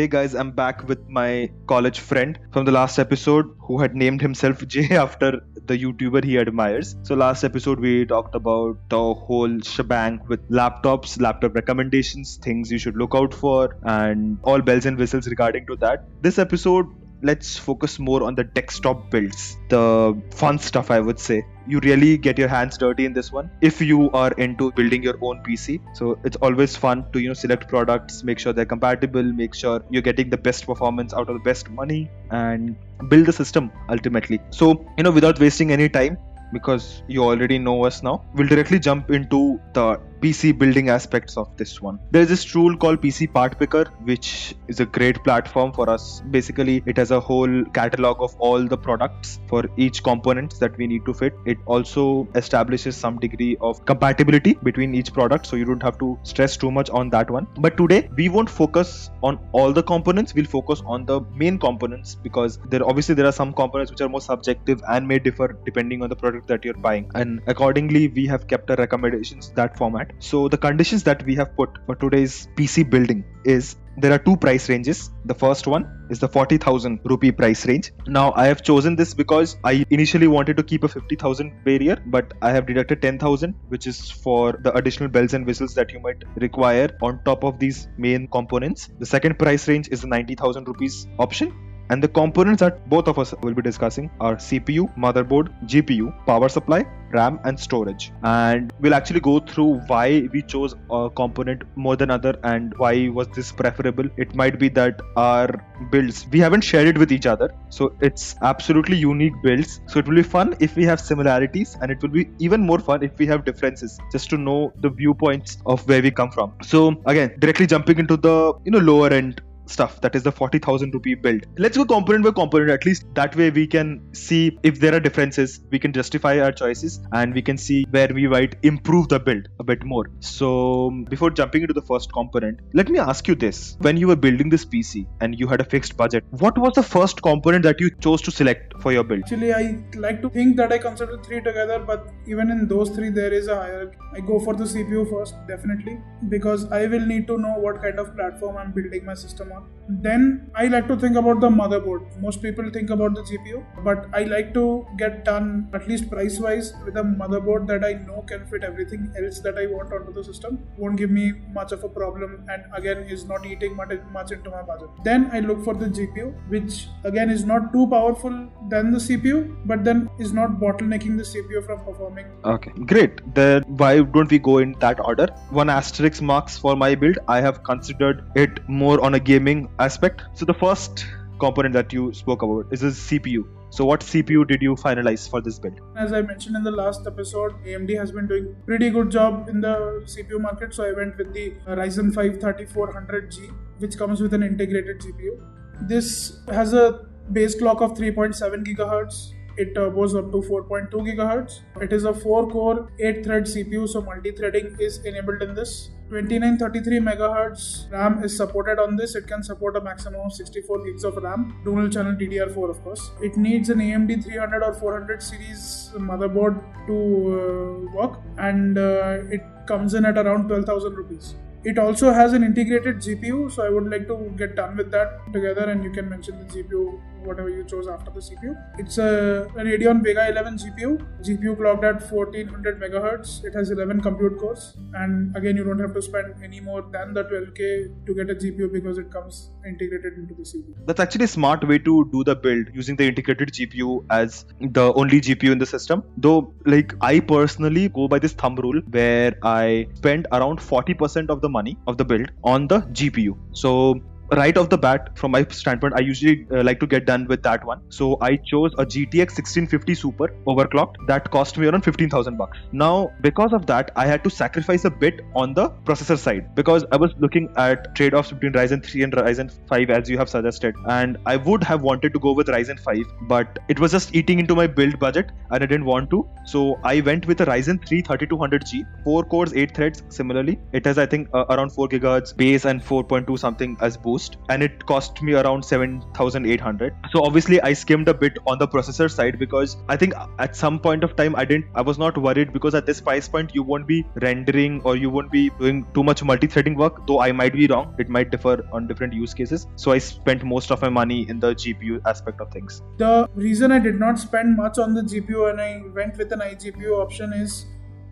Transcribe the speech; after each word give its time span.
Hey 0.00 0.08
guys, 0.08 0.34
I'm 0.34 0.52
back 0.52 0.88
with 0.88 1.10
my 1.10 1.50
college 1.66 2.00
friend 2.00 2.38
from 2.52 2.64
the 2.64 2.72
last 2.72 2.98
episode 2.98 3.54
who 3.58 3.82
had 3.82 3.94
named 3.94 4.22
himself 4.22 4.66
Jay 4.74 4.96
after 4.96 5.40
the 5.66 5.76
YouTuber 5.76 6.24
he 6.24 6.38
admires. 6.38 6.96
So, 7.02 7.14
last 7.14 7.44
episode 7.44 7.78
we 7.78 8.06
talked 8.06 8.34
about 8.34 8.78
the 8.88 8.96
whole 8.96 9.60
shebang 9.60 10.22
with 10.26 10.48
laptops, 10.48 11.20
laptop 11.20 11.54
recommendations, 11.54 12.38
things 12.38 12.72
you 12.72 12.78
should 12.78 12.96
look 12.96 13.14
out 13.14 13.34
for, 13.34 13.76
and 13.82 14.38
all 14.42 14.62
bells 14.62 14.86
and 14.86 14.96
whistles 14.96 15.26
regarding 15.26 15.66
to 15.66 15.76
that. 15.76 16.06
This 16.22 16.38
episode 16.38 16.86
let's 17.22 17.56
focus 17.56 17.98
more 17.98 18.22
on 18.24 18.34
the 18.34 18.44
desktop 18.44 19.10
builds 19.10 19.56
the 19.68 20.20
fun 20.34 20.58
stuff 20.58 20.90
i 20.90 21.00
would 21.00 21.18
say. 21.18 21.42
You 21.66 21.78
really 21.84 22.18
get 22.18 22.36
your 22.36 22.48
hands 22.48 22.76
dirty 22.78 23.04
in 23.04 23.12
this 23.12 23.30
one 23.30 23.48
if 23.60 23.80
you 23.80 24.10
are 24.10 24.32
into 24.32 24.72
building 24.72 25.04
your 25.04 25.16
own 25.22 25.42
pc 25.44 25.78
so 25.94 26.18
it's 26.24 26.36
always 26.38 26.74
fun 26.74 27.04
to 27.12 27.20
you 27.20 27.28
know 27.28 27.34
select 27.34 27.68
products 27.68 28.24
make 28.24 28.40
sure 28.40 28.52
they're 28.52 28.64
compatible 28.64 29.22
make 29.22 29.54
sure 29.54 29.84
you're 29.90 30.02
getting 30.02 30.30
the 30.30 30.36
best 30.36 30.66
performance 30.66 31.14
out 31.14 31.28
of 31.28 31.34
the 31.34 31.44
best 31.50 31.70
money 31.70 32.10
and 32.30 32.76
build 33.08 33.26
the 33.26 33.32
system 33.32 33.70
ultimately. 33.88 34.40
So 34.50 34.84
you 34.96 35.04
know 35.04 35.12
without 35.12 35.38
wasting 35.38 35.70
any 35.70 35.88
time 35.88 36.18
because 36.52 37.02
you 37.06 37.22
already 37.22 37.58
know 37.58 37.84
us 37.84 38.02
now 38.02 38.24
we'll 38.34 38.48
directly 38.48 38.80
jump 38.80 39.10
into 39.10 39.60
the 39.74 40.00
PC 40.20 40.56
building 40.56 40.88
aspects 40.90 41.36
of 41.36 41.56
this 41.56 41.80
one. 41.80 41.98
There's 42.10 42.28
this 42.28 42.44
tool 42.44 42.76
called 42.76 43.00
PC 43.00 43.32
Part 43.32 43.58
Picker, 43.58 43.84
which 44.04 44.54
is 44.68 44.80
a 44.80 44.86
great 44.86 45.22
platform 45.24 45.72
for 45.72 45.88
us. 45.88 46.22
Basically, 46.30 46.82
it 46.86 46.96
has 46.96 47.10
a 47.10 47.20
whole 47.20 47.64
catalog 47.66 48.20
of 48.20 48.34
all 48.38 48.66
the 48.66 48.76
products 48.76 49.40
for 49.48 49.64
each 49.76 50.02
component 50.02 50.58
that 50.60 50.76
we 50.76 50.86
need 50.86 51.04
to 51.06 51.14
fit. 51.14 51.32
It 51.46 51.58
also 51.66 52.28
establishes 52.34 52.96
some 52.96 53.18
degree 53.18 53.56
of 53.60 53.84
compatibility 53.86 54.54
between 54.62 54.94
each 54.94 55.12
product, 55.12 55.46
so 55.46 55.56
you 55.56 55.64
don't 55.64 55.82
have 55.82 55.98
to 55.98 56.18
stress 56.22 56.56
too 56.56 56.70
much 56.70 56.90
on 56.90 57.10
that 57.10 57.30
one. 57.30 57.46
But 57.56 57.76
today, 57.76 58.10
we 58.16 58.28
won't 58.28 58.50
focus 58.50 59.10
on 59.22 59.38
all 59.52 59.72
the 59.72 59.82
components. 59.82 60.34
We'll 60.34 60.44
focus 60.44 60.82
on 60.84 61.06
the 61.06 61.20
main 61.34 61.58
components 61.58 62.14
because 62.14 62.58
there 62.68 62.86
obviously 62.86 63.14
there 63.14 63.26
are 63.26 63.32
some 63.32 63.52
components 63.52 63.90
which 63.90 64.00
are 64.00 64.08
more 64.08 64.20
subjective 64.20 64.82
and 64.88 65.08
may 65.08 65.18
differ 65.18 65.58
depending 65.64 66.02
on 66.02 66.08
the 66.08 66.16
product 66.16 66.46
that 66.48 66.64
you're 66.64 66.74
buying. 66.74 67.10
And 67.14 67.40
accordingly, 67.46 68.08
we 68.08 68.26
have 68.26 68.46
kept 68.46 68.70
our 68.70 68.76
recommendations 68.76 69.50
that 69.52 69.76
format. 69.76 70.09
So 70.18 70.48
the 70.48 70.58
conditions 70.58 71.02
that 71.04 71.24
we 71.24 71.34
have 71.36 71.56
put 71.56 71.78
for 71.86 71.94
today's 71.94 72.48
PC 72.56 72.88
building 72.88 73.24
is 73.44 73.76
there 73.96 74.12
are 74.12 74.18
two 74.18 74.36
price 74.36 74.68
ranges. 74.68 75.10
The 75.24 75.34
first 75.34 75.66
one 75.66 76.06
is 76.10 76.18
the 76.18 76.28
40,000 76.28 77.00
rupee 77.04 77.32
price 77.32 77.66
range. 77.66 77.92
Now 78.06 78.32
I 78.34 78.46
have 78.46 78.62
chosen 78.62 78.96
this 78.96 79.14
because 79.14 79.56
I 79.64 79.84
initially 79.90 80.26
wanted 80.26 80.56
to 80.56 80.62
keep 80.62 80.84
a 80.84 80.88
50,000 80.88 81.64
barrier, 81.64 81.98
but 82.06 82.32
I 82.40 82.50
have 82.50 82.66
deducted 82.66 83.02
10,000, 83.02 83.54
which 83.68 83.86
is 83.86 84.10
for 84.10 84.58
the 84.62 84.72
additional 84.74 85.08
bells 85.08 85.34
and 85.34 85.46
whistles 85.46 85.74
that 85.74 85.92
you 85.92 86.00
might 86.00 86.22
require 86.36 86.90
on 87.02 87.22
top 87.24 87.44
of 87.44 87.58
these 87.58 87.88
main 87.98 88.28
components. 88.28 88.88
The 88.98 89.06
second 89.06 89.38
price 89.38 89.68
range 89.68 89.88
is 89.90 90.02
the 90.02 90.08
90,000 90.08 90.66
rupees 90.66 91.06
option 91.18 91.69
and 91.90 92.02
the 92.02 92.08
components 92.08 92.60
that 92.60 92.88
both 92.88 93.08
of 93.08 93.18
us 93.18 93.34
will 93.42 93.52
be 93.52 93.62
discussing 93.62 94.10
are 94.20 94.36
CPU, 94.36 94.88
motherboard, 94.96 95.48
GPU, 95.66 96.14
power 96.24 96.48
supply, 96.48 96.84
RAM, 97.12 97.40
and 97.44 97.58
storage. 97.58 98.12
And 98.22 98.72
we'll 98.80 98.94
actually 98.94 99.18
go 99.18 99.40
through 99.40 99.80
why 99.88 100.28
we 100.32 100.42
chose 100.42 100.76
a 100.90 101.10
component 101.10 101.64
more 101.74 101.96
than 101.96 102.10
other 102.10 102.38
and 102.44 102.72
why 102.78 103.08
was 103.08 103.26
this 103.34 103.50
preferable. 103.50 104.04
It 104.16 104.36
might 104.36 104.60
be 104.60 104.68
that 104.70 105.00
our 105.16 105.48
builds 105.90 106.26
we 106.30 106.38
haven't 106.38 106.60
shared 106.60 106.86
it 106.86 106.96
with 106.96 107.10
each 107.10 107.26
other, 107.26 107.52
so 107.70 107.92
it's 108.00 108.36
absolutely 108.42 108.96
unique 108.96 109.34
builds. 109.42 109.80
So 109.88 109.98
it 109.98 110.06
will 110.06 110.16
be 110.16 110.22
fun 110.22 110.56
if 110.60 110.76
we 110.76 110.84
have 110.84 111.00
similarities, 111.00 111.76
and 111.80 111.90
it 111.90 112.00
will 112.02 112.10
be 112.10 112.28
even 112.38 112.60
more 112.60 112.78
fun 112.78 113.02
if 113.02 113.18
we 113.18 113.26
have 113.26 113.44
differences, 113.44 113.98
just 114.12 114.30
to 114.30 114.36
know 114.36 114.72
the 114.80 114.90
viewpoints 114.90 115.58
of 115.66 115.86
where 115.88 116.02
we 116.02 116.12
come 116.12 116.30
from. 116.30 116.52
So 116.62 117.02
again, 117.06 117.34
directly 117.40 117.66
jumping 117.66 117.98
into 117.98 118.16
the 118.16 118.54
you 118.64 118.70
know 118.70 118.78
lower 118.78 119.08
end 119.08 119.42
stuff. 119.70 120.00
That 120.00 120.14
is 120.14 120.22
the 120.22 120.32
40000 120.32 120.94
rupee 120.94 121.14
build 121.14 121.46
let's 121.58 121.76
go 121.76 121.84
component 121.84 122.24
by 122.24 122.32
component. 122.32 122.70
At 122.70 122.86
least 122.86 123.04
that 123.14 123.36
way 123.36 123.50
we 123.50 123.66
can 123.66 124.14
see 124.14 124.58
if 124.62 124.80
there 124.80 124.94
are 124.94 125.00
differences 125.00 125.60
we 125.70 125.78
can 125.78 125.92
justify 125.92 126.38
our 126.40 126.52
choices 126.52 127.00
and 127.12 127.34
we 127.34 127.42
can 127.42 127.58
see 127.58 127.84
where 127.90 128.08
we 128.12 128.26
might 128.26 128.56
improve 128.62 129.08
the 129.08 129.20
build 129.20 129.48
a 129.58 129.64
bit 129.64 129.84
more. 129.84 130.10
So 130.20 130.90
before 131.08 131.30
jumping 131.30 131.62
into 131.62 131.74
the 131.74 131.82
first 131.82 132.12
component 132.12 132.60
let 132.72 132.88
me 132.88 132.98
ask 132.98 133.28
you 133.28 133.34
this. 133.34 133.76
When 133.80 133.96
you 133.96 134.08
were 134.08 134.16
building 134.16 134.48
this 134.48 134.64
pc 134.64 135.06
and 135.20 135.38
you 135.38 135.46
had 135.46 135.60
a 135.60 135.64
fixed 135.64 135.96
budget 135.96 136.24
what 136.30 136.58
was 136.58 136.74
the 136.74 136.82
first 136.82 137.22
component 137.22 137.64
that 137.64 137.80
you 137.80 137.90
chose 138.06 138.22
to 138.22 138.30
select 138.30 138.80
for 138.80 138.92
your 138.92 139.04
build? 139.04 139.22
Actually 139.24 139.52
i 139.52 139.78
like 139.96 140.22
to 140.22 140.30
think 140.30 140.56
that 140.56 140.72
i 140.72 140.78
consider 140.78 141.18
three 141.26 141.40
together 141.40 141.78
but 141.78 142.08
even 142.26 142.50
in 142.50 142.66
those 142.68 142.90
three 142.90 143.10
there 143.10 143.32
is 143.32 143.48
a 143.48 143.56
hierarchy 143.56 143.96
i 144.14 144.20
go 144.20 144.38
for 144.46 144.54
the 144.54 144.64
cpu 144.64 145.08
first 145.10 145.34
definitely 145.46 145.98
because 146.28 146.70
i 146.70 146.86
will 146.86 147.06
need 147.12 147.26
to 147.26 147.38
know 147.38 147.54
what 147.66 147.82
kind 147.82 147.98
of 147.98 148.14
platform 148.16 148.56
i'm 148.56 148.72
building 148.72 149.04
my 149.04 149.14
system 149.14 149.52
on 149.52 149.59
then 149.90 150.50
I 150.54 150.66
like 150.66 150.86
to 150.88 150.96
think 150.96 151.16
about 151.16 151.40
the 151.40 151.48
motherboard. 151.48 152.20
Most 152.20 152.42
people 152.42 152.70
think 152.70 152.90
about 152.90 153.14
the 153.14 153.22
GPU, 153.22 153.64
but 153.84 154.06
I 154.12 154.22
like 154.22 154.54
to 154.54 154.86
get 154.96 155.24
done 155.24 155.68
at 155.74 155.88
least 155.88 156.08
price 156.08 156.38
wise 156.38 156.72
with 156.84 156.96
a 156.96 157.02
motherboard 157.02 157.66
that 157.66 157.84
I 157.84 157.94
know 157.94 158.22
can 158.22 158.46
fit 158.46 158.62
everything 158.62 159.12
else 159.18 159.40
that 159.40 159.58
I 159.58 159.66
want 159.66 159.92
onto 159.92 160.12
the 160.12 160.22
system. 160.22 160.60
Won't 160.76 160.96
give 160.96 161.10
me 161.10 161.32
much 161.52 161.72
of 161.72 161.82
a 161.82 161.88
problem 161.88 162.46
and 162.48 162.62
again 162.72 162.98
is 162.98 163.24
not 163.24 163.44
eating 163.44 163.74
much, 163.76 163.90
into 164.30 164.50
my 164.50 164.62
budget. 164.62 164.88
Then 165.02 165.28
I 165.32 165.40
look 165.40 165.64
for 165.64 165.74
the 165.74 165.86
GPU, 165.86 166.34
which 166.48 166.86
again 167.04 167.30
is 167.30 167.44
not 167.44 167.72
too 167.72 167.88
powerful 167.88 168.48
than 168.68 168.92
the 168.92 168.98
CPU, 168.98 169.56
but 169.66 169.82
then 169.82 170.08
is 170.18 170.32
not 170.32 170.60
bottlenecking 170.60 171.16
the 171.16 171.24
CPU 171.24 171.64
from 171.66 171.84
performing. 171.84 172.26
Okay, 172.44 172.70
great. 172.86 173.34
Then 173.34 173.62
why 173.62 174.02
don't 174.02 174.30
we 174.30 174.38
go 174.38 174.58
in 174.58 174.76
that 174.80 175.00
order? 175.04 175.26
One 175.50 175.68
asterisk 175.68 176.22
marks 176.22 176.56
for 176.56 176.76
my 176.76 176.94
build. 176.94 177.18
I 177.26 177.40
have 177.40 177.64
considered 177.64 178.24
it 178.36 178.60
more 178.68 179.02
on 179.02 179.14
a 179.14 179.20
gaming 179.20 179.39
gaming 179.40 179.68
aspect. 179.78 180.22
So 180.34 180.44
the 180.44 180.54
first 180.54 181.06
component 181.38 181.72
that 181.74 181.92
you 181.92 182.12
spoke 182.12 182.42
about 182.42 182.72
is 182.72 182.80
the 182.80 182.88
CPU. 182.88 183.44
So 183.70 183.84
what 183.84 184.00
CPU 184.00 184.46
did 184.46 184.62
you 184.62 184.74
finalize 184.74 185.28
for 185.30 185.40
this 185.40 185.58
build? 185.58 185.80
As 185.96 186.12
I 186.12 186.20
mentioned 186.22 186.56
in 186.56 186.64
the 186.64 186.70
last 186.70 187.06
episode, 187.06 187.52
AMD 187.64 187.96
has 187.96 188.12
been 188.12 188.26
doing 188.26 188.54
pretty 188.66 188.90
good 188.90 189.10
job 189.10 189.48
in 189.48 189.60
the 189.60 189.74
CPU 190.14 190.40
market. 190.40 190.74
So 190.74 190.84
I 190.84 190.92
went 190.92 191.16
with 191.16 191.32
the 191.32 191.52
Ryzen 191.80 192.12
5 192.14 192.38
3400G, 192.38 193.50
which 193.78 193.96
comes 193.96 194.20
with 194.20 194.34
an 194.34 194.42
integrated 194.42 195.00
GPU. 195.00 195.40
This 195.88 196.40
has 196.48 196.74
a 196.74 197.06
base 197.32 197.58
clock 197.58 197.80
of 197.80 197.94
3.7 197.94 198.66
gigahertz 198.66 199.32
it 199.62 199.74
turbos 199.74 200.18
up 200.18 200.32
to 200.32 200.40
4.2 200.48 200.90
gigahertz. 201.08 201.60
It 201.80 201.92
is 201.92 202.04
a 202.04 202.12
4-core, 202.12 202.90
8-thread 202.98 203.44
CPU, 203.44 203.88
so 203.88 204.00
multi-threading 204.02 204.76
is 204.80 204.98
enabled 205.04 205.42
in 205.42 205.54
this. 205.54 205.90
2933 206.10 206.98
megahertz 207.08 207.90
RAM 207.92 208.24
is 208.24 208.36
supported 208.36 208.80
on 208.80 208.96
this. 208.96 209.14
It 209.14 209.26
can 209.28 209.44
support 209.44 209.76
a 209.76 209.80
maximum 209.80 210.22
of 210.22 210.32
64 210.32 210.84
gigs 210.84 211.04
of 211.04 211.16
RAM, 211.16 211.60
dual 211.64 211.88
channel 211.88 212.14
DDR4 212.14 212.70
of 212.70 212.82
course. 212.82 213.10
It 213.22 213.36
needs 213.36 213.68
an 213.68 213.78
AMD 213.78 214.24
300 214.24 214.62
or 214.62 214.74
400 214.74 215.22
series 215.22 215.92
motherboard 215.94 216.58
to 216.88 216.96
uh, 217.36 217.96
work 217.96 218.18
and 218.38 218.76
uh, 218.76 219.18
it 219.30 219.42
comes 219.68 219.94
in 219.94 220.04
at 220.04 220.18
around 220.18 220.48
12,000 220.48 220.94
rupees. 220.94 221.36
It 221.62 221.78
also 221.78 222.10
has 222.10 222.32
an 222.32 222.42
integrated 222.42 222.96
GPU, 222.96 223.52
so 223.52 223.62
I 223.62 223.68
would 223.68 223.88
like 223.90 224.08
to 224.08 224.16
get 224.36 224.56
done 224.56 224.76
with 224.78 224.90
that 224.92 225.32
together 225.32 225.68
and 225.68 225.84
you 225.84 225.90
can 225.90 226.08
mention 226.08 226.38
the 226.38 226.46
GPU 226.46 226.98
whatever 227.24 227.48
you 227.48 227.64
chose 227.64 227.88
after 227.88 228.10
the 228.10 228.20
CPU. 228.20 228.54
It's 228.78 228.98
a 228.98 229.48
Radeon 229.54 230.02
Vega 230.02 230.28
11 230.30 230.58
GPU. 230.58 231.06
GPU 231.22 231.56
clocked 231.56 231.84
at 231.84 232.10
1400 232.10 232.80
megahertz. 232.80 233.44
It 233.44 233.54
has 233.54 233.70
11 233.70 234.00
compute 234.00 234.38
cores, 234.38 234.76
and 234.94 235.36
again, 235.36 235.56
you 235.56 235.64
don't 235.64 235.78
have 235.78 235.94
to 235.94 236.02
spend 236.02 236.34
any 236.42 236.60
more 236.60 236.82
than 236.82 237.14
the 237.14 237.24
12k 237.24 238.06
to 238.06 238.14
get 238.14 238.30
a 238.30 238.34
GPU 238.34 238.72
because 238.72 238.98
it 238.98 239.10
comes 239.10 239.50
integrated 239.66 240.14
into 240.14 240.34
the 240.34 240.42
CPU. 240.42 240.74
That's 240.86 241.00
actually 241.00 241.24
a 241.24 241.28
smart 241.28 241.66
way 241.66 241.78
to 241.78 242.08
do 242.12 242.24
the 242.24 242.36
build 242.36 242.68
using 242.74 242.96
the 242.96 243.06
integrated 243.06 243.52
GPU 243.52 244.04
as 244.10 244.44
the 244.60 244.92
only 244.94 245.20
GPU 245.20 245.52
in 245.52 245.58
the 245.58 245.66
system. 245.66 246.02
Though, 246.16 246.52
like 246.66 246.94
I 247.00 247.20
personally 247.20 247.88
go 247.88 248.08
by 248.08 248.18
this 248.18 248.32
thumb 248.32 248.56
rule 248.56 248.80
where 248.90 249.36
I 249.42 249.86
spend 249.94 250.26
around 250.32 250.58
40% 250.58 251.30
of 251.30 251.40
the 251.40 251.48
money 251.48 251.76
of 251.86 251.98
the 251.98 252.04
build 252.04 252.30
on 252.44 252.68
the 252.68 252.80
GPU. 252.80 253.36
So 253.52 254.00
right 254.32 254.56
off 254.56 254.68
the 254.68 254.78
bat, 254.78 255.18
from 255.18 255.32
my 255.32 255.44
standpoint, 255.50 255.94
I 255.96 256.00
usually 256.00 256.46
uh, 256.50 256.62
like 256.62 256.80
to 256.80 256.86
get 256.86 257.06
done 257.06 257.26
with 257.26 257.42
that 257.42 257.64
one. 257.64 257.80
So 257.90 258.18
I 258.20 258.36
chose 258.36 258.72
a 258.78 258.84
GTX 258.86 259.38
1650 259.38 259.94
Super 259.94 260.28
overclocked 260.46 261.06
that 261.06 261.30
cost 261.30 261.58
me 261.58 261.66
around 261.66 261.82
15,000 261.82 262.36
bucks. 262.36 262.58
Now, 262.72 263.10
because 263.20 263.52
of 263.52 263.66
that, 263.66 263.90
I 263.96 264.06
had 264.06 264.24
to 264.24 264.30
sacrifice 264.30 264.84
a 264.84 264.90
bit 264.90 265.20
on 265.34 265.54
the 265.54 265.70
processor 265.84 266.18
side 266.18 266.54
because 266.54 266.84
I 266.92 266.96
was 266.96 267.12
looking 267.18 267.52
at 267.56 267.94
trade-offs 267.94 268.32
between 268.32 268.52
Ryzen 268.52 268.84
3 268.84 269.02
and 269.02 269.12
Ryzen 269.12 269.50
5 269.68 269.90
as 269.90 270.08
you 270.08 270.18
have 270.18 270.28
suggested, 270.28 270.74
and 270.88 271.16
I 271.26 271.36
would 271.36 271.64
have 271.64 271.82
wanted 271.82 272.12
to 272.14 272.18
go 272.18 272.32
with 272.32 272.48
Ryzen 272.48 272.78
5, 272.78 272.98
but 273.28 273.58
it 273.68 273.78
was 273.78 273.92
just 273.92 274.14
eating 274.14 274.38
into 274.38 274.54
my 274.54 274.66
build 274.66 274.98
budget, 274.98 275.30
and 275.50 275.62
I 275.62 275.66
didn't 275.66 275.84
want 275.84 276.10
to. 276.10 276.28
So 276.46 276.78
I 276.84 277.00
went 277.00 277.26
with 277.26 277.40
a 277.40 277.46
Ryzen 277.46 277.86
3 277.86 278.02
3200G, 278.02 278.86
four 279.04 279.24
cores, 279.24 279.52
eight 279.54 279.74
threads. 279.74 280.02
Similarly, 280.08 280.58
it 280.72 280.84
has 280.86 280.98
I 280.98 281.06
think 281.06 281.28
uh, 281.32 281.44
around 281.50 281.70
4 281.70 281.88
gigahertz 281.88 282.36
base 282.36 282.64
and 282.64 282.82
4.2 282.82 283.38
something 283.38 283.76
as 283.80 283.96
boost, 283.96 284.19
and 284.48 284.62
it 284.62 284.84
cost 284.86 285.22
me 285.22 285.34
around 285.34 285.64
7,800. 285.64 286.94
So 287.12 287.24
obviously 287.24 287.60
I 287.60 287.72
skimmed 287.72 288.08
a 288.08 288.14
bit 288.14 288.38
on 288.46 288.58
the 288.58 288.68
processor 288.68 289.10
side 289.10 289.38
because 289.38 289.76
I 289.88 289.96
think 289.96 290.14
at 290.38 290.56
some 290.56 290.78
point 290.78 291.04
of 291.04 291.16
time 291.16 291.36
I 291.36 291.44
didn't, 291.44 291.66
I 291.74 291.82
was 291.82 291.98
not 291.98 292.16
worried 292.16 292.52
because 292.52 292.74
at 292.74 292.86
this 292.86 293.00
price 293.00 293.28
point 293.28 293.54
you 293.54 293.62
won't 293.62 293.86
be 293.86 294.04
rendering 294.22 294.80
or 294.84 294.96
you 294.96 295.10
won't 295.10 295.30
be 295.30 295.50
doing 295.58 295.86
too 295.94 296.02
much 296.02 296.22
multi-threading 296.22 296.76
work. 296.76 297.06
Though 297.06 297.20
I 297.20 297.32
might 297.32 297.52
be 297.52 297.66
wrong, 297.66 297.94
it 297.98 298.08
might 298.08 298.30
differ 298.30 298.66
on 298.72 298.86
different 298.86 299.12
use 299.12 299.34
cases. 299.34 299.66
So 299.76 299.92
I 299.92 299.98
spent 299.98 300.44
most 300.44 300.70
of 300.70 300.82
my 300.82 300.88
money 300.88 301.28
in 301.28 301.40
the 301.40 301.54
GPU 301.54 302.00
aspect 302.06 302.40
of 302.40 302.50
things. 302.50 302.82
The 302.98 303.28
reason 303.34 303.72
I 303.72 303.78
did 303.78 303.98
not 303.98 304.18
spend 304.18 304.56
much 304.56 304.78
on 304.78 304.94
the 304.94 305.02
GPU 305.02 305.50
and 305.50 305.60
I 305.60 305.82
went 305.94 306.16
with 306.16 306.32
an 306.32 306.40
iGPU 306.40 306.98
option 307.00 307.32
is 307.32 307.66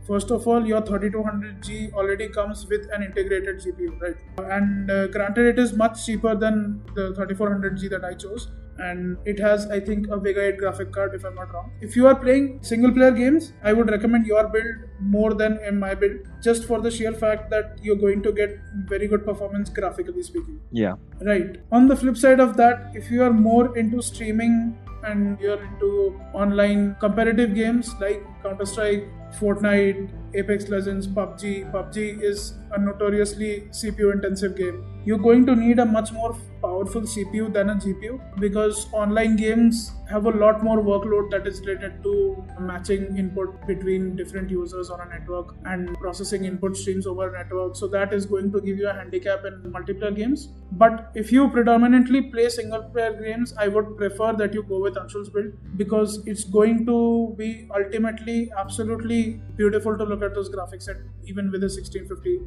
First 0.09 0.31
of 0.31 0.47
all, 0.49 0.67
your 0.67 0.81
3200G 0.81 1.93
already 1.93 2.29
comes 2.29 2.67
with 2.67 2.89
an 2.93 3.03
integrated 3.03 3.61
GPU, 3.61 4.01
right? 4.01 4.17
And 4.51 4.91
uh, 4.91 5.07
granted, 5.09 5.47
it 5.47 5.59
is 5.59 5.75
much 5.75 6.07
cheaper 6.07 6.35
than 6.35 6.83
the 6.95 7.13
3400G 7.13 7.91
that 7.91 8.07
I 8.07 8.15
chose, 8.15 8.49
and 8.79 9.19
it 9.27 9.39
has, 9.39 9.67
I 9.67 9.81
think, 9.81 10.09
a 10.09 10.19
Vega 10.19 10.47
8 10.49 10.57
graphic 10.57 10.93
card, 10.93 11.15
if 11.15 11.25
I'm 11.25 11.35
not 11.35 11.53
wrong. 11.53 11.73
If 11.83 11.95
you 11.95 12.07
are 12.07 12.15
playing 12.15 12.61
single 12.63 12.91
player 12.91 13.11
games, 13.11 13.53
I 13.63 13.75
would 13.75 13.91
recommend 13.91 14.25
your 14.25 14.49
build 14.49 14.89
more 14.99 15.35
than 15.35 15.59
my 15.79 15.95
build, 15.95 16.21
just 16.43 16.65
for 16.65 16.81
the 16.81 16.91
sheer 16.91 17.13
fact 17.13 17.51
that 17.51 17.79
you're 17.83 17.97
going 17.97 18.23
to 18.23 18.33
get 18.33 18.59
very 18.87 19.09
good 19.09 19.27
performance 19.27 19.69
graphically 19.69 20.23
speaking. 20.23 20.59
Yeah. 20.71 20.95
Right. 21.21 21.57
On 21.71 21.87
the 21.87 21.97
flip 21.97 22.17
side 22.17 22.41
of 22.41 22.57
that, 22.57 22.93
if 22.95 23.11
you 23.11 23.23
are 23.23 23.33
more 23.33 23.77
into 23.77 24.01
streaming 24.01 24.79
and 25.09 25.41
you're 25.41 25.63
into 25.63 26.21
online 26.35 26.97
competitive 27.01 27.55
games 27.55 27.95
like 28.01 28.23
Counter 28.43 28.67
Strike, 28.67 29.05
Fortnite, 29.39 30.11
Apex 30.35 30.69
Legends, 30.69 31.07
PUBG. 31.07 31.71
PUBG 31.73 32.23
is 32.23 32.55
a 32.73 32.79
notoriously 32.81 33.69
CPU 33.71 34.13
intensive 34.13 34.57
game. 34.57 34.85
You're 35.05 35.19
going 35.19 35.47
to 35.47 35.57
need 35.57 35.79
a 35.79 35.87
much 35.87 36.13
more 36.13 36.37
powerful 36.61 37.03
CPU 37.03 37.53
than 37.53 37.71
a 37.71 37.75
GPU 37.77 38.41
because 38.41 38.89
online 38.93 39.37
games 39.37 39.93
have 40.11 40.27
a 40.27 40.31
lot 40.31 40.63
more 40.63 40.79
workload 40.83 41.31
that 41.31 41.47
is 41.47 41.61
related 41.61 42.03
to 42.03 42.45
matching 42.61 43.17
input 43.17 43.67
between 43.67 44.17
different 44.17 44.51
users 44.51 44.91
on 44.91 45.01
a 45.01 45.07
network 45.07 45.55
and 45.65 45.97
processing 45.99 46.45
input 46.45 46.77
streams 46.77 47.07
over 47.07 47.29
a 47.29 47.39
network. 47.39 47.77
So 47.77 47.87
that 47.89 48.13
is 48.13 48.27
going 48.27 48.53
to 48.53 48.61
give 48.61 48.77
you 48.79 48.89
a 48.89 48.93
handicap 48.93 49.45
in 49.45 49.73
multiplayer 49.73 50.15
games. 50.15 50.49
But 50.73 51.11
if 51.15 51.33
you 51.33 51.49
predominantly 51.49 52.23
play 52.23 52.49
single 52.49 52.83
player 52.83 53.13
games, 53.23 53.55
I 53.57 53.69
would 53.69 53.97
prefer 53.97 54.33
that 54.35 54.53
you 54.53 54.63
go 54.63 54.81
with 54.81 54.97
Anshul's 54.97 55.31
build 55.31 55.53
because 55.77 56.23
it's 56.27 56.45
going 56.45 56.85
to 56.87 57.35
be 57.39 57.69
ultimately 57.75 58.51
absolutely 58.59 59.41
beautiful 59.57 59.97
to 59.97 60.05
look 60.05 60.23
at 60.23 60.35
those 60.35 60.51
graphics 60.51 60.89
at 60.89 60.97
even 61.25 61.51
with 61.51 61.63
a 61.63 61.71
1650 61.71 62.41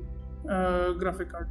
uh, 0.49 0.91
graphic 0.93 1.31
card. 1.31 1.49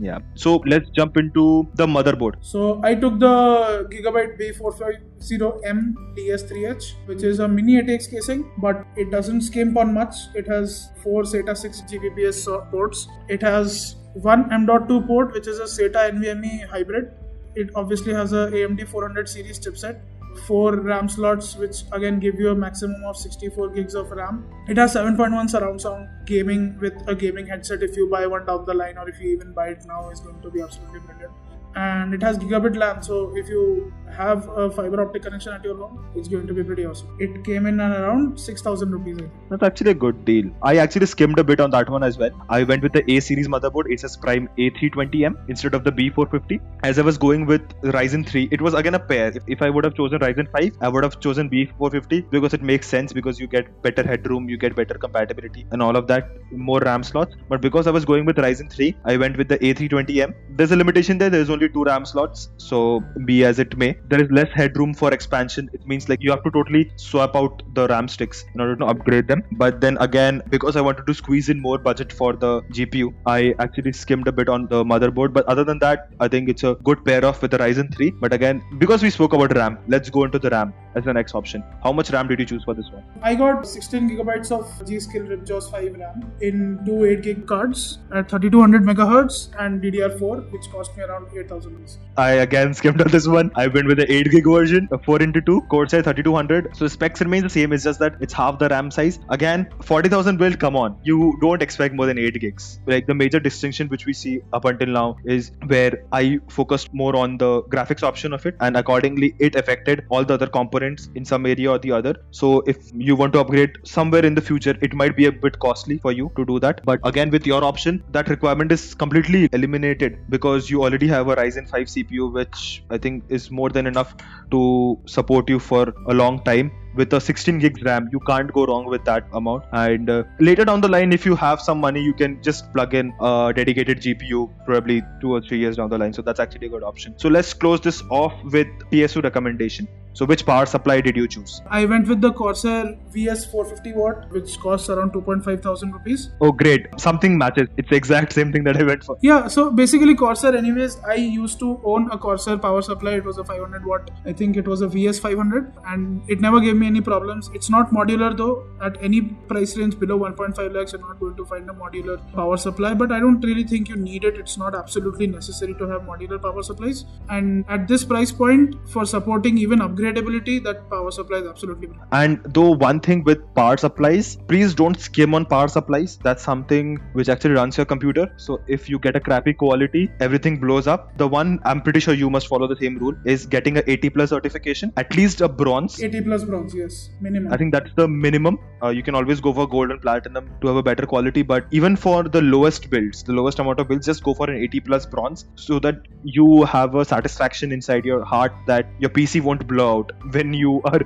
Yeah. 0.00 0.18
So 0.34 0.56
let's 0.66 0.90
jump 0.90 1.16
into 1.16 1.68
the 1.74 1.86
motherboard. 1.86 2.34
So 2.40 2.80
I 2.82 2.94
took 2.94 3.18
the 3.20 3.88
Gigabyte 3.90 4.38
B450M 4.40 5.94
DS3H, 6.16 7.06
which 7.06 7.22
is 7.22 7.38
a 7.38 7.48
mini 7.48 7.80
ATX 7.82 8.10
casing, 8.10 8.50
but 8.58 8.84
it 8.96 9.10
doesn't 9.10 9.42
skimp 9.42 9.76
on 9.76 9.92
much. 9.94 10.14
It 10.34 10.48
has 10.48 10.90
four 11.02 11.22
SATA 11.22 11.56
6 11.56 11.82
Gbps 11.82 12.70
ports. 12.70 13.08
It 13.28 13.42
has 13.42 13.96
one 14.14 14.52
M.2 14.52 15.06
port, 15.06 15.32
which 15.32 15.46
is 15.46 15.58
a 15.58 15.64
SATA 15.64 16.10
NVMe 16.12 16.66
hybrid. 16.68 17.12
It 17.54 17.70
obviously 17.74 18.14
has 18.14 18.32
a 18.32 18.48
AMD 18.50 18.88
400 18.88 19.28
series 19.28 19.58
chipset 19.58 20.00
four 20.46 20.76
RAM 20.76 21.08
slots, 21.08 21.56
which 21.56 21.82
again 21.92 22.18
give 22.18 22.38
you 22.38 22.50
a 22.50 22.54
maximum 22.54 23.02
of 23.04 23.16
64 23.16 23.70
gigs 23.70 23.94
of 23.94 24.10
RAM. 24.10 24.44
It 24.68 24.76
has 24.76 24.94
7.1 24.94 25.50
surround 25.50 25.80
sound 25.80 26.08
gaming 26.26 26.78
with 26.80 26.94
a 27.06 27.14
gaming 27.14 27.46
headset. 27.46 27.82
If 27.82 27.96
you 27.96 28.08
buy 28.08 28.26
one 28.26 28.46
down 28.46 28.64
the 28.64 28.74
line, 28.74 28.98
or 28.98 29.08
if 29.08 29.20
you 29.20 29.30
even 29.30 29.52
buy 29.52 29.68
it 29.68 29.84
now, 29.86 30.10
is 30.10 30.20
going 30.20 30.40
to 30.42 30.50
be 30.50 30.60
absolutely 30.60 31.00
brilliant 31.00 31.32
and 31.74 32.14
it 32.14 32.22
has 32.22 32.38
gigabit 32.38 32.76
LAN. 32.76 33.02
So 33.02 33.34
if 33.36 33.48
you 33.48 33.92
have 34.16 34.48
a 34.48 34.70
fiber 34.70 35.00
optic 35.02 35.22
connection 35.22 35.52
at 35.52 35.64
your 35.64 35.76
home, 35.76 36.04
it's 36.14 36.28
going 36.28 36.46
to 36.46 36.54
be 36.54 36.62
pretty 36.62 36.86
awesome. 36.86 37.16
It 37.18 37.44
came 37.44 37.66
in 37.66 37.80
at 37.80 37.92
around 38.00 38.38
6,000 38.38 38.90
rupees. 38.90 39.18
That's 39.50 39.62
actually 39.62 39.92
a 39.92 39.94
good 39.94 40.24
deal. 40.24 40.50
I 40.62 40.76
actually 40.76 41.06
skimmed 41.06 41.38
a 41.38 41.44
bit 41.44 41.60
on 41.60 41.70
that 41.70 41.88
one 41.88 42.02
as 42.02 42.18
well. 42.18 42.30
I 42.48 42.62
went 42.64 42.82
with 42.82 42.92
the 42.92 43.10
A 43.10 43.20
series 43.20 43.48
motherboard, 43.48 43.86
Asus 43.92 44.20
Prime 44.20 44.48
A320M 44.58 45.36
instead 45.48 45.74
of 45.74 45.84
the 45.84 45.92
B450. 45.92 46.60
As 46.82 46.98
I 46.98 47.02
was 47.02 47.18
going 47.18 47.46
with 47.46 47.62
Ryzen 47.82 48.26
3, 48.28 48.48
it 48.50 48.60
was 48.60 48.74
again 48.74 48.94
a 48.94 48.98
pair. 48.98 49.28
If, 49.28 49.42
if 49.46 49.62
I 49.62 49.70
would 49.70 49.84
have 49.84 49.94
chosen 49.94 50.18
Ryzen 50.18 50.50
5, 50.50 50.76
I 50.80 50.88
would 50.88 51.04
have 51.04 51.20
chosen 51.20 51.48
B450 51.50 52.30
because 52.30 52.54
it 52.54 52.62
makes 52.62 52.88
sense 52.88 53.12
because 53.12 53.40
you 53.40 53.46
get 53.46 53.82
better 53.82 54.02
headroom, 54.02 54.48
you 54.48 54.56
get 54.56 54.76
better 54.76 54.94
compatibility, 54.94 55.66
and 55.70 55.82
all 55.82 55.96
of 55.96 56.06
that, 56.08 56.28
more 56.52 56.80
RAM 56.80 57.02
slots. 57.02 57.34
But 57.48 57.60
because 57.60 57.86
I 57.86 57.90
was 57.90 58.04
going 58.04 58.24
with 58.24 58.36
Ryzen 58.36 58.70
3, 58.70 58.96
I 59.04 59.16
went 59.16 59.36
with 59.36 59.48
the 59.48 59.58
A320M. 59.58 60.34
There's 60.56 60.72
a 60.72 60.76
limitation 60.76 61.18
there. 61.18 61.30
There's 61.30 61.50
only 61.50 61.68
two 61.68 61.84
RAM 61.84 62.04
slots, 62.04 62.50
so 62.56 63.02
be 63.24 63.44
as 63.44 63.58
it 63.58 63.76
may. 63.76 63.96
There 64.08 64.22
is 64.22 64.30
less 64.30 64.50
headroom 64.52 64.94
for 64.94 65.12
expansion. 65.12 65.70
It 65.72 65.86
means 65.86 66.08
like 66.08 66.22
you 66.22 66.30
have 66.30 66.42
to 66.44 66.50
totally 66.50 66.90
swap 66.96 67.36
out 67.36 67.62
the 67.74 67.88
RAM 67.88 68.08
sticks 68.08 68.44
in 68.54 68.60
order 68.60 68.76
to 68.76 68.86
upgrade 68.86 69.28
them. 69.28 69.42
But 69.52 69.80
then 69.80 69.96
again, 69.98 70.42
because 70.50 70.76
I 70.76 70.80
wanted 70.80 71.06
to 71.06 71.14
squeeze 71.14 71.48
in 71.48 71.60
more 71.60 71.78
budget 71.78 72.12
for 72.12 72.32
the 72.34 72.62
GPU, 72.78 73.14
I 73.26 73.54
actually 73.58 73.92
skimmed 73.92 74.28
a 74.28 74.32
bit 74.32 74.48
on 74.48 74.66
the 74.68 74.84
motherboard. 74.84 75.32
But 75.32 75.46
other 75.46 75.64
than 75.64 75.78
that, 75.80 76.08
I 76.20 76.28
think 76.28 76.48
it's 76.48 76.64
a 76.64 76.74
good 76.82 77.04
pair 77.04 77.24
off 77.24 77.42
with 77.42 77.50
the 77.50 77.58
Ryzen 77.58 77.94
3. 77.94 78.10
But 78.20 78.32
again, 78.32 78.62
because 78.78 79.02
we 79.02 79.10
spoke 79.10 79.32
about 79.32 79.56
RAM, 79.56 79.78
let's 79.88 80.10
go 80.10 80.24
into 80.24 80.38
the 80.38 80.50
RAM 80.50 80.74
as 80.94 81.04
the 81.04 81.12
next 81.12 81.34
option. 81.34 81.64
How 81.82 81.92
much 81.92 82.10
RAM 82.10 82.28
did 82.28 82.38
you 82.38 82.46
choose 82.46 82.64
for 82.64 82.74
this 82.74 82.90
one? 82.90 83.02
I 83.22 83.34
got 83.34 83.66
16 83.66 84.10
gigabytes 84.10 84.52
of 84.52 84.70
G.Skill 84.86 85.22
Ripjaws 85.22 85.70
5 85.70 85.96
RAM 85.96 86.32
in 86.40 86.80
two 86.84 87.04
8 87.04 87.22
gig 87.22 87.46
cards 87.46 87.98
at 88.14 88.28
3200 88.28 88.82
megahertz 88.82 89.48
and 89.58 89.82
DDR4, 89.82 90.50
which 90.52 90.70
cost 90.70 90.96
me 90.96 91.04
around 91.04 91.26
8000 91.36 91.72
I 92.16 92.32
again 92.46 92.74
skimmed 92.80 93.00
on 93.00 93.08
this 93.08 93.26
one. 93.26 93.50
I 93.54 93.66
went 93.66 93.86
with 93.92 94.06
the 94.06 94.12
8 94.12 94.30
gig 94.30 94.44
version, 94.44 94.88
a 94.92 94.98
4 94.98 95.22
into 95.22 95.40
2, 95.40 95.60
Corsair 95.72 96.02
3200. 96.02 96.76
So 96.76 96.88
specs 96.88 97.20
remains 97.20 97.44
the 97.44 97.50
same. 97.50 97.72
It's 97.72 97.84
just 97.84 97.98
that 98.00 98.14
it's 98.20 98.32
half 98.32 98.58
the 98.58 98.68
RAM 98.68 98.90
size. 98.90 99.18
Again, 99.28 99.68
40,000 99.82 100.38
build. 100.38 100.58
Come 100.58 100.76
on, 100.76 100.98
you 101.02 101.36
don't 101.40 101.62
expect 101.62 101.94
more 101.94 102.06
than 102.06 102.18
8 102.18 102.40
gigs. 102.40 102.80
Like 102.86 103.06
the 103.06 103.14
major 103.14 103.40
distinction 103.40 103.88
which 103.88 104.06
we 104.06 104.14
see 104.14 104.40
up 104.52 104.64
until 104.64 104.88
now 104.88 105.16
is 105.24 105.52
where 105.66 106.04
I 106.12 106.40
focused 106.48 106.94
more 106.94 107.14
on 107.16 107.36
the 107.36 107.62
graphics 107.64 108.02
option 108.02 108.32
of 108.32 108.46
it, 108.46 108.56
and 108.60 108.76
accordingly 108.76 109.34
it 109.38 109.56
affected 109.56 110.04
all 110.08 110.24
the 110.24 110.34
other 110.34 110.46
components 110.46 111.10
in 111.14 111.24
some 111.24 111.44
area 111.46 111.70
or 111.70 111.78
the 111.78 111.92
other. 111.92 112.14
So 112.30 112.62
if 112.66 112.78
you 112.94 113.16
want 113.16 113.34
to 113.34 113.40
upgrade 113.40 113.76
somewhere 113.84 114.24
in 114.24 114.34
the 114.34 114.40
future, 114.40 114.76
it 114.80 114.94
might 114.94 115.16
be 115.16 115.26
a 115.26 115.32
bit 115.32 115.58
costly 115.58 115.98
for 115.98 116.12
you 116.12 116.30
to 116.36 116.44
do 116.44 116.58
that. 116.60 116.80
But 116.84 117.00
again, 117.04 117.30
with 117.30 117.46
your 117.46 117.62
option, 117.64 118.02
that 118.12 118.28
requirement 118.28 118.72
is 118.72 118.94
completely 118.94 119.48
eliminated 119.52 120.18
because 120.30 120.70
you 120.70 120.82
already 120.82 121.08
have 121.08 121.28
a 121.28 121.36
Ryzen 121.36 121.68
5 121.68 121.86
CPU, 121.86 122.32
which 122.32 122.82
I 122.90 122.98
think 122.98 123.24
is 123.28 123.50
more 123.50 123.70
than 123.70 123.81
enough 123.86 124.14
to 124.50 124.98
support 125.06 125.48
you 125.48 125.58
for 125.58 125.92
a 126.08 126.14
long 126.14 126.42
time. 126.44 126.70
With 126.94 127.10
a 127.14 127.20
16 127.20 127.58
gigs 127.58 127.82
ram 127.82 128.10
you 128.12 128.20
can't 128.20 128.52
go 128.52 128.66
wrong 128.66 128.84
with 128.84 129.04
that 129.06 129.26
amount. 129.32 129.64
And 129.72 130.10
uh, 130.10 130.24
later 130.40 130.64
down 130.64 130.82
the 130.82 130.88
line 130.88 131.12
if 131.12 131.24
you 131.24 131.34
have 131.36 131.60
some 131.60 131.80
money 131.80 132.02
you 132.02 132.12
can 132.12 132.42
just 132.42 132.70
plug 132.74 132.94
in 132.94 133.14
a 133.20 133.52
dedicated 133.56 134.02
gpu 134.02 134.50
probably 134.66 135.02
two 135.22 135.32
or 135.32 135.40
three 135.40 135.58
years 135.58 135.76
down 135.76 135.88
the 135.88 135.98
line. 135.98 136.12
So 136.12 136.20
that's 136.20 136.38
actually 136.38 136.66
a 136.66 136.70
good 136.70 136.82
option. 136.82 137.14
So 137.16 137.28
let's 137.28 137.54
close 137.54 137.80
this 137.80 138.02
off 138.10 138.34
with 138.44 138.68
psu 138.90 139.22
recommendation 139.22 139.88
so 140.12 140.26
which 140.26 140.44
power 140.46 140.66
supply 140.66 141.00
did 141.00 141.16
you 141.16 141.26
choose 141.26 141.60
i 141.70 141.84
went 141.84 142.08
with 142.08 142.20
the 142.20 142.32
corsair 142.32 142.96
vs 143.10 143.44
450 143.46 143.92
watt 144.00 144.30
which 144.30 144.58
costs 144.58 144.88
around 144.88 145.12
2.5 145.12 145.62
thousand 145.62 145.92
rupees 145.92 146.30
oh 146.40 146.52
great 146.52 146.86
something 146.98 147.36
matches 147.38 147.68
it's 147.76 147.90
the 147.90 147.96
exact 147.96 148.32
same 148.32 148.52
thing 148.52 148.64
that 148.64 148.76
i 148.76 148.82
went 148.82 149.04
for 149.04 149.18
yeah 149.22 149.46
so 149.46 149.70
basically 149.70 150.14
corsair 150.14 150.56
anyways 150.56 150.98
i 151.04 151.14
used 151.14 151.58
to 151.58 151.80
own 151.84 152.10
a 152.10 152.18
corsair 152.18 152.58
power 152.58 152.82
supply 152.82 153.14
it 153.22 153.24
was 153.24 153.38
a 153.38 153.44
500 153.44 153.84
watt 153.84 154.10
i 154.26 154.32
think 154.32 154.56
it 154.56 154.66
was 154.66 154.82
a 154.82 154.88
vs 154.88 155.18
500 155.18 155.72
and 155.86 156.22
it 156.28 156.40
never 156.40 156.60
gave 156.60 156.76
me 156.76 156.86
any 156.86 157.00
problems. 157.00 157.50
It's 157.54 157.70
not 157.70 157.90
modular 157.90 158.36
though. 158.36 158.66
At 158.80 158.96
any 159.02 159.20
price 159.52 159.76
range 159.76 159.98
below 159.98 160.18
1.5 160.18 160.74
lakhs, 160.74 160.92
you're 160.92 161.00
not 161.00 161.20
going 161.20 161.36
to 161.36 161.44
find 161.44 161.68
a 161.68 161.72
modular 161.72 162.16
power 162.34 162.56
supply. 162.56 162.94
But 162.94 163.12
I 163.12 163.20
don't 163.20 163.40
really 163.40 163.64
think 163.64 163.88
you 163.88 163.96
need 163.96 164.24
it. 164.24 164.36
It's 164.36 164.56
not 164.56 164.74
absolutely 164.74 165.26
necessary 165.26 165.74
to 165.74 165.88
have 165.88 166.02
modular 166.02 166.40
power 166.40 166.62
supplies. 166.62 167.04
And 167.28 167.64
at 167.68 167.88
this 167.88 168.04
price 168.04 168.32
point, 168.32 168.76
for 168.88 169.04
supporting 169.04 169.58
even 169.58 169.80
upgradability, 170.02 170.62
that 170.64 170.88
power 170.90 171.10
supply 171.10 171.38
is 171.38 171.46
absolutely. 171.46 171.88
And 172.12 172.40
though 172.44 172.70
one 172.70 173.00
thing 173.00 173.24
with 173.24 173.38
power 173.54 173.76
supplies, 173.76 174.36
please 174.48 174.74
don't 174.74 174.98
skim 174.98 175.34
on 175.34 175.46
power 175.46 175.68
supplies. 175.68 176.18
That's 176.22 176.42
something 176.42 176.96
which 177.12 177.28
actually 177.28 177.54
runs 177.54 177.76
your 177.76 177.86
computer. 177.86 178.32
So 178.36 178.60
if 178.66 178.88
you 178.88 178.98
get 178.98 179.16
a 179.16 179.20
crappy 179.20 179.52
quality, 179.52 180.10
everything 180.20 180.58
blows 180.58 180.86
up. 180.86 181.16
The 181.18 181.28
one 181.28 181.60
I'm 181.64 181.80
pretty 181.80 182.00
sure 182.00 182.14
you 182.14 182.30
must 182.30 182.48
follow 182.48 182.66
the 182.66 182.76
same 182.76 182.98
rule 182.98 183.14
is 183.24 183.46
getting 183.46 183.78
a 183.78 183.82
80 183.86 184.10
plus 184.10 184.30
certification, 184.30 184.92
at 184.96 185.14
least 185.16 185.40
a 185.40 185.48
bronze. 185.48 186.02
80 186.02 186.20
plus 186.22 186.44
bronze, 186.44 186.74
yes, 186.74 187.10
minimum. 187.20 187.52
I 187.52 187.56
think 187.56 187.72
that's 187.72 187.90
the 187.94 188.08
minimum. 188.08 188.58
Uh, 188.82 188.88
you 188.88 189.02
can 189.02 189.14
always 189.14 189.40
go 189.40 189.52
for 189.52 189.68
gold 189.68 189.90
and 189.90 190.00
platinum 190.00 190.50
to 190.60 190.66
have 190.66 190.76
a 190.76 190.82
better 190.82 191.06
quality, 191.06 191.42
but 191.42 191.66
even 191.70 191.96
for 191.96 192.24
the 192.24 192.42
lowest 192.42 192.90
builds, 192.90 193.22
the 193.22 193.32
lowest 193.32 193.58
amount 193.58 193.78
of 193.80 193.88
builds, 193.88 194.06
just 194.06 194.22
go 194.22 194.34
for 194.34 194.50
an 194.50 194.56
80 194.56 194.80
plus 194.80 195.06
bronze 195.06 195.46
so 195.54 195.78
that 195.78 195.96
you 196.24 196.64
have 196.64 196.94
a 196.94 197.04
satisfaction 197.04 197.72
inside 197.72 198.04
your 198.04 198.24
heart 198.24 198.52
that 198.66 198.86
your 198.98 199.10
PC 199.10 199.40
won't 199.40 199.66
blow 199.66 199.91
out 199.92 200.12
when 200.36 200.52
you 200.52 200.80
are 200.92 201.00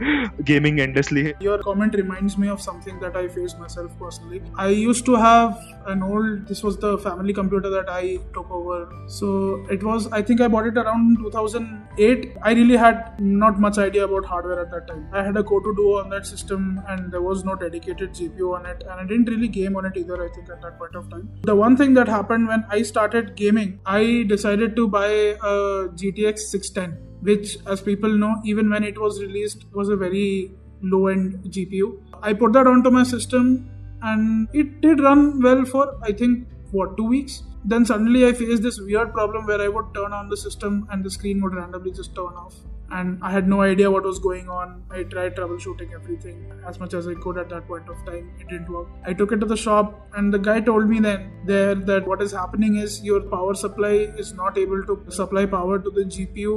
gaming 0.44 0.80
endlessly. 0.80 1.34
Your 1.40 1.58
comment 1.62 1.94
reminds 1.94 2.38
me 2.38 2.48
of 2.48 2.60
something 2.60 2.98
that 3.00 3.16
I 3.16 3.28
faced 3.28 3.58
myself 3.58 3.98
personally. 3.98 4.42
I 4.56 4.68
used 4.68 5.04
to 5.06 5.14
have 5.14 5.58
an 5.86 6.02
old, 6.02 6.46
this 6.46 6.62
was 6.62 6.78
the 6.78 6.98
family 6.98 7.32
computer 7.32 7.70
that 7.70 7.88
I 7.88 8.18
took 8.34 8.50
over. 8.50 8.78
So 9.06 9.66
it 9.70 9.82
was, 9.82 10.08
I 10.12 10.22
think 10.22 10.40
I 10.40 10.48
bought 10.48 10.66
it 10.66 10.76
around 10.76 11.18
2008. 11.18 12.36
I 12.42 12.52
really 12.52 12.76
had 12.76 13.20
not 13.20 13.60
much 13.60 13.78
idea 13.78 14.04
about 14.04 14.24
hardware 14.24 14.60
at 14.60 14.70
that 14.70 14.86
time. 14.88 15.08
I 15.12 15.22
had 15.22 15.36
a 15.36 15.42
Core 15.42 15.62
2 15.62 15.74
Duo 15.76 16.00
on 16.00 16.10
that 16.10 16.26
system 16.26 16.82
and 16.88 17.12
there 17.12 17.22
was 17.22 17.44
no 17.44 17.54
dedicated 17.54 18.14
GPU 18.14 18.54
on 18.58 18.66
it 18.66 18.82
and 18.82 18.92
I 18.92 19.04
didn't 19.04 19.28
really 19.34 19.48
game 19.48 19.76
on 19.76 19.86
it 19.86 19.96
either, 19.96 20.22
I 20.24 20.28
think, 20.34 20.50
at 20.50 20.62
that 20.62 20.78
point 20.78 20.94
of 20.94 21.10
time. 21.10 21.30
The 21.42 21.54
one 21.54 21.76
thing 21.76 21.94
that 21.94 22.08
happened 22.08 22.48
when 22.48 22.64
I 22.68 22.82
started 22.82 23.36
gaming, 23.36 23.80
I 23.86 24.24
decided 24.28 24.76
to 24.76 24.88
buy 24.88 25.06
a 25.06 25.88
GTX 26.00 26.38
610 26.38 27.06
which 27.22 27.58
as 27.66 27.80
people 27.80 28.10
know 28.10 28.34
even 28.44 28.70
when 28.70 28.84
it 28.84 29.00
was 29.00 29.20
released 29.20 29.64
was 29.72 29.88
a 29.88 29.96
very 29.96 30.50
low 30.82 31.06
end 31.06 31.38
gpu 31.54 31.86
i 32.22 32.32
put 32.32 32.52
that 32.52 32.66
onto 32.66 32.90
my 32.90 33.02
system 33.02 33.68
and 34.02 34.48
it 34.52 34.80
did 34.80 35.00
run 35.00 35.42
well 35.42 35.64
for 35.64 35.84
i 36.02 36.12
think 36.12 36.46
what 36.70 36.96
two 36.96 37.04
weeks? 37.04 37.42
Then 37.64 37.84
suddenly 37.84 38.24
i 38.26 38.32
faced 38.32 38.62
this 38.62 38.80
weird 38.80 39.12
problem 39.12 39.46
where 39.46 39.60
i 39.60 39.68
would 39.68 39.92
turn 39.94 40.12
on 40.12 40.28
the 40.28 40.36
system 40.36 40.86
and 40.90 41.04
the 41.04 41.10
screen 41.10 41.42
would 41.42 41.54
randomly 41.54 41.92
just 41.92 42.14
turn 42.14 42.40
off. 42.44 42.54
And 42.96 43.18
i 43.28 43.30
had 43.32 43.48
no 43.48 43.62
idea 43.62 43.90
what 43.90 44.04
was 44.04 44.20
going 44.20 44.48
on. 44.48 44.82
I 44.90 45.02
tried 45.02 45.34
troubleshooting 45.36 45.92
everything 45.92 46.44
as 46.64 46.78
much 46.78 46.94
as 46.94 47.08
i 47.08 47.14
could 47.14 47.38
at 47.38 47.48
that 47.48 47.66
point 47.66 47.88
of 47.88 48.04
time. 48.06 48.30
It 48.40 48.48
didn't 48.48 48.68
work. 48.68 48.88
I 49.04 49.12
took 49.12 49.32
it 49.32 49.40
to 49.40 49.46
the 49.46 49.56
shop 49.56 50.08
and 50.16 50.32
the 50.32 50.38
guy 50.38 50.60
told 50.60 50.88
me 50.88 51.00
then 51.00 51.30
there 51.44 51.74
that 51.74 52.06
what 52.06 52.22
is 52.22 52.32
happening 52.32 52.76
is 52.76 53.02
your 53.02 53.20
power 53.20 53.54
supply 53.54 53.94
is 54.24 54.32
not 54.32 54.58
able 54.58 54.84
to 54.92 55.00
supply 55.20 55.46
power 55.46 55.78
to 55.80 55.90
the 55.90 56.04
gpu 56.04 56.56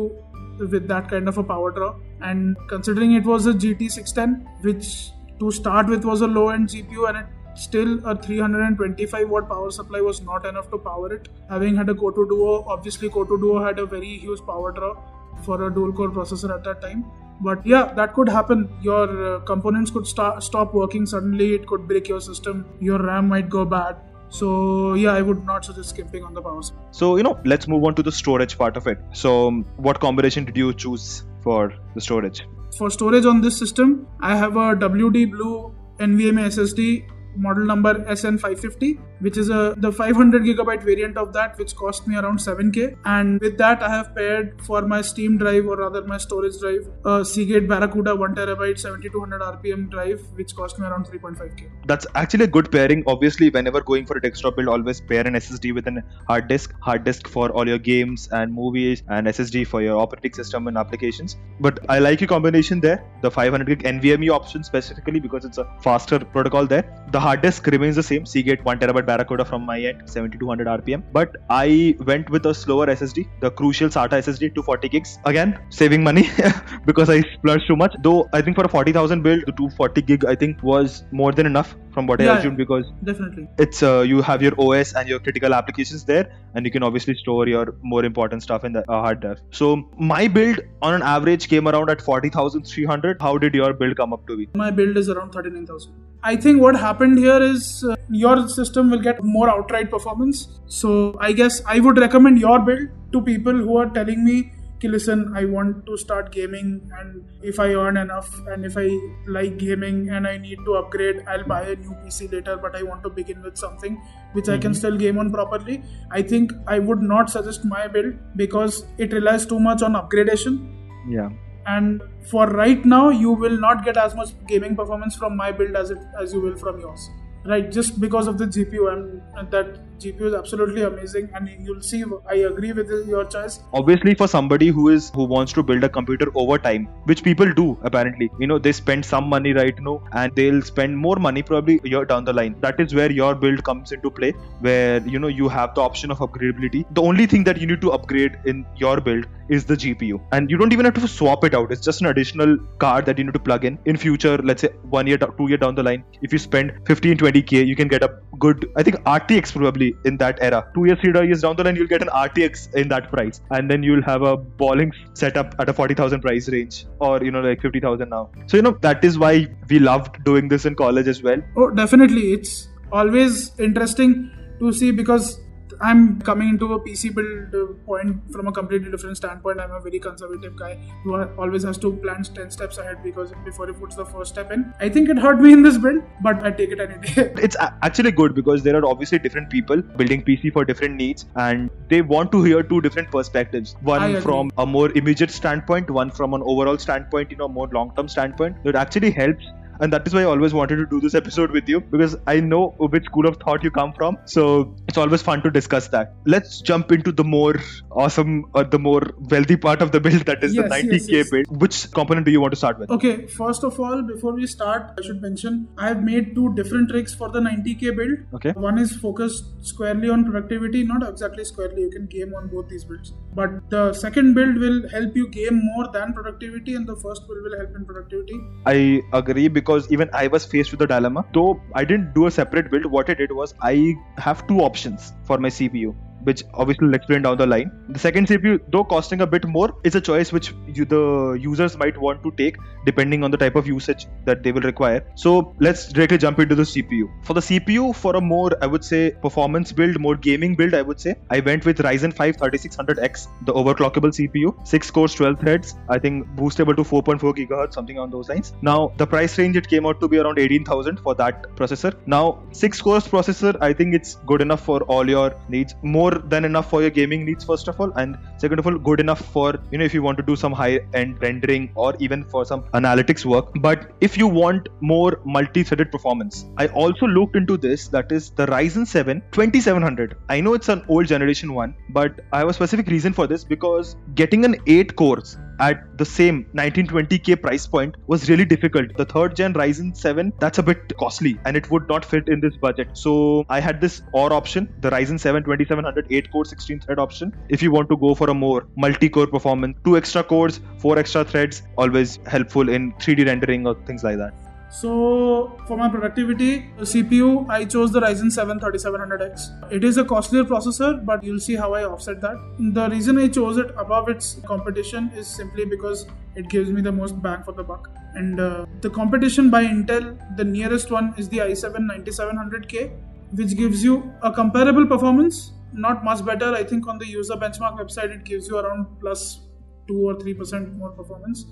with 0.60 0.88
that 0.88 1.10
kind 1.10 1.28
of 1.28 1.38
a 1.38 1.44
power 1.44 1.72
draw. 1.72 1.96
And 2.22 2.58
considering 2.68 3.14
it 3.14 3.26
was 3.26 3.46
a 3.46 3.54
GT610, 3.54 4.64
which 4.64 5.12
to 5.40 5.52
start 5.52 5.88
with 5.88 6.04
was 6.04 6.22
a 6.22 6.28
low 6.28 6.50
end 6.50 6.70
GPU 6.70 7.08
and 7.10 7.18
it 7.18 7.26
still 7.56 8.00
a 8.08 8.16
325 8.16 9.30
watt 9.30 9.50
power 9.50 9.72
supply 9.72 10.02
was 10.02 10.22
not 10.22 10.46
enough 10.46 10.70
to 10.72 10.78
power 10.78 11.14
it. 11.14 11.30
Having 11.50 11.76
had 11.76 11.90
a 11.90 11.94
2 11.94 12.12
Duo, 12.30 12.64
obviously 12.68 13.10
2 13.10 13.26
Duo 13.26 13.64
had 13.64 13.80
a 13.80 13.86
very 13.86 14.18
huge 14.18 14.42
power 14.42 14.72
draw 14.72 14.96
for 15.44 15.68
a 15.68 15.74
dual 15.74 15.94
core 15.94 16.10
processor 16.10 16.54
at 16.54 16.64
that 16.64 16.82
time. 16.82 17.06
But 17.42 17.66
yeah, 17.66 17.94
that 17.94 18.14
could 18.14 18.28
happen. 18.28 18.70
Your 18.82 19.36
uh, 19.36 19.40
components 19.42 19.92
could 19.92 20.06
stop 20.08 20.74
working 20.74 21.06
suddenly. 21.06 21.54
It 21.54 21.68
could 21.68 21.88
break 21.88 22.10
your 22.10 22.20
system. 22.20 22.66
Your 22.82 23.02
RAM 23.02 23.30
might 23.30 23.50
go 23.50 23.64
bad 23.64 23.96
so 24.30 24.94
yeah 24.94 25.12
i 25.12 25.22
would 25.22 25.44
not 25.46 25.66
suggest 25.66 25.90
skimping 25.90 26.24
on 26.24 26.34
the 26.34 26.42
power 26.42 26.62
supply. 26.62 26.84
So 26.92 27.18
you 27.18 27.24
know 27.24 27.40
let's 27.46 27.68
move 27.68 27.84
on 27.84 27.96
to 27.96 28.04
the 28.04 28.12
storage 28.12 28.58
part 28.58 28.78
of 28.78 28.88
it. 28.88 29.00
So 29.14 29.52
what 29.78 30.00
combination 30.00 30.46
did 30.46 30.58
you 30.58 30.74
choose 30.74 31.24
for 31.42 31.74
the 31.96 32.02
storage? 32.02 32.48
For 32.78 32.90
storage 32.90 33.26
on 33.26 33.42
this 33.42 33.58
system 33.58 34.08
i 34.22 34.36
have 34.36 34.56
a 34.56 34.76
wd 34.76 35.32
blue 35.32 35.74
nvme 36.00 36.46
ssd 36.50 37.04
model 37.36 37.66
number 37.66 37.94
SN550, 37.94 39.00
which 39.20 39.38
is 39.38 39.50
a 39.50 39.76
the 39.78 39.92
500 39.92 40.44
gigabyte 40.44 40.84
variant 40.84 41.18
of 41.18 41.34
that, 41.34 41.58
which 41.58 41.76
cost 41.76 42.08
me 42.08 42.16
around 42.16 42.38
7k. 42.38 42.96
And 43.06 43.40
with 43.42 43.58
that, 43.58 43.82
I 43.82 43.90
have 43.90 44.16
paired 44.16 44.62
for 44.64 44.82
my 44.82 45.02
Steam 45.02 45.38
drive, 45.38 45.66
or 45.66 45.78
rather 45.78 46.04
my 46.06 46.18
storage 46.18 46.60
drive, 46.60 46.88
a 47.06 47.26
Seagate 47.26 47.68
Barracuda 47.68 48.16
1 48.16 48.36
terabyte 48.36 48.80
7200 48.80 49.42
RPM 49.42 49.90
drive, 49.90 50.22
which 50.36 50.56
cost 50.56 50.80
me 50.80 50.86
around 50.86 51.06
3.5k. 51.08 51.70
That's 51.86 52.08
actually 52.16 52.46
a 52.46 52.48
good 52.48 52.72
pairing. 52.72 53.04
Obviously, 53.08 53.50
whenever 53.50 53.82
going 53.82 54.06
for 54.06 54.18
a 54.18 54.22
desktop 54.22 54.56
build, 54.56 54.68
always 54.68 55.02
pair 55.02 55.26
an 55.28 55.34
SSD 55.34 55.74
with 55.74 55.88
a 55.88 56.04
hard 56.28 56.48
disk. 56.48 56.74
Hard 56.82 57.04
disk 57.04 57.28
for 57.28 57.50
all 57.52 57.68
your 57.68 57.78
games 57.78 58.30
and 58.32 58.54
movies, 58.54 59.04
and 59.10 59.28
SSD 59.28 59.68
for 59.68 59.82
your 59.82 59.98
operating 59.98 60.34
system 60.34 60.68
and 60.68 60.78
applications. 60.78 61.38
But 61.60 61.80
I 61.90 62.00
like 62.00 62.22
your 62.22 62.28
combination 62.28 62.80
there. 62.80 63.04
The 63.22 63.32
500 63.32 63.68
gig 63.68 63.84
NVMe 63.84 64.30
option 64.30 64.64
specifically 64.64 65.20
because 65.20 65.46
it's 65.46 65.58
a 65.58 65.66
faster 65.82 66.20
protocol 66.20 66.66
there. 66.66 67.06
The 67.12 67.20
hard 67.20 67.42
disk 67.42 67.66
remains 67.68 67.96
the 67.96 68.04
same 68.04 68.26
Seagate 68.26 68.64
1 68.64 68.80
terabyte 68.80 69.09
Barracuda 69.10 69.46
from 69.52 69.66
my 69.72 69.80
end 69.90 70.02
7200 70.06 70.68
RPM 70.78 71.04
but 71.20 71.36
I 71.50 71.96
went 72.12 72.30
with 72.30 72.46
a 72.46 72.54
slower 72.54 72.88
SSD 72.88 73.28
the 73.42 73.52
Crucial 73.52 73.90
SATA 73.90 74.20
SSD 74.26 74.54
240 74.56 74.90
gigs. 74.90 75.18
Again 75.26 75.60
saving 75.70 76.04
money 76.04 76.26
because 76.86 77.10
I 77.10 77.22
splurged 77.36 77.68
too 77.68 77.76
much. 77.76 77.96
Though 78.04 78.30
I 78.34 78.42
think 78.42 78.56
for 78.56 78.66
a 78.66 78.70
40,000 78.70 79.22
build 79.22 79.44
the 79.46 79.54
240 79.54 80.02
gig 80.02 80.26
I 80.26 80.36
think 80.36 80.64
was 80.64 81.04
more 81.12 81.32
than 81.32 81.46
enough 81.46 81.76
from 81.94 82.08
what 82.08 82.22
yeah, 82.22 82.34
I 82.34 82.38
assumed 82.40 82.58
because 82.58 82.86
definitely. 83.04 83.48
it's 83.58 83.82
uh, 83.84 84.02
you 84.02 84.22
have 84.22 84.42
your 84.42 84.54
OS 84.66 84.94
and 84.94 85.10
your 85.10 85.20
critical 85.20 85.54
applications 85.54 86.06
there 86.06 86.32
and 86.54 86.66
you 86.66 86.72
can 86.72 86.84
obviously 86.84 87.16
store 87.16 87.48
your 87.48 87.76
more 87.82 88.04
important 88.06 88.44
stuff 88.44 88.64
in 88.64 88.74
the 88.74 88.84
uh, 88.90 89.02
hard 89.06 89.20
drive 89.22 89.42
so 89.52 89.90
my 89.98 90.28
build 90.28 90.60
on 90.82 90.94
an 90.94 91.02
average 91.02 91.48
came 91.50 91.68
around 91.68 91.90
at 91.90 92.02
40,300 92.02 93.22
how 93.22 93.38
did 93.38 93.54
your 93.54 93.74
build 93.74 93.98
come 93.98 94.14
up 94.14 94.26
to 94.28 94.38
be? 94.38 94.48
My 94.54 94.72
build 94.72 94.98
is 94.98 95.10
around 95.10 95.32
39,000 95.32 95.94
I 96.22 96.36
think 96.36 96.62
what 96.62 96.76
happened 96.76 97.18
here 97.18 97.42
is 97.42 97.84
uh, 97.84 97.96
your 98.10 98.48
system 98.50 98.92
will 98.92 99.00
get 99.00 99.24
more 99.24 99.50
outright 99.50 99.90
performance. 99.90 100.60
So 100.68 101.18
I 101.20 101.32
guess 101.32 101.62
I 101.66 101.80
would 101.80 101.98
recommend 101.98 102.40
your 102.40 102.60
build 102.60 102.90
to 103.14 103.22
people 103.22 103.54
who 103.54 103.78
are 103.78 103.90
telling 103.90 104.26
me, 104.26 104.52
okay, 104.76 104.90
listen, 104.90 105.32
I 105.34 105.46
want 105.46 105.86
to 105.86 105.96
start 105.96 106.34
gaming 106.34 106.90
and 107.00 107.24
if 107.42 107.58
I 107.58 107.74
earn 107.74 107.96
enough 107.96 108.30
and 108.48 108.66
if 108.66 108.76
I 108.78 108.90
like 109.28 109.58
gaming 109.58 110.10
and 110.10 110.28
I 110.28 110.38
need 110.38 110.60
to 110.66 110.74
upgrade, 110.74 111.24
I'll 111.26 111.46
buy 111.46 111.62
a 111.62 111.76
new 111.78 111.96
PC 112.04 112.32
later, 112.34 112.58
but 112.58 112.76
I 112.76 112.84
want 112.84 113.02
to 113.04 113.10
begin 113.10 113.42
with 113.42 113.58
something 113.58 114.02
which 114.34 114.46
mm-hmm. 114.46 114.54
I 114.54 114.58
can 114.58 114.72
mm-hmm. 114.72 114.78
still 114.78 114.98
game 114.98 115.18
on 115.20 115.32
properly. 115.32 115.84
I 116.12 116.22
think 116.22 116.52
I 116.68 116.80
would 116.80 117.02
not 117.02 117.30
suggest 117.30 117.64
my 117.64 117.88
build 117.88 118.16
because 118.36 118.86
it 118.98 119.14
relies 119.14 119.46
too 119.46 119.60
much 119.60 119.82
on 119.82 119.94
upgradation. 119.94 120.76
Yeah 121.08 121.30
and 121.66 122.02
for 122.30 122.48
right 122.48 122.84
now 122.86 123.10
you 123.10 123.32
will 123.32 123.60
not 123.60 123.84
get 123.86 123.98
as 123.98 124.16
much 124.16 124.30
gaming 124.48 124.76
performance 124.76 125.16
from 125.16 125.36
my 125.36 125.52
build 125.52 125.76
as 125.76 125.92
it 125.92 126.00
as 126.22 126.34
you 126.34 126.42
will 126.42 126.56
from 126.56 126.80
yours. 126.80 127.10
Right 127.46 127.72
just 127.72 128.00
because 128.02 128.28
of 128.28 128.38
the 128.38 128.46
gpu 128.46 128.92
and, 128.92 129.52
that 129.52 129.80
gpu 130.04 130.28
is 130.30 130.34
absolutely 130.34 130.84
amazing 130.84 131.30
and 131.36 131.50
you'll 131.66 131.82
see 131.82 132.04
i 132.28 132.36
agree 132.50 132.72
with 132.72 132.90
your 133.08 133.26
choice. 133.26 133.60
Obviously 133.74 134.14
for 134.16 134.28
somebody 134.28 134.68
who 134.68 134.90
is 134.90 135.10
who 135.16 135.24
wants 135.24 135.54
to 135.54 135.64
build 135.64 135.84
a 135.84 135.90
computer 135.90 136.28
over 136.36 136.58
time 136.58 136.88
which 137.06 137.24
people 137.24 137.52
do 137.54 137.78
apparently. 137.84 138.30
You 138.40 138.48
know 138.48 138.60
they 138.60 138.72
spend 138.72 139.06
some 139.06 139.30
money 139.30 139.54
right 139.54 139.80
now 139.82 140.02
and 140.14 140.36
they'll 140.36 140.62
spend 140.62 140.98
more 140.98 141.16
money 141.16 141.44
probably 141.44 141.80
year 141.84 142.06
down 142.06 142.26
the 142.26 142.34
line. 142.34 142.56
That 142.62 142.80
is 142.80 142.96
where 142.96 143.12
your 143.12 143.36
build 143.36 143.64
comes 143.64 143.92
into 143.92 144.12
play 144.12 144.32
where 144.60 145.02
you 145.08 145.20
know 145.20 145.28
you 145.28 145.50
have 145.50 145.76
the 145.76 145.82
option 145.82 146.12
of 146.12 146.20
upgradability. 146.20 146.86
The 146.94 147.02
only 147.02 147.26
thing 147.26 147.44
that 147.46 147.60
you 147.60 147.68
need 147.68 147.82
to 147.82 147.92
upgrade 147.92 148.38
in 148.46 148.66
your 148.78 149.00
build 149.02 149.26
is 149.50 149.66
the 149.66 149.76
gpu 149.76 150.20
and 150.32 150.52
you 150.52 150.58
don't 150.58 150.74
even 150.74 150.86
have 150.86 150.94
to 150.94 151.08
swap 151.08 151.44
it 151.44 151.54
out. 151.54 151.72
It's 151.72 151.82
just 151.82 152.02
an 152.02 152.08
additional 152.08 152.58
card 152.78 153.06
that 153.06 153.18
you 153.18 153.24
need 153.24 153.34
to 153.34 153.40
plug 153.40 153.66
in. 153.66 153.80
In 153.86 153.98
future 153.98 154.38
let's 154.38 154.62
say 154.62 154.70
one 154.98 155.08
year 155.08 155.18
two 155.18 155.48
year 155.48 155.58
down 155.58 155.76
the 155.76 155.84
line 155.84 156.04
if 156.22 156.34
you 156.34 156.40
spend 156.40 156.74
15 156.88 157.18
20k 157.18 157.66
you 157.66 157.76
can 157.76 157.88
get 157.88 158.04
a 158.04 158.10
good 158.40 158.66
i 158.78 158.84
think 158.84 158.98
rtx 159.14 159.54
probably 159.54 159.89
in 160.06 160.18
that 160.18 160.38
era. 160.42 160.70
Two 160.74 160.86
years 160.86 161.00
three 161.00 161.28
years 161.28 161.42
down 161.42 161.56
the 161.56 161.64
line 161.64 161.76
you'll 161.76 161.88
get 161.88 162.02
an 162.02 162.10
rtx 162.10 162.74
in 162.76 162.88
that 162.90 163.10
price. 163.12 163.42
And 163.52 163.70
then 163.70 163.84
you'll 163.84 164.04
have 164.04 164.22
a 164.22 164.38
balling 164.38 164.92
setup 165.14 165.56
at 165.60 165.70
a 165.70 165.74
40000 165.74 166.22
price 166.22 166.50
range 166.50 166.86
or 167.00 167.24
you 167.24 167.32
know 167.32 167.42
like 167.42 167.62
50000 167.62 168.10
now. 168.10 168.30
So 168.48 168.58
you 168.58 168.64
know 168.64 168.78
that 168.82 169.04
is 169.04 169.18
why 169.18 169.48
we 169.70 169.80
loved 169.80 170.24
doing 170.24 170.48
this 170.48 170.66
in 170.66 170.76
college 170.76 171.08
as 171.08 171.24
well. 171.24 171.42
Oh 171.58 171.70
definitely. 171.72 172.34
It's 172.34 172.68
always 172.92 173.58
interesting 173.60 174.32
to 174.60 174.74
see 174.74 174.92
because 174.92 175.40
I'm 175.82 176.22
coming 176.22 176.50
into 176.50 176.74
a 176.74 176.80
PC 176.80 177.14
build 177.16 177.86
point 177.86 178.18
from 178.32 178.48
a 178.48 178.52
completely 178.52 178.92
different 178.92 179.18
standpoint. 179.18 179.60
I'm 179.60 179.72
a 179.72 179.80
very 179.80 180.00
conservative 180.00 180.56
guy 180.58 180.76
who 181.04 181.16
always 181.38 181.64
has 181.64 181.78
to 181.80 181.94
plan 181.94 182.24
10 182.24 182.52
steps 182.52 182.78
ahead 182.78 183.02
because 183.04 183.32
before 183.46 183.68
he 183.68 183.74
puts 183.74 183.96
the 183.96 184.06
first 184.06 184.34
step 184.34 184.52
in. 184.52 184.74
I 184.80 184.90
think 184.90 185.10
it 185.10 185.18
hurt 185.18 185.40
me 185.40 185.54
in 185.54 185.64
this 185.64 185.78
build, 185.78 186.04
but 186.22 186.44
I 186.44 186.52
take 186.52 186.72
it 186.72 186.80
any 186.80 186.96
day. 187.00 187.32
it's 187.44 187.56
actually 187.60 188.12
good 188.12 188.36
because 188.36 188.64
there 188.64 188.76
are 188.76 188.86
obviously 188.86 189.20
different 189.20 189.50
people 189.50 189.82
building 189.82 190.24
PC 190.24 190.52
for 190.52 190.66
different 190.66 190.96
needs 190.96 191.26
and 191.36 191.70
they 191.88 192.02
want 192.02 192.32
to 192.34 192.44
hear 192.44 192.62
two 192.62 192.82
different 192.82 193.10
perspectives. 193.10 193.76
One 193.82 194.22
from 194.22 194.52
a 194.58 194.66
more 194.66 194.92
immediate 194.98 195.32
standpoint, 195.32 195.90
one 195.90 196.12
from 196.12 196.34
an 196.34 196.42
overall 196.44 196.78
standpoint, 196.78 197.32
you 197.32 197.38
know, 197.38 197.48
more 197.48 197.68
long 197.68 197.94
term 197.96 198.10
standpoint. 198.10 198.58
It 198.66 198.76
actually 198.76 199.12
helps 199.12 199.46
and 199.80 199.94
that 199.94 200.06
is 200.08 200.14
why 200.14 200.22
I 200.22 200.26
always 200.26 200.54
wanted 200.54 200.78
to 200.78 200.86
do 200.86 201.00
this 201.00 201.16
episode 201.16 201.52
with 201.52 201.70
you 201.70 201.80
because 201.80 202.16
I 202.28 202.40
know 202.40 202.70
which 202.78 203.06
school 203.06 203.28
of 203.28 203.38
thought 203.38 203.64
you 203.64 203.72
come 203.72 203.94
from. 203.94 204.18
So 204.26 204.76
it's 204.88 204.98
always 204.98 205.22
fun 205.22 205.42
to 205.44 205.52
discuss 205.52 205.88
that. 205.90 206.14
Let's 206.26 206.62
jump 206.62 206.92
into 206.92 207.12
the 207.12 207.24
more 207.24 207.56
awesome 207.92 208.46
or 208.54 208.64
the 208.64 208.80
more 208.80 209.02
wealthy 209.32 209.58
part 209.58 209.82
of 209.82 209.92
the 209.92 210.00
build 210.00 210.26
that 210.26 210.44
is 210.44 210.56
yes, 210.56 210.70
the 210.70 210.76
90k 210.76 210.92
yes, 210.92 211.10
yes. 211.10 211.30
build. 211.32 211.62
Which 211.62 211.92
component 211.92 212.26
do 212.26 212.32
you 212.32 212.42
want 212.42 212.52
to 212.52 212.58
start 212.58 212.80
with? 212.80 212.90
Okay, 212.92 213.28
first 213.28 213.64
of 213.64 213.80
all, 213.80 214.02
before 214.02 214.34
we 214.34 214.48
start, 214.48 214.92
I 214.98 215.02
should 215.02 215.22
mention 215.22 215.70
I 215.78 215.88
have 215.88 216.04
made 216.04 216.36
two 216.36 216.54
different 216.56 216.90
tricks 216.90 217.16
for 217.16 217.30
the 217.30 217.40
90k 217.40 217.96
build. 217.96 218.20
Okay. 218.36 218.52
One 218.52 218.78
is 218.78 218.96
focused 218.96 219.46
squarely 219.62 220.10
on 220.10 220.26
productivity, 220.26 220.84
not 220.84 221.08
exactly 221.08 221.46
squarely. 221.46 221.84
You 221.84 221.90
can 221.90 222.08
game 222.08 222.34
on 222.36 222.48
both 222.48 222.70
these 222.70 222.84
builds. 222.84 223.14
But 223.34 223.70
the 223.70 223.94
second 223.94 224.34
build 224.34 224.58
will 224.58 224.90
help 224.90 225.16
you 225.16 225.28
game 225.30 225.62
more 225.64 225.88
than 225.94 226.14
productivity, 226.14 226.76
and 226.76 226.88
the 226.88 226.96
first 226.98 227.28
build 227.28 227.44
will 227.44 227.58
help 227.58 227.76
in 227.76 227.86
productivity. 227.86 228.40
I 228.66 229.02
agree 229.14 229.48
because 229.48 229.69
because 229.70 229.92
even 229.92 230.10
I 230.14 230.28
was 230.28 230.46
faced 230.46 230.72
with 230.72 230.82
a 230.82 230.88
dilemma. 230.88 231.26
Though 231.34 231.62
I 231.76 231.86
didn't 231.86 232.14
do 232.14 232.26
a 232.26 232.32
separate 232.32 232.72
build, 232.72 232.86
what 232.88 233.10
I 233.10 233.14
did 233.14 233.32
was 233.32 233.54
I 233.62 233.96
have 234.18 234.48
two 234.48 234.62
options 234.62 235.14
for 235.26 235.38
my 235.38 235.50
CPU 235.50 235.96
which 236.24 236.44
obviously 236.54 236.88
will 236.88 236.96
explain 236.96 237.22
down 237.22 237.38
the 237.38 237.46
line. 237.46 237.72
The 237.90 238.00
second 238.00 238.28
CPU, 238.28 238.60
though 238.72 238.84
costing 238.84 239.22
a 239.22 239.28
bit 239.28 239.48
more, 239.48 239.76
is 239.84 239.96
a 239.96 240.02
choice 240.02 240.32
which 240.32 240.54
you, 240.68 240.86
the 240.86 241.38
users 241.40 241.78
might 241.78 241.98
want 241.98 242.24
to 242.24 242.32
take 242.32 242.58
depending 242.86 243.24
on 243.24 243.32
the 243.32 243.38
type 243.38 243.56
of 243.56 243.68
usage 243.68 244.08
that 244.26 244.44
they 244.44 244.52
will 244.52 244.62
require. 244.62 245.06
So 245.16 245.56
let's 245.60 245.92
directly 245.92 246.18
jump 246.18 246.40
into 246.40 246.56
the 246.56 246.64
CPU. 246.64 247.10
For 247.24 247.34
the 247.34 247.42
CPU, 247.42 247.96
for 247.96 248.16
a 248.16 248.22
more, 248.22 248.52
I 248.62 248.68
would 248.68 248.84
say, 248.84 249.12
performance 249.12 249.72
build, 249.72 250.00
more 250.00 250.16
gaming 250.16 250.56
build, 250.56 250.74
I 250.74 250.82
would 250.82 251.00
say, 251.00 251.16
I 251.30 251.40
went 251.40 251.66
with 251.66 251.78
Ryzen 251.80 252.14
5 252.14 252.38
3600X, 252.38 253.28
the 253.46 253.54
overclockable 253.54 254.14
CPU, 254.20 254.68
6 254.68 254.92
cores, 254.92 255.14
12 255.14 255.40
threads, 255.40 255.76
I 255.90 256.00
think 256.00 256.28
boostable 256.36 256.76
to 256.76 256.84
4.4 256.84 257.36
gigahertz, 257.36 257.74
something 257.74 258.00
on 258.00 258.10
those 258.10 258.30
lines. 258.30 258.54
Now, 258.62 258.94
the 258.98 259.08
price 259.08 259.38
range 259.38 259.58
it 259.58 259.68
came 259.68 259.86
out 259.86 260.00
to 260.00 260.08
be 260.08 260.18
around 260.18 260.40
18,000 260.40 261.00
for 261.00 261.16
that 261.16 261.44
processor. 261.56 261.96
Now, 262.06 262.44
6 262.52 262.82
cores 262.82 263.08
processor, 263.08 263.58
I 263.62 263.74
think 263.74 263.94
it's 263.94 264.16
good 264.26 264.42
enough 264.42 264.62
for 264.62 264.82
all 264.84 265.10
your 265.10 265.36
needs. 265.50 265.76
More 265.84 266.09
more 266.10 266.22
than 266.34 266.46
enough 266.46 266.70
for 266.70 266.82
your 266.82 266.90
gaming 266.90 267.26
needs 267.26 267.46
first 267.52 267.68
of 267.72 267.80
all 267.82 267.92
and 268.02 268.18
second 268.38 268.60
of 268.60 268.68
all 268.68 268.78
good 268.90 269.00
enough 269.06 269.22
for 269.36 269.48
you 269.72 269.78
know 269.78 269.86
if 269.90 269.94
you 269.94 270.02
want 270.08 270.18
to 270.22 270.26
do 270.30 270.36
some 270.44 270.54
high 270.62 270.80
end 271.02 271.22
rendering 271.22 271.70
or 271.76 271.90
even 272.00 272.24
for 272.34 272.46
some 272.46 272.64
analytics 272.80 273.26
work. 273.26 273.48
But 273.56 273.92
if 274.02 274.18
you 274.18 274.28
want 274.28 274.70
more 274.82 275.20
multi-threaded 275.26 275.92
performance 275.92 276.46
i 276.58 276.68
also 276.68 277.06
looked 277.06 277.36
into 277.36 277.58
this 277.58 277.88
that 277.96 278.12
is 278.12 278.30
the 278.40 278.46
ryzen 278.48 278.88
7 278.88 279.22
2700 279.32 280.16
i 280.30 280.40
know 280.40 280.54
it's 280.54 280.70
an 280.70 280.84
old 280.88 281.08
generation 281.08 281.54
one 281.54 281.76
but 281.90 282.20
i 282.34 282.40
have 282.40 282.50
a 282.50 282.54
specific 282.54 282.88
reason 282.88 283.14
for 283.14 283.28
this 283.28 283.44
because 283.44 283.96
getting 284.16 284.46
an 284.46 284.56
8 284.68 284.96
cores 284.96 285.38
at 285.60 285.98
the 285.98 286.06
same 286.06 286.46
1920k 286.56 287.42
price 287.42 287.68
point 287.68 287.96
was 288.08 288.30
really 288.30 288.46
difficult. 288.46 288.96
The 288.98 289.06
third 289.06 289.36
gen 289.36 289.54
Ryzen 289.54 289.96
7, 289.96 290.34
that's 290.40 290.58
a 290.58 290.64
bit 290.64 290.94
costly 290.98 291.40
and 291.46 291.58
it 291.58 291.70
would 291.72 291.88
not 291.88 292.06
fit 292.06 292.28
in 292.28 292.40
this 292.40 292.56
budget. 292.58 292.90
So 292.94 293.46
I 293.50 293.60
had 293.60 293.82
this 293.82 294.02
OR 294.14 294.34
option, 294.34 294.74
the 294.80 294.90
Ryzen 294.90 295.20
7 295.20 295.44
2700 295.44 296.08
8 296.10 296.32
core 296.32 296.46
16 296.46 296.80
thread 296.82 297.00
option. 297.00 297.36
If 297.50 297.62
you 297.62 297.72
want 297.72 297.90
to 297.90 297.98
go 297.98 298.16
for 298.16 298.30
a 298.30 298.34
more 298.34 298.68
multi 298.76 299.10
core 299.10 299.28
performance, 299.28 299.78
two 299.84 299.98
extra 299.98 300.24
cores, 300.24 300.62
four 300.78 300.98
extra 300.98 301.24
threads, 301.24 301.64
always 301.78 302.20
helpful 302.26 302.70
in 302.70 302.94
3D 302.94 303.26
rendering 303.26 303.68
or 303.68 303.76
things 303.86 304.04
like 304.04 304.18
that. 304.18 304.49
So 304.70 305.58
for 305.68 305.78
my 305.78 305.90
productivity 305.90 306.70
CPU, 306.78 307.50
I 307.50 307.66
chose 307.66 307.92
the 307.92 308.00
Ryzen 308.00 308.32
7 308.32 308.60
3700X. 308.60 309.72
It 309.74 309.84
is 309.84 309.98
a 309.98 310.06
costlier 310.06 310.44
processor, 310.44 311.04
but 311.04 311.24
you'll 311.24 311.40
see 311.40 311.56
how 311.56 311.74
I 311.74 311.86
offset 311.86 312.22
that. 312.22 312.36
The 312.60 312.88
reason 312.90 313.18
I 313.18 313.30
chose 313.30 313.58
it 313.58 313.72
above 313.78 314.10
its 314.10 314.40
competition 314.46 315.12
is 315.16 315.28
simply 315.28 315.66
because 315.66 316.06
it 316.36 316.50
gives 316.50 316.72
me 316.72 316.82
the 316.82 316.92
most 316.92 317.20
bang 317.22 317.44
for 317.44 317.52
the 317.52 317.64
buck. 317.64 317.90
And 318.14 318.40
uh, 318.40 318.66
the 318.82 318.92
competition 318.92 319.50
by 319.50 319.64
Intel, 319.64 320.18
the 320.38 320.44
nearest 320.44 320.92
one 320.92 321.16
is 321.18 321.28
the 321.30 321.40
i7 321.40 321.76
9700K, 322.06 322.92
which 323.32 323.58
gives 323.58 323.84
you 323.84 324.14
a 324.22 324.32
comparable 324.32 324.86
performance, 324.86 325.54
not 325.74 326.04
much 326.04 326.24
better. 326.24 326.54
I 326.54 326.64
think 326.64 326.88
on 326.88 327.00
the 327.00 327.08
user 327.08 327.34
benchmark 327.34 327.80
website, 327.80 328.12
it 328.12 328.24
gives 328.24 328.48
you 328.48 328.60
around 328.60 328.86
plus 329.00 329.42
2 329.88 329.98
or 329.98 330.16
3% 330.16 330.78
more 330.78 330.92
performance 330.92 331.46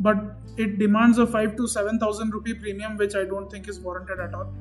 but 0.00 0.16
it 0.56 0.78
demands 0.78 1.18
a 1.18 1.26
5 1.26 1.56
to 1.56 1.66
7000 1.68 2.34
rupee 2.34 2.54
premium 2.54 2.96
which 2.96 3.14
i 3.14 3.24
don't 3.24 3.50
think 3.50 3.68
is 3.68 3.80
warranted 3.80 4.20
at 4.20 4.34
all 4.34 4.52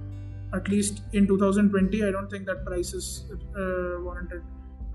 at 0.54 0.68
least 0.68 1.02
in 1.14 1.28
2020 1.28 2.04
i 2.04 2.12
don't 2.12 2.30
think 2.30 2.46
that 2.46 2.66
price 2.66 2.94
is 2.94 3.26
uh, 3.58 4.00
warranted 4.00 4.42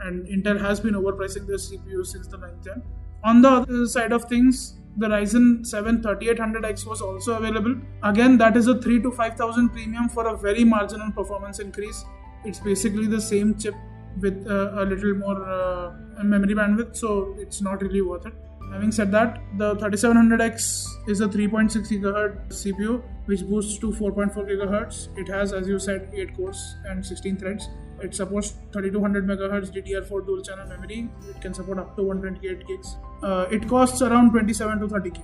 and 0.01 0.27
intel 0.27 0.61
has 0.61 0.81
been 0.81 0.95
overpricing 0.95 1.47
their 1.47 1.63
cpu 1.67 2.07
since 2.07 2.27
the 2.29 2.39
9th 2.39 2.65
gen 2.65 2.83
on 3.25 3.43
the 3.43 3.49
other 3.49 3.87
side 3.87 4.13
of 4.13 4.25
things 4.25 4.75
the 4.99 5.09
Ryzen 5.09 5.67
7 5.67 6.03
3800X 6.03 6.87
was 6.87 7.03
also 7.03 7.37
available. 7.37 7.75
Again, 8.03 8.39
that 8.39 8.57
is 8.57 8.67
a 8.67 8.81
3 8.81 9.03
to 9.03 9.11
5000 9.11 9.69
premium 9.69 10.09
for 10.09 10.29
a 10.29 10.37
very 10.37 10.65
marginal 10.65 11.13
performance 11.13 11.59
increase. 11.59 12.05
It's 12.45 12.61
basically 12.61 13.07
the 13.07 13.21
same 13.21 13.59
chip 13.59 13.75
with 14.21 14.47
uh, 14.49 14.83
a 14.83 14.85
little 14.85 15.15
more 15.15 15.45
uh, 15.45 15.93
memory 16.25 16.55
bandwidth, 16.55 16.97
so 16.97 17.37
it's 17.39 17.61
not 17.61 17.83
really 17.83 18.01
worth 18.01 18.27
it. 18.27 18.33
Having 18.73 18.93
said 18.93 19.11
that, 19.13 19.43
the 19.57 19.75
3700X 19.77 21.09
is 21.09 21.21
a 21.21 21.29
3.6 21.29 21.89
GHz 21.89 22.49
CPU 22.49 23.03
which 23.27 23.45
boosts 23.47 23.79
to 23.79 23.91
4.4 23.91 24.35
GHz. 24.35 25.19
It 25.19 25.29
has, 25.29 25.53
as 25.53 25.69
you 25.69 25.79
said, 25.79 26.11
8 26.15 26.37
cores 26.37 26.77
and 26.87 27.05
16 27.05 27.37
threads. 27.37 27.69
It 28.01 28.15
supports 28.15 28.55
3200 28.73 29.27
MHz 29.27 29.73
DDR4 29.75 30.27
dual 30.27 30.43
channel 30.43 30.67
memory. 30.67 31.09
It 31.29 31.41
can 31.41 31.55
support 31.55 31.79
up 31.79 31.97
to 31.97 32.03
128 32.03 32.67
gigs. 32.67 32.97
Uh, 33.23 33.47
it 33.51 33.67
costs 33.69 34.03
around 34.03 34.31
27 34.33 34.81
to 34.81 34.87
30k. 34.89 35.23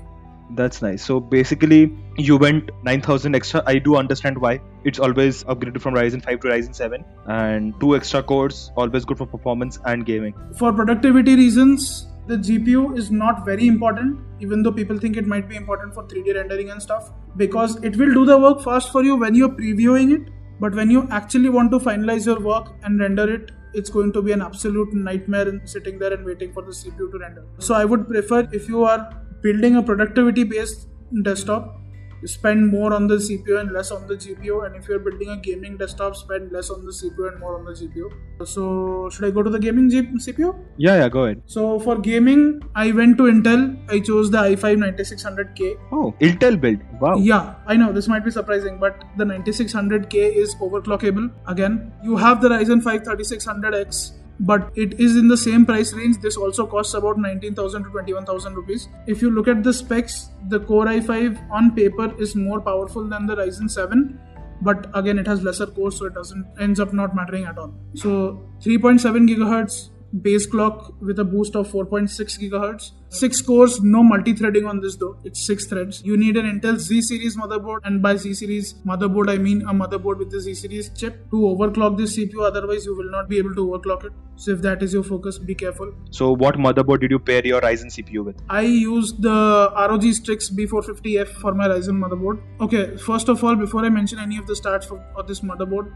That's 0.54 0.82
nice. 0.82 1.02
So 1.02 1.20
basically, 1.20 1.96
you 2.16 2.36
went 2.36 2.70
9000 2.82 3.34
extra. 3.34 3.62
I 3.66 3.78
do 3.78 3.96
understand 3.96 4.38
why. 4.38 4.60
It's 4.84 4.98
always 4.98 5.44
upgraded 5.44 5.80
from 5.80 5.94
Ryzen 5.94 6.22
5 6.22 6.40
to 6.40 6.48
Ryzen 6.48 6.74
7, 6.74 7.04
and 7.26 7.78
two 7.80 7.96
extra 7.96 8.22
cores, 8.22 8.70
always 8.76 9.04
good 9.04 9.18
for 9.18 9.26
performance 9.26 9.78
and 9.86 10.04
gaming. 10.04 10.34
For 10.58 10.72
productivity 10.72 11.36
reasons, 11.36 12.06
the 12.26 12.36
GPU 12.36 12.96
is 12.96 13.10
not 13.10 13.44
very 13.44 13.66
important, 13.66 14.20
even 14.40 14.62
though 14.62 14.72
people 14.72 14.98
think 14.98 15.16
it 15.16 15.26
might 15.26 15.48
be 15.48 15.56
important 15.56 15.92
for 15.94 16.04
3D 16.04 16.34
rendering 16.34 16.70
and 16.70 16.80
stuff, 16.80 17.10
because 17.36 17.82
it 17.82 17.96
will 17.96 18.14
do 18.14 18.24
the 18.24 18.38
work 18.38 18.62
fast 18.62 18.92
for 18.92 19.02
you 19.02 19.16
when 19.16 19.34
you're 19.34 19.48
previewing 19.48 20.12
it. 20.14 20.32
But 20.60 20.74
when 20.74 20.90
you 20.90 21.08
actually 21.10 21.48
want 21.48 21.72
to 21.72 21.80
finalize 21.80 22.26
your 22.26 22.38
work 22.38 22.74
and 22.84 23.00
render 23.00 23.28
it, 23.28 23.50
it's 23.74 23.90
going 23.90 24.12
to 24.12 24.22
be 24.22 24.32
an 24.32 24.42
absolute 24.42 24.92
nightmare 24.92 25.60
sitting 25.64 25.98
there 25.98 26.12
and 26.12 26.24
waiting 26.24 26.52
for 26.52 26.62
the 26.62 26.70
CPU 26.70 27.10
to 27.10 27.18
render. 27.18 27.44
So 27.58 27.74
I 27.74 27.84
would 27.84 28.06
prefer 28.06 28.48
if 28.52 28.68
you 28.68 28.84
are 28.84 29.10
building 29.42 29.76
a 29.76 29.82
productivity 29.82 30.44
based 30.44 30.88
desktop, 31.22 31.81
spend 32.24 32.70
more 32.70 32.92
on 32.94 33.06
the 33.06 33.16
CPU 33.16 33.60
and 33.60 33.72
less 33.72 33.90
on 33.90 34.06
the 34.06 34.14
GPU. 34.14 34.66
And 34.66 34.76
if 34.76 34.88
you're 34.88 34.98
building 34.98 35.28
a 35.30 35.36
gaming 35.36 35.76
desktop, 35.76 36.16
spend 36.16 36.52
less 36.52 36.70
on 36.70 36.84
the 36.84 36.92
CPU 36.92 37.30
and 37.30 37.40
more 37.40 37.56
on 37.58 37.64
the 37.64 37.72
GPU. 37.72 38.10
So, 38.46 39.08
should 39.10 39.24
I 39.24 39.30
go 39.30 39.42
to 39.42 39.50
the 39.50 39.58
gaming 39.58 39.90
G- 39.90 40.02
CPU? 40.02 40.54
Yeah, 40.76 40.96
yeah, 40.96 41.08
go 41.08 41.24
ahead. 41.24 41.42
So, 41.46 41.78
for 41.80 41.98
gaming, 41.98 42.62
I 42.74 42.92
went 42.92 43.18
to 43.18 43.24
Intel. 43.24 43.76
I 43.90 44.00
chose 44.00 44.30
the 44.30 44.38
i5 44.38 44.78
9600K. 44.78 45.76
Oh, 45.92 46.14
Intel 46.20 46.60
build. 46.60 46.80
Wow. 47.00 47.16
Yeah, 47.16 47.54
I 47.66 47.76
know 47.76 47.92
this 47.92 48.08
might 48.08 48.24
be 48.24 48.30
surprising, 48.30 48.78
but 48.78 49.04
the 49.16 49.24
9600K 49.24 50.14
is 50.36 50.54
overclockable. 50.56 51.30
Again, 51.46 51.92
you 52.02 52.16
have 52.16 52.40
the 52.40 52.48
Ryzen 52.48 52.82
5 52.82 53.02
3600X 53.02 54.21
but 54.40 54.72
it 54.74 54.98
is 55.00 55.16
in 55.16 55.28
the 55.28 55.36
same 55.36 55.64
price 55.64 55.92
range. 55.92 56.18
This 56.20 56.36
also 56.36 56.66
costs 56.66 56.94
about 56.94 57.18
19,000 57.18 57.84
to 57.84 57.90
21,000 57.90 58.54
rupees. 58.54 58.88
If 59.06 59.22
you 59.22 59.30
look 59.30 59.48
at 59.48 59.62
the 59.62 59.72
specs, 59.72 60.30
the 60.48 60.60
Core 60.60 60.86
i5 60.86 61.50
on 61.50 61.74
paper 61.74 62.14
is 62.20 62.34
more 62.34 62.60
powerful 62.60 63.08
than 63.08 63.26
the 63.26 63.36
Ryzen 63.36 63.70
7 63.70 64.18
but 64.62 64.86
again 64.94 65.18
it 65.18 65.26
has 65.26 65.42
lesser 65.42 65.66
cores 65.66 65.96
so 65.98 66.06
it 66.06 66.14
doesn't 66.14 66.46
ends 66.60 66.78
up 66.78 66.92
not 66.92 67.16
mattering 67.16 67.44
at 67.44 67.58
all 67.58 67.72
so 67.94 68.10
3.7 68.60 69.28
gigahertz 69.30 69.90
base 70.20 70.46
clock 70.46 70.94
with 71.00 71.18
a 71.18 71.24
boost 71.24 71.56
of 71.56 71.70
4.6 71.70 72.38
gigahertz. 72.38 72.90
Six 73.08 73.40
cores, 73.42 73.80
no 73.82 74.02
multi-threading 74.02 74.66
on 74.66 74.80
this 74.80 74.96
though. 74.96 75.16
It's 75.24 75.46
six 75.46 75.66
threads. 75.66 76.02
You 76.02 76.16
need 76.16 76.36
an 76.36 76.46
Intel 76.46 76.78
Z 76.78 77.02
series 77.02 77.36
motherboard, 77.36 77.80
and 77.84 78.02
by 78.02 78.16
Z 78.16 78.34
series 78.34 78.74
motherboard 78.86 79.30
I 79.30 79.36
mean 79.36 79.62
a 79.62 79.74
motherboard 79.74 80.18
with 80.18 80.30
the 80.30 80.40
Z 80.40 80.54
series 80.54 80.88
chip 80.90 81.30
to 81.30 81.36
overclock 81.36 81.98
this 81.98 82.16
CPU. 82.16 82.42
Otherwise, 82.46 82.86
you 82.86 82.96
will 82.96 83.10
not 83.10 83.28
be 83.28 83.38
able 83.38 83.54
to 83.54 83.66
overclock 83.66 84.04
it. 84.04 84.12
So 84.36 84.52
if 84.52 84.62
that 84.62 84.82
is 84.82 84.94
your 84.94 85.02
focus, 85.02 85.38
be 85.38 85.54
careful. 85.54 85.92
So 86.10 86.32
what 86.32 86.56
motherboard 86.56 87.00
did 87.00 87.10
you 87.10 87.18
pair 87.18 87.46
your 87.46 87.60
Ryzen 87.60 87.92
CPU 87.96 88.24
with? 88.24 88.42
I 88.48 88.62
used 88.62 89.20
the 89.22 89.72
ROG 89.76 90.04
Strix 90.14 90.50
B450F 90.50 91.28
for 91.28 91.54
my 91.54 91.68
Ryzen 91.68 92.02
motherboard. 92.02 92.40
Okay, 92.60 92.96
first 92.96 93.28
of 93.28 93.44
all, 93.44 93.56
before 93.56 93.84
I 93.84 93.90
mention 93.90 94.18
any 94.18 94.38
of 94.38 94.46
the 94.46 94.54
stats 94.54 94.84
for, 94.84 95.04
for 95.14 95.22
this 95.22 95.40
motherboard, 95.40 95.92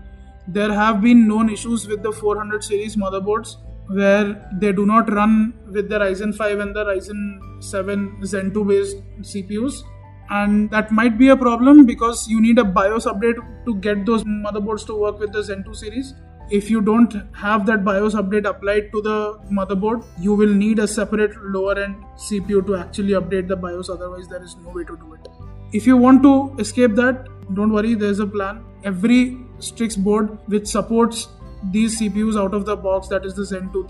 there 0.49 0.73
have 0.73 1.01
been 1.01 1.27
known 1.27 1.49
issues 1.49 1.89
with 1.89 2.03
the 2.03 2.13
400 2.13 2.63
series 2.63 2.95
motherboards 2.95 3.57
where 3.89 4.51
they 4.61 4.73
do 4.73 4.87
not 4.87 5.13
run 5.13 5.55
with 5.71 5.89
the 5.89 5.99
Ryzen 5.99 6.35
5 6.35 6.59
and 6.61 6.75
the 6.75 6.85
Ryzen 6.85 7.63
7 7.63 8.25
Zen 8.25 8.53
2 8.53 8.65
based 8.65 8.97
CPUs. 9.21 9.83
And 10.29 10.71
that 10.71 10.91
might 10.91 11.19
be 11.19 11.29
a 11.29 11.37
problem 11.37 11.87
because 11.87 12.27
you 12.29 12.41
need 12.41 12.59
a 12.59 12.65
BIOS 12.65 13.07
update 13.07 13.37
to 13.65 13.75
get 13.77 14.05
those 14.05 14.25
motherboards 14.25 14.85
to 14.87 14.95
work 14.95 15.21
with 15.21 15.33
the 15.33 15.43
Zen 15.43 15.63
2 15.65 15.75
series. 15.75 16.15
If 16.51 16.71
you 16.71 16.81
don't 16.81 17.13
have 17.35 17.67
that 17.67 17.85
BIOS 17.85 18.15
update 18.15 18.49
applied 18.49 18.91
to 18.93 19.03
the 19.03 19.39
motherboard, 19.53 20.05
you 20.21 20.35
will 20.35 20.53
need 20.53 20.79
a 20.79 20.87
separate 20.87 21.37
lower 21.45 21.79
end 21.79 21.97
CPU 22.17 22.65
to 22.67 22.77
actually 22.77 23.15
update 23.15 23.49
the 23.49 23.57
BIOS, 23.57 23.89
otherwise, 23.91 24.29
there 24.29 24.43
is 24.43 24.57
no 24.65 24.71
way 24.71 24.85
to 24.85 24.97
do 24.97 25.15
it. 25.15 25.29
If 25.73 25.87
you 25.87 25.97
want 25.97 26.23
to 26.23 26.55
escape 26.61 26.95
that, 26.95 27.27
don't 27.55 27.73
worry, 27.73 27.95
there's 27.95 28.21
a 28.21 28.27
plan. 28.27 28.65
Every 28.85 29.39
Strix 29.59 29.97
board 29.97 30.39
which 30.47 30.67
supports 30.67 31.29
these 31.71 32.01
CPUs 32.01 32.41
out 32.41 32.55
of 32.55 32.65
the 32.65 32.77
box, 32.77 33.09
that 33.09 33.25
is 33.25 33.35
the 33.35 33.45
Zen 33.45 33.71
2 33.73 33.87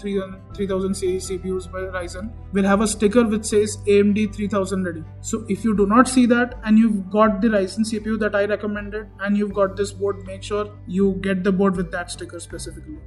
3000 0.55 0.95
series 0.95 1.29
CPUs 1.29 1.71
by 1.71 1.81
Ryzen, 1.81 2.33
will 2.53 2.65
have 2.65 2.81
a 2.81 2.87
sticker 2.87 3.25
which 3.25 3.45
says 3.45 3.79
AMD 3.87 4.35
3000 4.35 4.85
ready. 4.85 5.05
So 5.21 5.45
if 5.49 5.65
you 5.65 5.77
do 5.77 5.87
not 5.87 6.09
see 6.09 6.27
that 6.27 6.55
and 6.65 6.79
you've 6.79 7.11
got 7.11 7.41
the 7.41 7.49
Ryzen 7.49 7.81
CPU 7.81 8.19
that 8.21 8.35
I 8.35 8.45
recommended 8.45 9.09
and 9.21 9.37
you've 9.37 9.55
got 9.55 9.77
this 9.77 9.93
board, 9.93 10.25
make 10.27 10.43
sure 10.43 10.71
you 10.87 11.13
get 11.21 11.45
the 11.45 11.53
board 11.53 11.77
with 11.77 11.91
that 11.93 12.11
sticker 12.11 12.41
specifically. 12.41 12.99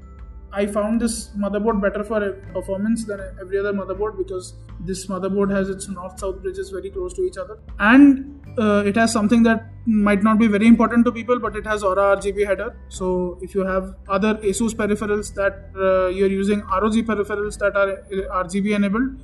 I 0.52 0.66
found 0.66 1.00
this 1.00 1.30
motherboard 1.38 1.82
better 1.82 2.04
for 2.04 2.32
performance 2.54 3.06
than 3.06 3.22
every 3.40 3.60
other 3.60 3.74
motherboard 3.74 4.18
because 4.18 4.54
this 4.80 5.06
motherboard 5.08 5.52
has 5.52 5.70
its 5.70 5.88
north-south 5.88 6.42
bridges 6.42 6.70
very 6.70 6.90
close 6.90 7.14
to 7.14 7.24
each 7.24 7.38
other, 7.38 7.60
and 7.80 8.40
uh, 8.58 8.84
it 8.86 8.96
has 8.96 9.12
something 9.12 9.44
that 9.44 9.70
might 9.86 10.24
not 10.24 10.40
be 10.40 10.48
very 10.48 10.68
important 10.68 11.06
to 11.06 11.12
people, 11.12 11.40
but 11.40 11.56
it 11.56 11.66
has 11.66 11.84
Aura 11.84 12.18
RGB 12.18 12.46
header. 12.46 12.76
So 12.90 13.38
if 13.42 13.54
you 13.56 13.66
have 13.66 13.96
other 14.08 14.36
ASUS 14.36 14.74
peripherals 14.74 15.34
that 15.36 15.70
uh, 15.76 16.08
you're 16.08 16.30
using 16.30 16.62
ROG 16.62 16.94
peripherals 16.94 17.58
that 17.60 17.76
are 17.76 17.92
uh, 17.92 18.44
RGB 18.44 18.76
enabled, 18.76 19.18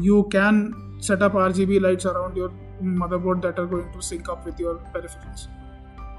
you 0.00 0.28
can 0.30 0.98
set 1.00 1.22
up 1.22 1.32
RGB 1.32 1.80
lights 1.80 2.06
around 2.06 2.36
your 2.36 2.52
motherboard 2.82 3.42
that 3.42 3.58
are 3.58 3.66
going 3.66 3.92
to 3.92 4.02
sync 4.02 4.28
up 4.28 4.44
with 4.44 4.58
your 4.58 4.76
peripherals. 4.94 5.48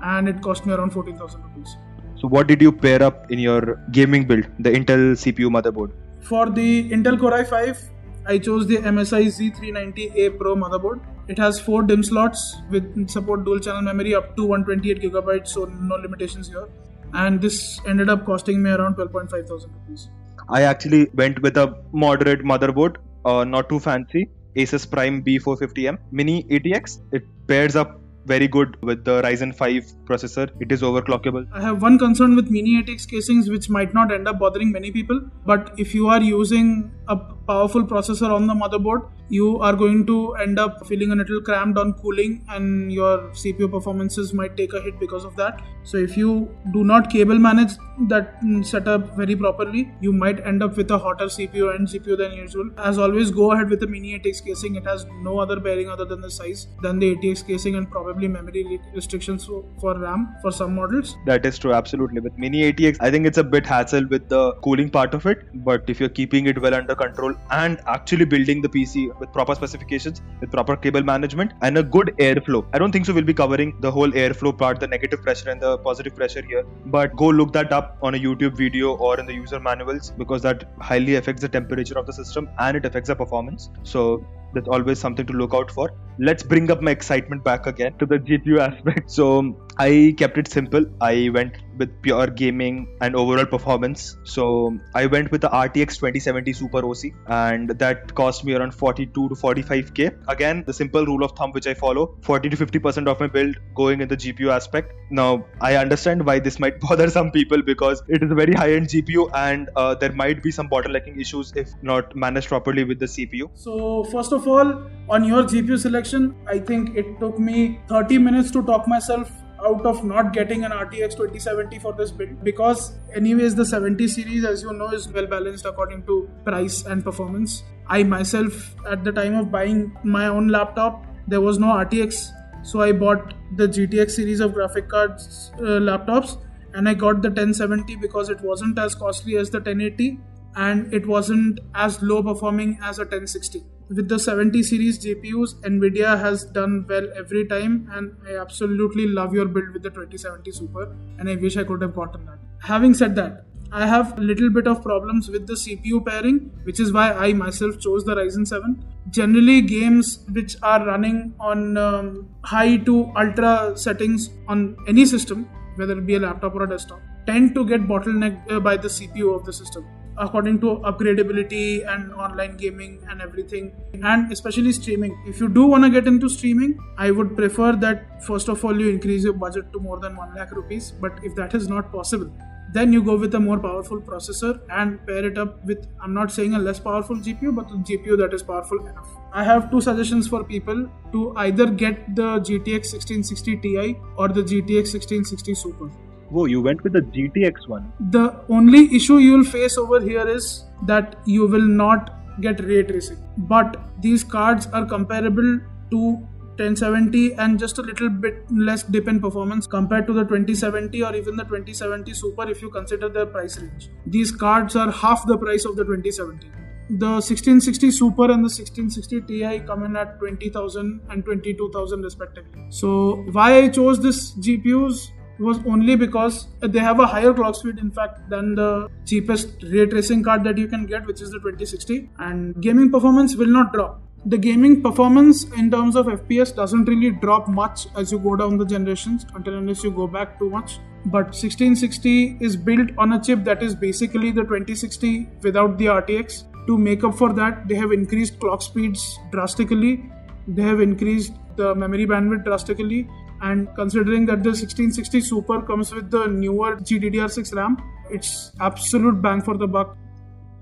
And 0.01 0.29
it 0.29 0.41
cost 0.41 0.65
me 0.65 0.73
around 0.73 0.91
14,000 0.91 1.41
rupees. 1.43 1.75
So 2.21 2.27
what 2.27 2.47
did 2.47 2.61
you 2.61 2.71
pair 2.71 3.01
up 3.01 3.31
in 3.31 3.39
your 3.39 3.75
gaming 3.91 4.27
build, 4.27 4.45
the 4.59 4.71
Intel 4.71 5.13
CPU 5.21 5.49
motherboard? 5.49 5.91
For 6.21 6.49
the 6.49 6.89
Intel 6.91 7.17
Core 7.17 7.31
i5, 7.31 7.89
I 8.25 8.37
chose 8.37 8.67
the 8.67 8.77
MSI 8.77 9.27
Z390A 9.37 10.37
Pro 10.37 10.55
motherboard. 10.55 10.99
It 11.29 11.37
has 11.37 11.61
four 11.61 11.83
DIMM 11.83 12.03
slots 12.03 12.57
with 12.69 13.09
support 13.09 13.45
dual 13.45 13.59
channel 13.59 13.81
memory 13.81 14.15
up 14.15 14.35
to 14.35 14.45
128 14.45 15.01
gigabytes, 15.01 15.47
so 15.47 15.65
no 15.65 15.95
limitations 15.95 16.49
here. 16.49 16.67
And 17.13 17.39
this 17.39 17.79
ended 17.87 18.09
up 18.09 18.25
costing 18.25 18.61
me 18.61 18.71
around 18.71 18.95
12.5 18.97 19.47
thousand 19.47 19.71
rupees. 19.71 20.09
I 20.49 20.63
actually 20.63 21.07
went 21.13 21.41
with 21.41 21.55
a 21.57 21.81
moderate 21.93 22.43
motherboard, 22.43 22.97
uh, 23.23 23.45
not 23.45 23.69
too 23.69 23.79
fancy. 23.79 24.29
Asus 24.57 24.89
Prime 24.89 25.23
B450M 25.23 25.97
Mini 26.11 26.43
ATX. 26.45 26.99
It 27.13 27.23
pairs 27.47 27.75
up 27.75 27.99
very 28.31 28.47
good 28.47 28.77
with 28.89 29.03
the 29.05 29.21
Ryzen 29.23 29.53
5 29.55 29.91
processor. 30.09 30.49
It 30.59 30.71
is 30.71 30.81
overclockable. 30.81 31.47
I 31.51 31.61
have 31.61 31.81
one 31.81 31.97
concern 31.97 32.35
with 32.35 32.49
mini 32.49 32.81
ATX 32.81 33.09
casings 33.13 33.49
which 33.49 33.69
might 33.69 33.93
not 33.93 34.11
end 34.11 34.27
up 34.27 34.39
bothering 34.39 34.71
many 34.71 34.91
people. 34.91 35.21
But 35.45 35.71
if 35.77 35.95
you 35.95 36.07
are 36.07 36.21
using 36.21 36.91
a 37.07 37.17
powerful 37.49 37.83
processor 37.83 38.29
on 38.39 38.47
the 38.47 38.53
motherboard, 38.53 39.09
you 39.29 39.59
are 39.59 39.75
going 39.75 40.05
to 40.05 40.35
end 40.43 40.59
up 40.59 40.85
feeling 40.87 41.11
a 41.11 41.15
little 41.15 41.41
cramped 41.41 41.77
on 41.77 41.93
cooling 41.93 42.43
and 42.49 42.91
your 42.91 43.17
CPU 43.41 43.69
performances 43.71 44.33
might 44.33 44.55
take 44.57 44.73
a 44.73 44.81
hit 44.81 44.99
because 44.99 45.23
of 45.23 45.35
that. 45.35 45.61
So 45.83 45.97
if 45.97 46.17
you 46.17 46.31
do 46.73 46.83
not 46.83 47.09
cable 47.11 47.39
manage 47.39 47.73
that 48.07 48.39
setup 48.63 49.15
very 49.15 49.35
properly, 49.35 49.91
you 50.01 50.11
might 50.13 50.45
end 50.45 50.63
up 50.63 50.77
with 50.77 50.91
a 50.91 50.97
hotter 50.97 51.25
CPU 51.25 51.75
and 51.75 51.87
GPU 51.87 52.17
than 52.17 52.33
usual. 52.33 52.69
As 52.77 52.97
always, 52.97 53.31
go 53.31 53.51
ahead 53.51 53.69
with 53.69 53.79
the 53.79 53.87
mini 53.87 54.17
ATX 54.17 54.43
casing. 54.45 54.75
It 54.75 54.85
has 54.85 55.05
no 55.21 55.39
other 55.39 55.59
bearing 55.59 55.89
other 55.89 56.05
than 56.05 56.21
the 56.21 56.31
size 56.31 56.67
than 56.81 56.99
the 56.99 57.15
ATX 57.15 57.45
casing 57.45 57.75
and 57.75 57.89
probably 57.89 58.27
memory 58.27 58.79
restrictions 58.93 59.45
for 59.45 59.99
RAM 59.99 60.35
for 60.41 60.51
some 60.51 60.75
models. 60.75 61.15
That 61.25 61.45
is 61.45 61.57
true, 61.57 61.73
absolutely. 61.73 62.19
With 62.19 62.37
mini 62.37 62.71
ATX, 62.71 62.97
I 62.99 63.11
think 63.11 63.25
it's 63.25 63.37
a 63.37 63.43
bit 63.43 63.65
hassle 63.65 64.07
with 64.07 64.29
the 64.29 64.53
cooling 64.63 64.89
part 64.89 65.13
of 65.13 65.25
it, 65.25 65.45
but 65.53 65.89
if 65.89 65.99
you're 65.99 66.15
keeping 66.21 66.47
it 66.47 66.61
well 66.61 66.73
under 66.73 66.95
control 66.95 67.35
and 67.51 67.79
actually 67.87 68.25
building 68.25 68.61
the 68.61 68.69
PC 68.69 69.17
with 69.19 69.31
proper 69.33 69.55
specifications, 69.55 70.21
with 70.39 70.51
proper 70.51 70.75
cable 70.75 71.03
management, 71.03 71.53
and 71.61 71.77
a 71.77 71.83
good 71.83 72.13
airflow. 72.19 72.65
I 72.73 72.79
don't 72.79 72.91
think 72.91 73.05
so. 73.05 73.13
We'll 73.13 73.23
be 73.23 73.33
covering 73.33 73.75
the 73.81 73.91
whole 73.91 74.11
airflow 74.11 74.57
part, 74.57 74.79
the 74.79 74.87
negative 74.87 75.21
pressure 75.21 75.49
and 75.49 75.61
the 75.61 75.77
positive 75.79 76.15
pressure 76.15 76.41
here. 76.41 76.63
But 76.85 77.15
go 77.15 77.27
look 77.27 77.53
that 77.53 77.71
up 77.71 77.97
on 78.01 78.15
a 78.15 78.19
YouTube 78.19 78.55
video 78.55 78.95
or 78.95 79.19
in 79.19 79.25
the 79.25 79.33
user 79.33 79.59
manuals 79.59 80.11
because 80.11 80.41
that 80.43 80.69
highly 80.79 81.15
affects 81.15 81.41
the 81.41 81.49
temperature 81.49 81.97
of 81.97 82.05
the 82.05 82.13
system 82.13 82.49
and 82.59 82.77
it 82.77 82.85
affects 82.85 83.09
the 83.09 83.15
performance. 83.15 83.69
So 83.83 84.25
that's 84.53 84.67
always 84.67 84.99
something 84.99 85.25
to 85.25 85.33
look 85.33 85.53
out 85.53 85.71
for. 85.71 85.93
Let's 86.17 86.43
bring 86.43 86.71
up 86.71 86.81
my 86.81 86.91
excitement 86.91 87.43
back 87.43 87.67
again 87.67 87.97
to 87.99 88.05
the 88.05 88.19
GPU 88.19 88.59
aspect. 88.59 89.11
So 89.19 89.55
I 89.79 90.13
kept 90.17 90.37
it 90.37 90.49
simple. 90.49 90.85
I 90.99 91.29
went 91.33 91.53
with 91.77 91.89
pure 92.01 92.27
gaming 92.27 92.97
and 92.99 93.15
overall 93.15 93.45
performance. 93.45 94.17
So 94.25 94.77
I 94.93 95.05
went 95.05 95.31
with 95.31 95.39
the 95.39 95.47
RTX 95.47 95.95
2070 95.95 96.51
Super 96.51 96.85
OC 96.85 97.13
and 97.27 97.69
that 97.69 98.13
cost 98.13 98.43
me 98.43 98.55
around 98.55 98.73
42 98.73 99.29
to 99.29 99.35
45k. 99.35 100.27
Again, 100.27 100.65
the 100.67 100.73
simple 100.73 101.05
rule 101.05 101.23
of 101.23 101.31
thumb 101.37 101.53
which 101.53 101.65
I 101.65 101.73
follow 101.73 102.17
40 102.23 102.49
to 102.49 102.57
50% 102.57 103.07
of 103.07 103.21
my 103.21 103.27
build 103.27 103.55
going 103.73 104.01
in 104.01 104.09
the 104.09 104.17
GPU 104.17 104.51
aspect. 104.51 104.91
Now, 105.11 105.45
I 105.61 105.77
understand 105.77 106.25
why 106.25 106.39
this 106.39 106.59
might 106.59 106.81
bother 106.87 107.09
some 107.09 107.31
people 107.31 107.61
because 107.61 108.03
it 108.09 108.21
is 108.21 108.29
a 108.29 108.35
very 108.35 108.51
high 108.51 108.73
end 108.73 108.87
GPU 108.87 109.31
and 109.33 109.69
uh, 109.77 109.95
there 109.95 110.11
might 110.11 110.43
be 110.43 110.51
some 110.51 110.67
bottlenecking 110.67 111.21
issues 111.21 111.53
if 111.55 111.69
not 111.81 112.13
managed 112.17 112.49
properly 112.49 112.83
with 112.83 112.99
the 112.99 113.05
CPU. 113.05 113.49
So, 113.53 114.03
first 114.05 114.33
of 114.33 114.45
all, 114.45 114.83
on 115.07 115.23
your 115.23 115.43
GPU 115.43 115.79
selection, 115.79 116.35
I 116.45 116.59
think 116.59 116.97
it 116.97 117.17
took 117.21 117.39
me 117.39 117.79
30 117.87 118.17
minutes 118.17 118.51
to 118.51 118.61
talk 118.63 118.85
myself 118.85 119.31
out 119.65 119.85
of 119.85 120.03
not 120.03 120.33
getting 120.33 120.63
an 120.63 120.71
RTX 120.71 121.11
2070 121.11 121.79
for 121.79 121.93
this 121.93 122.11
build 122.11 122.43
because 122.43 122.93
anyways 123.13 123.55
the 123.55 123.65
70 123.65 124.07
series 124.07 124.45
as 124.45 124.61
you 124.63 124.73
know 124.73 124.89
is 124.89 125.07
well 125.07 125.27
balanced 125.27 125.65
according 125.65 126.05
to 126.05 126.29
price 126.43 126.85
and 126.85 127.03
performance. 127.03 127.63
I 127.87 128.03
myself 128.03 128.75
at 128.87 129.03
the 129.03 129.11
time 129.11 129.35
of 129.35 129.51
buying 129.51 129.97
my 130.03 130.27
own 130.27 130.47
laptop 130.47 131.05
there 131.27 131.41
was 131.41 131.59
no 131.59 131.67
RTX 131.67 132.31
so 132.63 132.81
I 132.81 132.91
bought 132.91 133.33
the 133.55 133.67
GTX 133.67 134.11
series 134.11 134.39
of 134.39 134.53
graphic 134.53 134.89
cards 134.89 135.51
uh, 135.55 135.79
laptops 135.89 136.37
and 136.73 136.87
I 136.87 136.93
got 136.93 137.21
the 137.21 137.29
1070 137.29 137.95
because 137.97 138.29
it 138.29 138.41
wasn't 138.41 138.77
as 138.77 138.95
costly 138.95 139.37
as 139.37 139.49
the 139.49 139.57
1080 139.57 140.19
and 140.55 140.93
it 140.93 141.07
wasn't 141.07 141.59
as 141.73 142.01
low 142.01 142.21
performing 142.21 142.77
as 142.81 142.99
a 142.99 143.03
1060 143.03 143.63
with 143.89 144.07
the 144.07 144.19
70 144.19 144.61
series 144.63 144.99
GPUs, 145.03 145.55
Nvidia 145.61 146.19
has 146.19 146.45
done 146.45 146.85
well 146.87 147.07
every 147.17 147.47
time, 147.47 147.89
and 147.91 148.15
I 148.27 148.37
absolutely 148.39 149.07
love 149.07 149.33
your 149.33 149.45
build 149.45 149.73
with 149.73 149.83
the 149.83 149.89
2070 149.89 150.51
Super, 150.51 150.95
and 151.17 151.29
I 151.29 151.35
wish 151.35 151.57
I 151.57 151.63
could 151.63 151.81
have 151.81 151.95
gotten 151.95 152.25
that. 152.25 152.37
Having 152.61 152.93
said 152.93 153.15
that, 153.15 153.45
I 153.71 153.85
have 153.87 154.17
a 154.17 154.21
little 154.21 154.49
bit 154.49 154.67
of 154.67 154.83
problems 154.83 155.29
with 155.29 155.47
the 155.47 155.53
CPU 155.53 156.05
pairing, 156.05 156.51
which 156.63 156.79
is 156.79 156.91
why 156.91 157.11
I 157.13 157.33
myself 157.33 157.79
chose 157.79 158.03
the 158.03 158.15
Ryzen 158.15 158.47
7. 158.47 158.83
Generally, 159.09 159.61
games 159.61 160.25
which 160.31 160.55
are 160.63 160.85
running 160.85 161.33
on 161.39 161.77
um, 161.77 162.29
high 162.43 162.77
to 162.77 163.11
ultra 163.15 163.73
settings 163.75 164.29
on 164.47 164.75
any 164.87 165.05
system, 165.05 165.47
whether 165.75 165.97
it 165.97 166.05
be 166.05 166.15
a 166.15 166.19
laptop 166.19 166.55
or 166.55 166.63
a 166.63 166.69
desktop, 166.69 166.99
tend 167.25 167.53
to 167.55 167.65
get 167.65 167.87
bottlenecked 167.87 168.51
uh, 168.51 168.59
by 168.59 168.75
the 168.75 168.87
CPU 168.87 169.35
of 169.35 169.45
the 169.45 169.53
system 169.53 169.85
according 170.19 170.59
to 170.61 170.75
upgradability 170.91 171.87
and 171.93 172.13
online 172.13 172.57
gaming 172.57 172.99
and 173.09 173.21
everything. 173.21 173.73
And 173.93 174.31
especially 174.31 174.71
streaming. 174.73 175.17
If 175.27 175.39
you 175.39 175.49
do 175.49 175.65
want 175.65 175.83
to 175.85 175.89
get 175.89 176.07
into 176.07 176.29
streaming 176.29 176.77
i 176.97 177.09
would 177.11 177.35
prefer 177.35 177.71
that 177.87 178.23
first 178.23 178.49
of 178.49 178.63
all 178.63 178.79
you 178.79 178.89
increase 178.89 179.23
your 179.23 179.33
budget 179.33 179.73
to 179.73 179.79
more 179.79 179.99
than 179.99 180.15
1 180.15 180.35
lakh 180.35 180.51
rupees. 180.51 180.91
But 180.91 181.19
if 181.23 181.35
that 181.35 181.55
is 181.55 181.67
not 181.67 181.91
possible 181.91 182.31
then 182.71 182.93
you 182.93 183.01
go 183.03 183.15
with 183.17 183.33
a 183.35 183.39
more 183.39 183.57
powerful 183.59 183.99
processor 183.99 184.59
and 184.69 185.05
pair 185.05 185.25
it 185.29 185.37
up 185.43 185.63
with 185.65 185.87
i'm 186.01 186.13
not 186.13 186.31
saying 186.31 186.53
a 186.53 186.59
less 186.59 186.79
powerful 186.79 187.15
gpu 187.27 187.53
but 187.59 187.71
a 187.77 187.79
gpu 187.89 188.17
that 188.17 188.33
is 188.33 188.43
powerful 188.43 188.79
enough. 188.85 189.07
I 189.33 189.43
have 189.43 189.71
two 189.71 189.81
suggestions 189.81 190.27
for 190.27 190.43
people 190.43 190.87
to 191.11 191.33
either 191.37 191.67
get 191.67 192.15
the 192.15 192.29
gtx 192.49 192.93
1660 192.93 193.57
ti 193.57 193.97
or 194.17 194.27
the 194.27 194.43
gtx 194.43 194.93
1660 194.93 195.55
super 195.55 195.89
Whoa, 196.29 196.45
you 196.45 196.61
went 196.61 196.83
with 196.83 196.93
the 196.93 197.01
GTX 197.01 197.67
one. 197.67 197.91
The 198.11 198.39
only 198.49 198.95
issue 198.95 199.17
you 199.17 199.37
will 199.37 199.43
face 199.43 199.77
over 199.77 199.99
here 199.99 200.27
is 200.27 200.65
that 200.85 201.15
you 201.25 201.47
will 201.47 201.67
not 201.67 202.15
get 202.41 202.63
ray 202.63 202.83
tracing. 202.83 203.17
But 203.37 203.77
these 203.99 204.23
cards 204.23 204.67
are 204.67 204.85
comparable 204.85 205.59
to 205.91 206.27
1070 206.59 207.33
and 207.35 207.57
just 207.57 207.77
a 207.77 207.81
little 207.81 208.09
bit 208.09 208.45
less 208.51 208.83
dip 208.83 209.07
in 209.07 209.19
performance 209.19 209.65
compared 209.65 210.05
to 210.07 210.13
the 210.13 210.23
2070 210.23 211.03
or 211.03 211.15
even 211.15 211.35
the 211.35 211.43
2070 211.43 212.13
Super 212.13 212.49
if 212.49 212.61
you 212.61 212.69
consider 212.69 213.09
their 213.09 213.25
price 213.25 213.57
range. 213.57 213.89
These 214.05 214.31
cards 214.31 214.75
are 214.75 214.91
half 214.91 215.25
the 215.25 215.37
price 215.37 215.65
of 215.65 215.77
the 215.77 215.83
2070. 215.83 216.47
The 216.89 217.05
1660 217.05 217.91
Super 217.91 218.25
and 218.25 218.43
the 218.43 218.51
1660 218.51 219.21
Ti 219.21 219.59
come 219.65 219.83
in 219.83 219.95
at 219.95 220.19
20,000 220.19 221.01
and 221.09 221.23
22,000 221.23 222.01
respectively. 222.01 222.65
So 222.69 223.25
why 223.31 223.59
I 223.59 223.69
chose 223.69 224.01
this 224.01 224.31
GPUs 224.33 225.11
was 225.39 225.57
only 225.65 225.95
because 225.95 226.47
they 226.61 226.79
have 226.79 226.99
a 226.99 227.07
higher 227.07 227.33
clock 227.33 227.55
speed, 227.55 227.79
in 227.79 227.91
fact, 227.91 228.29
than 228.29 228.55
the 228.55 228.89
cheapest 229.05 229.63
ray 229.63 229.85
tracing 229.85 230.23
card 230.23 230.43
that 230.43 230.57
you 230.57 230.67
can 230.67 230.85
get, 230.85 231.05
which 231.05 231.21
is 231.21 231.31
the 231.31 231.39
2060. 231.39 232.09
And 232.19 232.61
gaming 232.61 232.91
performance 232.91 233.35
will 233.35 233.47
not 233.47 233.73
drop. 233.73 234.01
The 234.25 234.37
gaming 234.37 234.81
performance 234.81 235.45
in 235.53 235.71
terms 235.71 235.95
of 235.95 236.07
FPS 236.07 236.53
doesn't 236.53 236.85
really 236.85 237.11
drop 237.11 237.47
much 237.47 237.87
as 237.95 238.11
you 238.11 238.19
go 238.19 238.35
down 238.35 238.57
the 238.57 238.65
generations 238.65 239.25
until 239.33 239.57
unless 239.57 239.81
you 239.81 239.91
go 239.91 240.07
back 240.07 240.37
too 240.39 240.49
much. 240.49 240.79
But 241.05 241.27
1660 241.27 242.37
is 242.41 242.57
built 242.57 242.89
on 242.97 243.13
a 243.13 243.23
chip 243.23 243.45
that 243.45 243.63
is 243.63 243.73
basically 243.73 244.31
the 244.31 244.41
2060 244.41 245.29
without 245.41 245.77
the 245.77 245.85
RTX. 245.85 246.43
To 246.67 246.77
make 246.77 247.05
up 247.05 247.15
for 247.15 247.31
that, 247.33 247.69
they 247.69 247.75
have 247.75 247.93
increased 247.93 248.39
clock 248.41 248.61
speeds 248.61 249.17
drastically. 249.31 250.11
They 250.49 250.63
have 250.63 250.81
increased 250.81 251.31
the 251.55 251.73
memory 251.73 252.05
bandwidth 252.05 252.43
drastically 252.43 253.07
and 253.41 253.67
considering 253.75 254.25
that 254.25 254.43
the 254.43 254.49
1660 254.49 255.21
super 255.21 255.61
comes 255.61 255.93
with 255.93 256.11
the 256.11 256.27
newer 256.27 256.75
gddr6 256.77 257.55
ram 257.55 257.77
it's 258.09 258.51
absolute 258.59 259.21
bang 259.21 259.41
for 259.41 259.57
the 259.57 259.67
buck. 259.67 259.97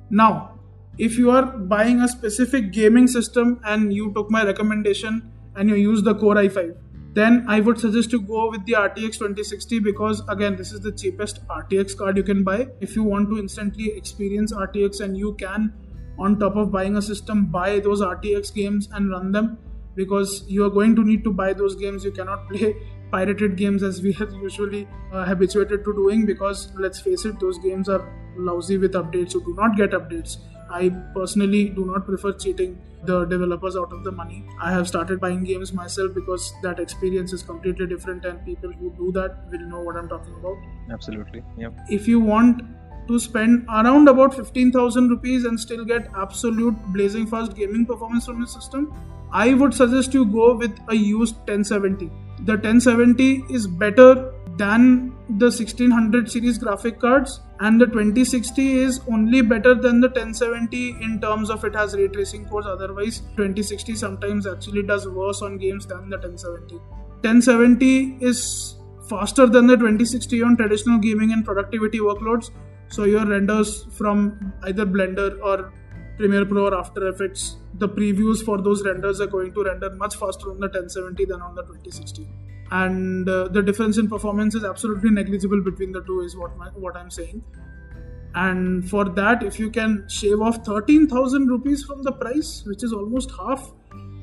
Now 0.10 0.60
if 0.98 1.18
you 1.18 1.32
are 1.32 1.46
buying 1.46 2.02
a 2.02 2.08
specific 2.08 2.72
gaming 2.72 3.08
system 3.08 3.60
and 3.66 3.94
you 3.94 4.12
took 4.13 4.32
my 4.32 4.44
recommendation 4.44 5.32
and 5.56 5.70
you 5.70 5.76
use 5.76 6.02
the 6.02 6.16
core 6.16 6.36
i5 6.36 6.76
then 7.13 7.46
i 7.48 7.60
would 7.60 7.80
suggest 7.80 8.10
to 8.12 8.20
go 8.22 8.50
with 8.50 8.66
the 8.66 8.74
rtx 8.74 9.20
2060 9.20 9.80
because 9.80 10.22
again 10.28 10.56
this 10.56 10.72
is 10.72 10.80
the 10.82 10.92
cheapest 10.92 11.46
rtx 11.48 11.96
card 11.98 12.18
you 12.18 12.24
can 12.24 12.44
buy. 12.44 12.68
If 12.82 12.96
you 12.96 13.04
want 13.04 13.30
to 13.30 13.38
instantly 13.40 13.92
experience 13.92 14.54
rtx 14.54 15.02
and 15.02 15.18
you 15.18 15.34
can 15.36 15.74
on 16.20 16.40
top 16.40 16.56
of 16.56 16.72
buying 16.72 16.98
a 16.98 17.02
system 17.02 17.46
buy 17.46 17.80
those 17.80 18.02
rtx 18.02 18.54
games 18.54 18.90
and 18.94 19.12
run 19.12 19.32
them 19.32 19.58
because 19.98 20.44
you 20.48 20.64
are 20.66 20.70
going 20.70 20.96
to 20.96 21.04
need 21.04 21.24
to 21.26 21.34
buy 21.34 21.52
those 21.54 21.76
games. 21.76 22.06
You 22.06 22.12
cannot 22.12 22.48
play 22.50 22.76
pirated 23.12 23.56
games 23.58 23.84
as 23.84 24.02
we 24.02 24.14
have 24.14 24.34
usually 24.34 24.88
uh, 25.12 25.26
habituated 25.26 25.84
to 25.86 25.94
doing 25.94 26.26
because 26.26 26.72
let's 26.78 27.00
face 27.00 27.24
it 27.26 27.40
those 27.40 27.58
games 27.60 27.90
are 27.90 28.04
lousy 28.38 28.78
with 28.78 28.94
updates. 28.94 29.34
You 29.34 29.42
do 29.46 29.56
not 29.56 29.76
get 29.76 29.92
updates. 29.92 30.38
I 30.70 30.90
personally 31.14 31.70
do 31.70 31.86
not 31.86 32.06
prefer 32.06 32.34
cheating 32.34 32.78
the 33.04 33.26
developers 33.26 33.76
out 33.78 33.94
of 33.94 34.04
the 34.04 34.12
money. 34.12 34.44
I 34.62 34.72
have 34.72 34.88
started 34.88 35.22
buying 35.22 35.44
games 35.44 35.72
myself 35.72 36.14
because 36.14 36.54
that 36.64 36.80
experience 36.80 37.32
is 37.32 37.42
completely 37.42 37.88
different 37.88 38.26
and 38.26 38.44
people 38.46 38.72
who 38.72 38.92
do 38.98 39.12
that 39.14 39.38
will 39.52 39.66
know 39.70 39.80
what 39.80 39.96
i'm 39.96 40.10
talking 40.10 40.34
about. 40.36 40.58
Absolutely. 40.92 41.44
Yep. 41.58 41.74
if 41.90 42.08
you 42.08 42.20
want 42.20 42.62
to 43.08 43.18
spend 43.20 43.66
around 43.70 44.10
about 44.10 44.34
15000 44.34 45.10
rupees 45.10 45.46
and 45.46 45.58
still 45.58 45.86
get 45.86 46.10
absolute 46.16 46.76
blazing 46.94 47.26
fast 47.26 47.56
gaming 47.56 47.86
performance 47.86 48.26
from 48.26 48.40
your 48.40 48.48
system 48.48 48.94
I 49.32 49.54
would 49.54 49.74
suggest 49.74 50.13
you 50.13 50.26
go 50.26 50.56
with 50.56 50.78
a 50.90 50.96
used 50.96 51.36
1070. 51.38 52.10
The 52.46 52.54
1070 52.54 53.46
is 53.50 53.68
better 53.68 54.34
than 54.58 55.13
the 55.38 55.46
1600 55.46 56.30
series 56.32 56.58
graphic 56.58 57.00
cards 57.00 57.42
and 57.60 57.80
the 57.80 57.86
2060 57.86 58.78
is 58.80 59.02
only 59.12 59.42
better 59.42 59.76
than 59.76 60.00
the 60.00 60.08
1070 60.08 60.90
in 61.02 61.20
terms 61.22 61.50
of 61.50 61.63
it 61.63 61.76
has 61.76 61.96
ray 61.96 62.08
tracing 62.08 62.46
cores 62.46 62.66
otherwise 62.66 63.20
2060 63.36 63.96
sometimes 63.96 64.48
actually 64.48 64.84
does 64.84 65.08
worse 65.08 65.42
on 65.42 65.58
games 65.58 65.86
than 65.86 66.10
the 66.10 66.18
1070 66.18 66.76
1070 66.76 68.18
is 68.22 68.78
faster 69.10 69.48
than 69.48 69.68
the 69.68 69.76
2060 69.76 70.42
on 70.44 70.58
traditional 70.58 70.98
gaming 70.98 71.34
and 71.34 71.46
productivity 71.46 72.00
workloads 72.00 72.50
so 72.90 73.04
your 73.04 73.26
renders 73.26 73.86
from 73.98 74.54
either 74.63 74.86
blender 74.86 75.40
or 75.42 75.74
Premiere 76.18 76.46
Pro 76.46 76.66
or 76.66 76.76
After 76.78 77.08
Effects, 77.10 77.58
the 77.76 77.88
previews 77.88 78.44
for 78.44 78.60
those 78.62 78.84
renders 78.84 79.22
are 79.22 79.28
going 79.28 79.54
to 79.54 79.64
render 79.64 79.92
much 79.92 80.16
faster 80.16 80.50
on 80.50 80.60
the 80.60 80.68
1070 80.68 81.26
than 81.26 81.42
on 81.42 81.54
the 81.54 81.62
2060. 81.62 82.28
And 82.72 83.30
uh, 83.30 83.48
the 83.50 83.62
difference 83.62 83.98
in 83.98 84.10
performance 84.10 84.56
is 84.56 84.64
absolutely 84.64 85.12
negligible 85.12 85.62
between 85.62 85.92
the 85.92 86.02
two, 86.02 86.22
is 86.22 86.36
what 86.36 86.58
my, 86.58 86.68
what 86.70 86.98
I'm 86.98 87.12
saying. 87.12 87.44
And 88.36 88.90
for 88.90 89.06
that, 89.06 89.44
if 89.44 89.60
you 89.60 89.70
can 89.70 90.06
shave 90.10 90.42
off 90.42 90.66
13,000 90.66 91.48
rupees 91.48 91.84
from 91.84 92.04
the 92.04 92.12
price, 92.12 92.64
which 92.66 92.84
is 92.84 92.94
almost 92.94 93.32
half, 93.40 93.72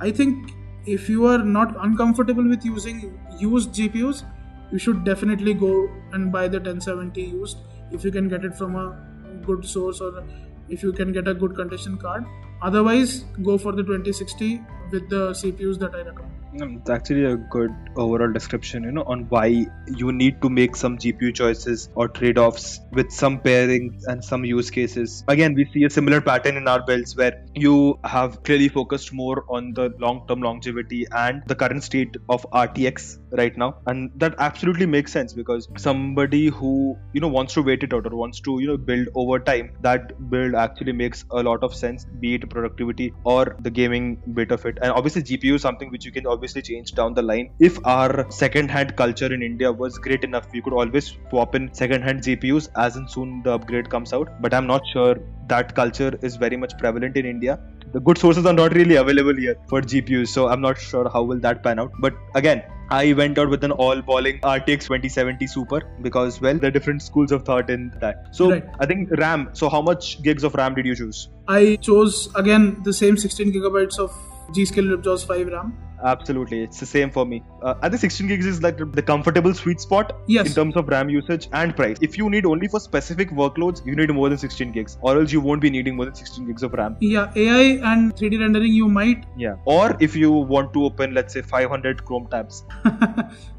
I 0.01 0.11
think 0.11 0.53
if 0.87 1.09
you 1.09 1.27
are 1.27 1.39
not 1.39 1.75
uncomfortable 1.79 2.47
with 2.47 2.65
using 2.65 3.19
used 3.39 3.71
GPUs, 3.73 4.25
you 4.71 4.79
should 4.79 5.05
definitely 5.05 5.55
go 5.55 5.89
and 6.13 6.33
buy 6.33 6.49
the 6.49 6.59
1070 6.59 7.23
used 7.23 7.59
if 7.93 8.05
you 8.05 8.11
can 8.11 8.29
get 8.29 8.45
it 8.45 8.55
from 8.55 8.77
a 8.77 8.97
good 9.47 9.65
source 9.65 10.01
or 10.01 10.25
if 10.69 10.83
you 10.83 10.93
can 10.93 11.13
get 11.13 11.29
a 11.29 11.35
good 11.35 11.55
condition 11.55 11.99
card. 11.99 12.25
Otherwise 12.63 13.25
go 13.43 13.59
for 13.59 13.73
the 13.73 13.83
2060 13.83 14.61
with 14.91 15.09
the 15.11 15.31
cpus 15.41 15.79
that 15.79 15.95
i 15.95 16.03
recommend 16.03 16.34
Um, 16.61 16.77
it's 16.77 16.91
actually 16.91 17.25
a 17.25 17.37
good 17.37 17.75
overall 17.97 18.33
description, 18.33 18.85
you 18.85 18.93
know, 18.93 19.03
on 19.03 19.25
why 19.29 19.67
you 19.89 20.13
need 20.13 20.41
to 20.43 20.49
make 20.49 20.77
some 20.77 20.99
GPU 20.99 21.35
choices 21.35 21.89
or 21.97 22.07
trade-offs 22.09 22.81
with 22.93 23.11
some 23.11 23.41
pairings 23.41 24.03
and 24.07 24.25
some 24.25 24.45
use 24.45 24.71
cases. 24.71 25.25
Again, 25.27 25.55
we 25.55 25.65
see 25.73 25.83
a 25.85 25.91
similar 25.91 26.21
pattern 26.21 26.57
in 26.57 26.69
our 26.69 26.85
builds 26.85 27.17
where 27.17 27.45
you 27.55 27.99
have 28.05 28.43
clearly 28.45 28.69
focused 28.69 29.13
more 29.13 29.45
on 29.49 29.73
the 29.73 29.93
long-term 29.99 30.43
longevity 30.43 31.07
and 31.11 31.43
the 31.47 31.57
current 31.57 31.83
state 31.83 32.17
of 32.29 32.47
RTX 32.53 33.19
right 33.33 33.57
now, 33.57 33.77
and 33.87 34.13
that 34.17 34.37
absolutely 34.39 34.87
makes 34.87 35.11
sense 35.11 35.33
because 35.33 35.69
somebody 35.77 36.47
who 36.47 36.97
you 37.13 37.21
know 37.21 37.29
wants 37.29 37.55
to 37.55 37.63
wait 37.63 37.83
it 37.83 37.93
out 37.93 38.07
or 38.07 38.17
wants 38.17 38.39
to 38.41 38.61
you 38.61 38.69
know 38.69 38.77
build 38.77 39.09
over 39.17 39.41
time, 39.41 39.73
that 39.81 40.31
build 40.31 40.55
actually 40.55 40.93
makes 40.93 41.25
a 41.33 41.43
lot 41.43 41.65
of 41.65 41.75
sense, 41.75 42.07
be 42.21 42.37
it 42.37 42.49
productivity 42.49 43.13
or 43.25 43.57
the 43.61 43.71
gaming 43.71 44.23
bit 44.35 44.53
of 44.53 44.65
it. 44.67 44.79
And 44.81 44.93
obviously, 44.93 45.25
GPU 45.25 45.55
is 45.55 45.63
something 45.63 45.91
which 45.91 46.05
you 46.05 46.13
can 46.13 46.27
obviously 46.29 46.44
obviously 46.45 46.63
change 46.63 46.93
down 46.93 47.15
the 47.15 47.23
line. 47.23 47.51
If 47.59 47.79
our 47.87 48.31
second-hand 48.31 48.97
culture 48.97 49.33
in 49.33 49.43
India 49.43 49.73
was 49.73 49.99
great 49.99 50.25
enough, 50.25 50.47
we 50.53 50.61
could 50.61 50.75
always 50.75 51.07
swap 51.31 51.55
in 51.55 51.73
second-hand 51.73 52.21
GPUs 52.23 52.69
as 52.77 52.97
and 52.97 53.11
soon 53.11 53.43
the 53.43 53.53
upgrade 53.53 53.89
comes 53.89 54.13
out. 54.13 54.29
But 54.43 54.53
I'm 54.53 54.67
not 54.67 54.83
sure 54.93 55.17
that 55.49 55.75
culture 55.75 56.13
is 56.23 56.37
very 56.37 56.57
much 56.57 56.77
prevalent 56.79 57.17
in 57.17 57.25
India. 57.25 57.59
The 57.95 58.01
good 58.01 58.19
sources 58.19 58.45
are 58.45 58.53
not 58.53 58.75
really 58.75 58.97
available 58.97 59.37
here 59.37 59.57
for 59.69 59.81
GPUs, 59.81 60.29
so 60.29 60.49
I'm 60.49 60.61
not 60.61 60.79
sure 60.79 61.09
how 61.09 61.23
will 61.23 61.41
that 61.41 61.63
pan 61.63 61.79
out. 61.79 61.93
But 62.01 62.15
again, 62.35 62.63
I 62.91 63.15
went 63.15 63.39
out 63.39 63.49
with 63.49 63.65
an 63.65 63.73
all 63.73 64.03
balling 64.03 64.41
RTX 64.41 64.83
2070 64.83 65.47
Super 65.47 65.81
because, 66.03 66.41
well, 66.41 66.59
there 66.59 66.69
are 66.69 66.77
different 66.79 67.01
schools 67.03 67.33
of 67.33 67.45
thought 67.45 67.71
in 67.71 67.91
that. 68.01 68.29
So 68.33 68.51
right. 68.51 68.65
I 68.81 68.87
think 68.87 69.11
RAM. 69.13 69.49
So 69.55 69.71
how 69.71 69.81
much 69.81 70.23
gigs 70.23 70.45
of 70.45 70.55
RAM 70.55 70.75
did 70.75 70.85
you 70.85 70.95
choose? 70.95 71.29
I 71.49 71.77
chose 71.77 72.29
again 72.35 72.83
the 72.83 72.93
same 72.93 73.17
16 73.17 73.53
gigabytes 73.53 73.99
of 73.99 74.13
G.Skill 74.53 74.85
Ripjaws 74.85 75.27
5 75.27 75.49
RAM 75.49 75.77
absolutely 76.03 76.63
it's 76.63 76.81
the 76.81 76.87
same 76.87 77.11
for 77.11 77.25
me 77.25 77.43
uh, 77.63 77.75
i 77.83 77.89
think 77.89 78.01
16 78.01 78.27
gigs 78.27 78.47
is 78.47 78.63
like 78.63 78.77
the 78.93 79.03
comfortable 79.03 79.55
sweet 79.55 79.81
spot 79.81 80.17
yes. 80.27 80.47
in 80.47 80.53
terms 80.53 80.77
of 80.77 80.89
ram 80.89 81.09
usage 81.09 81.49
and 81.53 81.75
price 81.77 81.97
if 82.01 82.19
you 82.19 82.29
need 82.29 82.45
only 82.45 82.69
for 82.69 82.81
specific 82.81 83.31
workloads 83.31 83.85
you 83.87 83.95
need 83.95 84.13
more 84.13 84.29
than 84.29 84.39
16 84.39 84.73
gigs 84.73 84.99
or 85.01 85.19
else 85.19 85.33
you 85.33 85.41
won't 85.41 85.63
be 85.63 85.71
needing 85.71 85.97
more 85.97 86.05
than 86.05 86.15
16 86.15 86.47
gigs 86.47 86.63
of 86.63 86.73
ram 86.73 86.97
yeah 87.01 87.33
ai 87.37 87.93
and 87.93 88.15
3d 88.17 88.41
rendering 88.41 88.73
you 88.73 88.89
might 88.89 89.25
yeah 89.37 89.55
or 89.65 89.97
if 90.01 90.15
you 90.17 90.31
want 90.31 90.73
to 90.75 90.85
open 90.85 91.15
let's 91.15 91.33
say 91.33 91.43
500 91.43 92.05
chrome 92.05 92.29
tabs 92.31 92.65